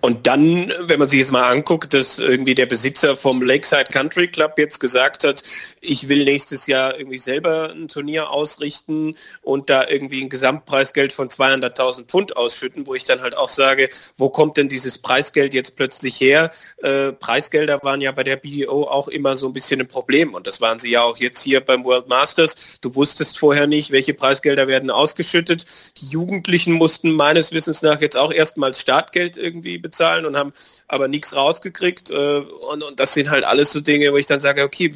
Und 0.00 0.26
dann, 0.26 0.72
wenn 0.82 0.98
man 0.98 1.08
sich 1.08 1.18
jetzt 1.18 1.32
mal 1.32 1.50
anguckt, 1.50 1.92
dass 1.94 2.18
irgendwie 2.18 2.54
der 2.54 2.66
Besitzer 2.66 3.16
vom 3.16 3.42
Lakeside 3.42 3.86
Country 3.90 4.28
Club 4.28 4.54
jetzt 4.56 4.78
gesagt 4.78 5.24
hat, 5.24 5.42
ich 5.80 6.08
will 6.08 6.24
nächstes 6.24 6.66
Jahr 6.66 6.96
irgendwie 6.98 7.18
selber 7.18 7.72
ein 7.72 7.88
Turnier 7.88 8.30
ausrichten 8.30 9.16
und 9.42 9.68
da 9.68 9.86
irgendwie 9.88 10.22
ein 10.22 10.28
Gesamtpreisgeld 10.28 11.12
von 11.12 11.28
200.000 11.28 12.06
Pfund 12.06 12.36
ausschütten, 12.36 12.86
wo 12.86 12.94
ich 12.94 13.04
dann 13.04 13.20
halt 13.20 13.36
auch 13.36 13.48
sage, 13.48 13.88
wo 14.16 14.28
kommt 14.28 14.56
denn 14.56 14.68
dieses 14.68 14.98
Preisgeld 14.98 15.54
jetzt 15.54 15.76
plötzlich 15.76 16.20
her? 16.20 16.52
Äh, 16.82 17.12
Preisgelder 17.12 17.82
waren 17.82 18.00
ja 18.00 18.12
bei 18.12 18.22
der 18.22 18.36
BDO 18.36 18.84
auch 18.84 19.08
immer 19.08 19.34
so 19.34 19.46
ein 19.46 19.52
bisschen 19.52 19.80
ein 19.80 19.88
Problem 19.88 20.34
und 20.34 20.46
das 20.46 20.60
waren 20.60 20.78
sie 20.78 20.90
ja 20.90 21.02
auch 21.02 21.16
jetzt 21.16 21.42
hier 21.42 21.60
beim 21.60 21.84
World 21.84 22.08
Masters. 22.08 22.56
Du 22.80 22.94
wusstest 22.94 23.38
vorher 23.38 23.66
nicht, 23.66 23.90
welche 23.90 24.14
Preisgelder 24.14 24.68
werden 24.68 24.90
ausgeschüttet. 24.90 25.66
Die 25.96 26.06
Jugendlichen 26.06 26.74
mussten 26.74 27.12
meines 27.12 27.52
Wissens 27.52 27.82
nach 27.82 28.00
jetzt 28.00 28.16
auch 28.16 28.32
erstmals 28.32 28.80
Startgeld 28.80 29.36
irgendwie 29.36 29.55
bezahlen 29.60 30.26
und 30.26 30.36
haben 30.36 30.52
aber 30.88 31.08
nichts 31.08 31.34
rausgekriegt. 31.34 32.10
Äh, 32.10 32.38
und, 32.38 32.82
und 32.82 33.00
das 33.00 33.14
sind 33.14 33.30
halt 33.30 33.44
alles 33.44 33.72
so 33.72 33.80
Dinge, 33.80 34.12
wo 34.12 34.16
ich 34.16 34.26
dann 34.26 34.40
sage, 34.40 34.62
okay, 34.62 34.92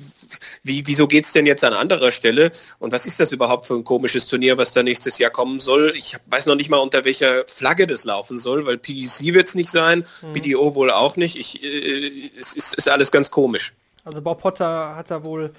wie, 0.62 0.86
wieso 0.86 1.06
geht 1.06 1.24
es 1.24 1.32
denn 1.32 1.46
jetzt 1.46 1.64
an 1.64 1.72
anderer 1.72 2.12
Stelle? 2.12 2.52
Und 2.78 2.92
was 2.92 3.06
ist 3.06 3.20
das 3.20 3.32
überhaupt 3.32 3.66
für 3.66 3.74
ein 3.74 3.84
komisches 3.84 4.26
Turnier, 4.26 4.58
was 4.58 4.72
da 4.72 4.82
nächstes 4.82 5.18
Jahr 5.18 5.30
kommen 5.30 5.60
soll? 5.60 5.92
Ich 5.96 6.16
weiß 6.26 6.46
noch 6.46 6.54
nicht 6.54 6.70
mal, 6.70 6.78
unter 6.78 7.04
welcher 7.04 7.44
Flagge 7.46 7.86
das 7.86 8.04
laufen 8.04 8.38
soll, 8.38 8.66
weil 8.66 8.78
PDC 8.78 9.34
wird 9.34 9.48
es 9.48 9.54
nicht 9.54 9.70
sein, 9.70 10.04
mhm. 10.22 10.32
BDO 10.32 10.74
wohl 10.74 10.90
auch 10.90 11.16
nicht. 11.16 11.36
Ich, 11.36 11.62
äh, 11.62 12.30
es 12.38 12.52
ist, 12.54 12.74
ist 12.74 12.88
alles 12.88 13.10
ganz 13.10 13.30
komisch. 13.30 13.72
Also 14.04 14.22
Bob 14.22 14.40
Potter 14.40 14.96
hat 14.96 15.10
da 15.10 15.24
wohl 15.24 15.52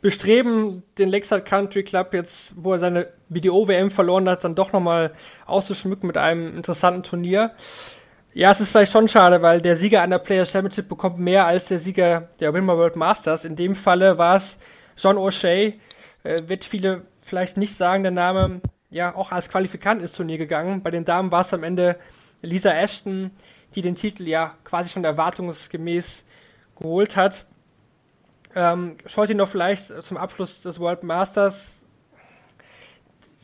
bestreben, 0.00 0.84
den 0.98 1.08
Lakeside 1.08 1.42
Country 1.42 1.82
Club 1.82 2.14
jetzt, 2.14 2.52
wo 2.56 2.72
er 2.72 2.78
seine 2.78 3.08
BDO-WM 3.28 3.90
verloren 3.90 4.28
hat, 4.28 4.44
dann 4.44 4.54
doch 4.54 4.72
nochmal 4.72 5.12
auszuschmücken 5.46 6.06
mit 6.06 6.16
einem 6.16 6.56
interessanten 6.56 7.02
Turnier. 7.02 7.52
Ja, 8.38 8.52
es 8.52 8.60
ist 8.60 8.70
vielleicht 8.70 8.92
schon 8.92 9.08
schade, 9.08 9.42
weil 9.42 9.60
der 9.60 9.74
Sieger 9.74 10.00
an 10.00 10.10
der 10.10 10.20
Players 10.20 10.52
Championship 10.52 10.88
bekommt 10.88 11.18
mehr 11.18 11.44
als 11.44 11.66
der 11.66 11.80
Sieger 11.80 12.28
der 12.38 12.54
Winmer 12.54 12.78
World 12.78 12.94
Masters. 12.94 13.44
In 13.44 13.56
dem 13.56 13.74
Falle 13.74 14.16
war 14.16 14.36
es 14.36 14.60
John 14.96 15.16
O'Shea, 15.16 15.74
äh, 16.22 16.38
wird 16.46 16.64
viele 16.64 17.02
vielleicht 17.20 17.56
nicht 17.56 17.74
sagen, 17.74 18.04
der 18.04 18.12
Name, 18.12 18.60
ja, 18.90 19.12
auch 19.16 19.32
als 19.32 19.48
Qualifikant 19.48 20.02
ins 20.02 20.12
Turnier 20.12 20.38
gegangen. 20.38 20.84
Bei 20.84 20.92
den 20.92 21.04
Damen 21.04 21.32
war 21.32 21.40
es 21.40 21.52
am 21.52 21.64
Ende 21.64 21.98
Lisa 22.40 22.70
Ashton, 22.70 23.32
die 23.74 23.82
den 23.82 23.96
Titel 23.96 24.28
ja 24.28 24.54
quasi 24.62 24.90
schon 24.90 25.02
erwartungsgemäß 25.02 26.24
geholt 26.78 27.16
hat. 27.16 27.44
Ähm, 28.54 28.94
schaut 29.06 29.30
ihn 29.30 29.38
noch 29.38 29.48
vielleicht 29.48 30.00
zum 30.00 30.16
Abschluss 30.16 30.62
des 30.62 30.78
World 30.78 31.02
Masters 31.02 31.77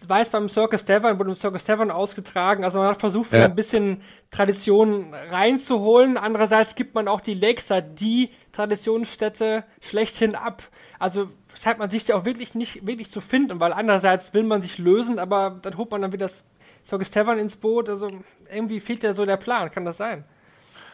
weiß 0.09 0.31
beim 0.31 0.49
Circus 0.49 0.85
Tavern, 0.85 1.19
wurde 1.19 1.31
im 1.31 1.37
Circus 1.37 1.65
Tavern 1.65 1.91
ausgetragen. 1.91 2.65
Also 2.65 2.79
man 2.79 2.89
hat 2.89 3.01
versucht, 3.01 3.33
ja. 3.33 3.45
ein 3.45 3.55
bisschen 3.55 4.03
Tradition 4.31 5.15
reinzuholen. 5.31 6.17
Andererseits 6.17 6.75
gibt 6.75 6.95
man 6.95 7.09
auch 7.09 7.21
die 7.21 7.35
Lakeside, 7.35 7.91
die 7.95 8.31
Traditionsstätte, 8.53 9.65
schlechthin 9.81 10.35
ab. 10.35 10.63
Also 10.99 11.29
scheint 11.61 11.79
man 11.79 11.91
sich 11.91 12.07
ja 12.09 12.17
auch 12.17 12.25
wirklich 12.25 12.55
nicht 12.55 12.87
wirklich 12.87 13.11
zu 13.11 13.21
finden, 13.21 13.61
weil 13.61 13.73
andererseits 13.73 14.35
will 14.35 14.43
man 14.43 14.63
sich 14.63 14.79
lösen, 14.79 15.19
aber 15.19 15.59
dann 15.63 15.77
holt 15.77 15.91
man 15.91 16.03
dann 16.03 16.13
wieder 16.13 16.27
das 16.27 16.45
Circus 16.85 17.11
Tavern 17.11 17.39
ins 17.39 17.57
Boot. 17.57 17.89
Also 17.89 18.09
irgendwie 18.53 18.81
fehlt 18.81 19.03
ja 19.03 19.15
so 19.15 19.25
der 19.27 19.37
Plan. 19.37 19.71
Kann 19.71 19.85
das 19.85 19.97
sein? 19.97 20.25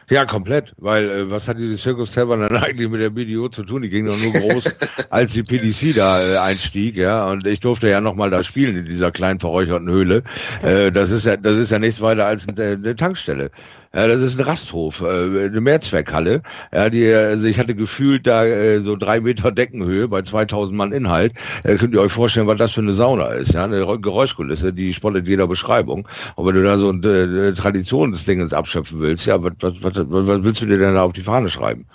Ja, 0.09 0.25
komplett, 0.25 0.73
weil 0.77 1.09
äh, 1.09 1.29
was 1.29 1.47
hat 1.47 1.57
diese 1.57 1.77
Circus 1.77 2.11
Tavern 2.11 2.41
dann 2.41 2.55
eigentlich 2.63 2.89
mit 2.89 3.01
der 3.01 3.09
BDO 3.09 3.49
zu 3.49 3.63
tun? 3.63 3.81
Die 3.81 3.89
ging 3.89 4.05
doch 4.05 4.17
nur 4.17 4.33
groß, 4.33 4.63
als 5.09 5.31
die 5.33 5.43
PDC 5.43 5.95
da 5.95 6.21
äh, 6.21 6.37
einstieg, 6.37 6.97
ja, 6.97 7.25
und 7.29 7.45
ich 7.47 7.59
durfte 7.59 7.87
ja 7.89 8.01
nochmal 8.01 8.29
da 8.29 8.43
spielen 8.43 8.77
in 8.77 8.85
dieser 8.85 9.11
kleinen 9.11 9.39
verräucherten 9.39 9.89
Höhle. 9.89 10.23
Äh, 10.63 10.91
das 10.91 11.11
ist 11.11 11.25
ja, 11.25 11.37
das 11.37 11.57
ist 11.57 11.71
ja 11.71 11.79
nichts 11.79 12.01
weiter 12.01 12.25
als 12.25 12.47
eine, 12.47 12.71
eine 12.71 12.95
Tankstelle. 12.95 13.51
Ja, 13.93 14.07
das 14.07 14.21
ist 14.21 14.39
ein 14.39 14.45
Rasthof, 14.45 15.01
äh, 15.01 15.47
eine 15.47 15.59
Mehrzweckhall. 15.59 16.41
Ja, 16.73 16.89
die, 16.89 17.13
also 17.13 17.45
ich 17.45 17.59
hatte 17.59 17.75
gefühlt 17.75 18.25
da 18.25 18.45
äh, 18.45 18.79
so 18.79 18.95
drei 18.95 19.19
Meter 19.19 19.51
Deckenhöhe 19.51 20.07
bei 20.07 20.21
2000 20.21 20.77
Mann 20.77 20.93
Inhalt. 20.93 21.33
Äh, 21.63 21.75
könnt 21.75 21.93
ihr 21.93 21.99
euch 21.99 22.13
vorstellen, 22.13 22.47
was 22.47 22.57
das 22.57 22.71
für 22.71 22.79
eine 22.79 22.93
Sauna 22.93 23.27
ist? 23.33 23.51
Ja, 23.51 23.65
eine 23.65 23.85
Geräuschkulisse, 23.99 24.71
die 24.71 24.93
spottet 24.93 25.27
jeder 25.27 25.45
Beschreibung. 25.45 26.07
Und 26.35 26.47
wenn 26.47 26.55
du 26.55 26.63
da 26.63 26.77
so 26.77 26.89
ein 26.89 27.03
äh, 27.03 27.53
Traditionsdingens 27.53 28.53
abschöpfen 28.53 29.01
willst, 29.01 29.25
ja, 29.25 29.43
was, 29.43 29.51
was, 29.59 29.73
was, 29.81 29.93
was 30.07 30.43
willst 30.43 30.61
du 30.61 30.67
dir 30.67 30.77
denn 30.77 30.95
da 30.95 31.03
auf 31.03 31.13
die 31.13 31.21
Fahne 31.23 31.49
schreiben? 31.49 31.85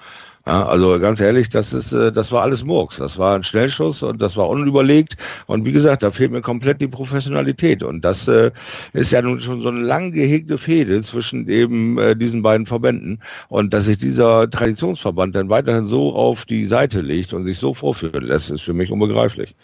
Ja, 0.46 0.64
also 0.64 1.00
ganz 1.00 1.18
ehrlich, 1.20 1.48
das 1.48 1.72
ist, 1.72 1.92
äh, 1.92 2.12
das 2.12 2.30
war 2.30 2.42
alles 2.42 2.62
Murks. 2.62 2.98
Das 2.98 3.18
war 3.18 3.34
ein 3.34 3.42
Schnellschuss 3.42 4.04
und 4.04 4.22
das 4.22 4.36
war 4.36 4.48
unüberlegt. 4.48 5.16
Und 5.46 5.64
wie 5.64 5.72
gesagt, 5.72 6.04
da 6.04 6.12
fehlt 6.12 6.30
mir 6.30 6.40
komplett 6.40 6.80
die 6.80 6.86
Professionalität. 6.86 7.82
Und 7.82 8.02
das 8.02 8.28
äh, 8.28 8.52
ist 8.92 9.10
ja 9.10 9.22
nun 9.22 9.40
schon 9.40 9.60
so 9.62 9.70
eine 9.70 9.80
lang 9.80 10.12
gehegte 10.12 10.56
Fehde 10.56 11.02
zwischen 11.02 11.48
eben 11.48 11.98
äh, 11.98 12.14
diesen 12.14 12.42
beiden 12.42 12.64
Verbänden. 12.64 13.20
Und 13.48 13.74
dass 13.74 13.86
sich 13.86 13.98
dieser 13.98 14.48
Traditionsverband 14.48 15.34
dann 15.34 15.50
weiterhin 15.50 15.88
so 15.88 16.14
auf 16.14 16.44
die 16.44 16.66
Seite 16.68 17.00
legt 17.00 17.32
und 17.32 17.44
sich 17.44 17.58
so 17.58 17.74
vorführen 17.74 18.24
lässt, 18.24 18.48
ist 18.50 18.62
für 18.62 18.74
mich 18.74 18.92
unbegreiflich. 18.92 19.56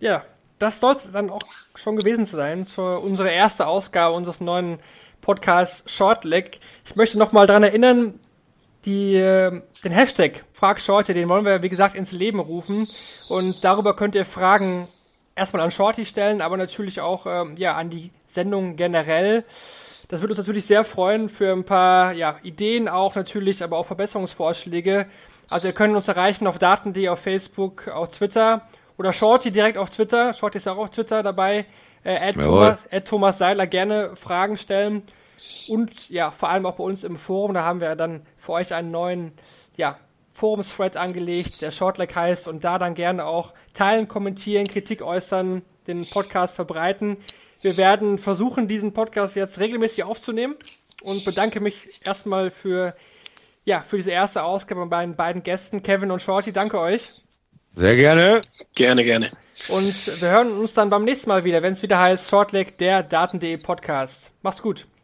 Ja, 0.00 0.24
das 0.58 0.80
soll 0.80 0.96
es 0.96 1.12
dann 1.12 1.30
auch 1.30 1.42
schon 1.76 1.94
gewesen 1.94 2.24
sein 2.24 2.64
für 2.64 2.98
unsere 2.98 3.30
erste 3.30 3.68
Ausgabe 3.68 4.16
unseres 4.16 4.40
neuen 4.40 4.78
Podcasts 5.20 5.90
Shortleg. 5.92 6.58
Ich 6.84 6.96
möchte 6.96 7.16
noch 7.16 7.32
mal 7.32 7.46
daran 7.46 7.62
erinnern, 7.62 8.14
die, 8.86 9.14
äh, 9.14 9.62
den 9.82 9.92
Hashtag 9.92 10.44
Frag 10.52 10.80
Shorty, 10.80 11.14
den 11.14 11.28
wollen 11.28 11.44
wir, 11.44 11.62
wie 11.62 11.68
gesagt, 11.68 11.94
ins 11.94 12.12
Leben 12.12 12.40
rufen. 12.40 12.88
Und 13.28 13.64
darüber 13.64 13.94
könnt 13.96 14.14
ihr 14.14 14.24
Fragen 14.24 14.88
erstmal 15.34 15.62
an 15.62 15.70
Shorty 15.70 16.06
stellen, 16.06 16.40
aber 16.40 16.56
natürlich 16.56 17.00
auch 17.00 17.26
ähm, 17.26 17.56
ja, 17.56 17.74
an 17.74 17.90
die 17.90 18.10
Sendung 18.26 18.76
generell. 18.76 19.44
Das 20.08 20.20
würde 20.20 20.32
uns 20.32 20.38
natürlich 20.38 20.66
sehr 20.66 20.84
freuen 20.84 21.28
für 21.28 21.52
ein 21.52 21.64
paar 21.64 22.12
ja, 22.12 22.36
Ideen 22.42 22.88
auch 22.88 23.14
natürlich, 23.14 23.62
aber 23.62 23.78
auch 23.78 23.86
Verbesserungsvorschläge. 23.86 25.06
Also 25.48 25.68
ihr 25.68 25.74
könnt 25.74 25.94
uns 25.94 26.08
erreichen 26.08 26.46
auf 26.46 26.58
Daten.de, 26.58 27.08
auf 27.08 27.20
Facebook, 27.20 27.88
auf 27.88 28.10
Twitter 28.10 28.62
oder 28.96 29.12
Shorty 29.12 29.50
direkt 29.50 29.78
auf 29.78 29.90
Twitter. 29.90 30.32
Shorty 30.32 30.58
ist 30.58 30.68
auch 30.68 30.78
auf 30.78 30.90
Twitter 30.90 31.22
dabei. 31.22 31.66
Äh, 32.02 32.32
Thomas, 32.34 32.80
Thomas 33.04 33.38
Seiler 33.38 33.66
gerne 33.66 34.14
Fragen 34.14 34.56
stellen. 34.56 35.02
Und 35.68 36.10
ja, 36.10 36.30
vor 36.30 36.48
allem 36.48 36.66
auch 36.66 36.76
bei 36.76 36.84
uns 36.84 37.04
im 37.04 37.16
Forum, 37.16 37.54
da 37.54 37.64
haben 37.64 37.80
wir 37.80 37.94
dann 37.96 38.22
für 38.36 38.52
euch 38.52 38.74
einen 38.74 38.90
neuen 38.90 39.32
ja, 39.76 39.98
Forums-Thread 40.32 40.96
angelegt, 40.96 41.62
der 41.62 41.70
Shortleg 41.70 42.14
heißt, 42.14 42.48
und 42.48 42.64
da 42.64 42.78
dann 42.78 42.94
gerne 42.94 43.24
auch 43.24 43.54
teilen, 43.72 44.08
kommentieren, 44.08 44.66
Kritik 44.66 45.02
äußern, 45.02 45.62
den 45.86 46.08
Podcast 46.10 46.56
verbreiten. 46.56 47.16
Wir 47.62 47.76
werden 47.76 48.18
versuchen, 48.18 48.68
diesen 48.68 48.92
Podcast 48.92 49.36
jetzt 49.36 49.58
regelmäßig 49.58 50.04
aufzunehmen 50.04 50.56
und 51.02 51.24
bedanke 51.24 51.60
mich 51.60 51.88
erstmal 52.04 52.50
für, 52.50 52.94
ja, 53.64 53.80
für 53.80 53.96
diese 53.96 54.10
erste 54.10 54.42
Ausgabe 54.42 54.84
bei 54.86 54.98
meinen 54.98 55.16
beiden 55.16 55.42
Gästen, 55.42 55.82
Kevin 55.82 56.10
und 56.10 56.20
Shorty. 56.20 56.52
Danke 56.52 56.80
euch. 56.80 57.10
Sehr 57.76 57.96
gerne. 57.96 58.40
Gerne, 58.74 59.04
gerne. 59.04 59.30
Und 59.68 60.20
wir 60.20 60.30
hören 60.30 60.52
uns 60.58 60.74
dann 60.74 60.90
beim 60.90 61.04
nächsten 61.04 61.28
Mal 61.28 61.44
wieder, 61.44 61.62
wenn 61.62 61.74
es 61.74 61.82
wieder 61.82 61.98
heißt 61.98 62.28
Shortleg, 62.28 62.76
der 62.78 63.02
Daten.de 63.02 63.56
Podcast. 63.58 64.32
Mach's 64.42 64.60
gut. 64.60 64.86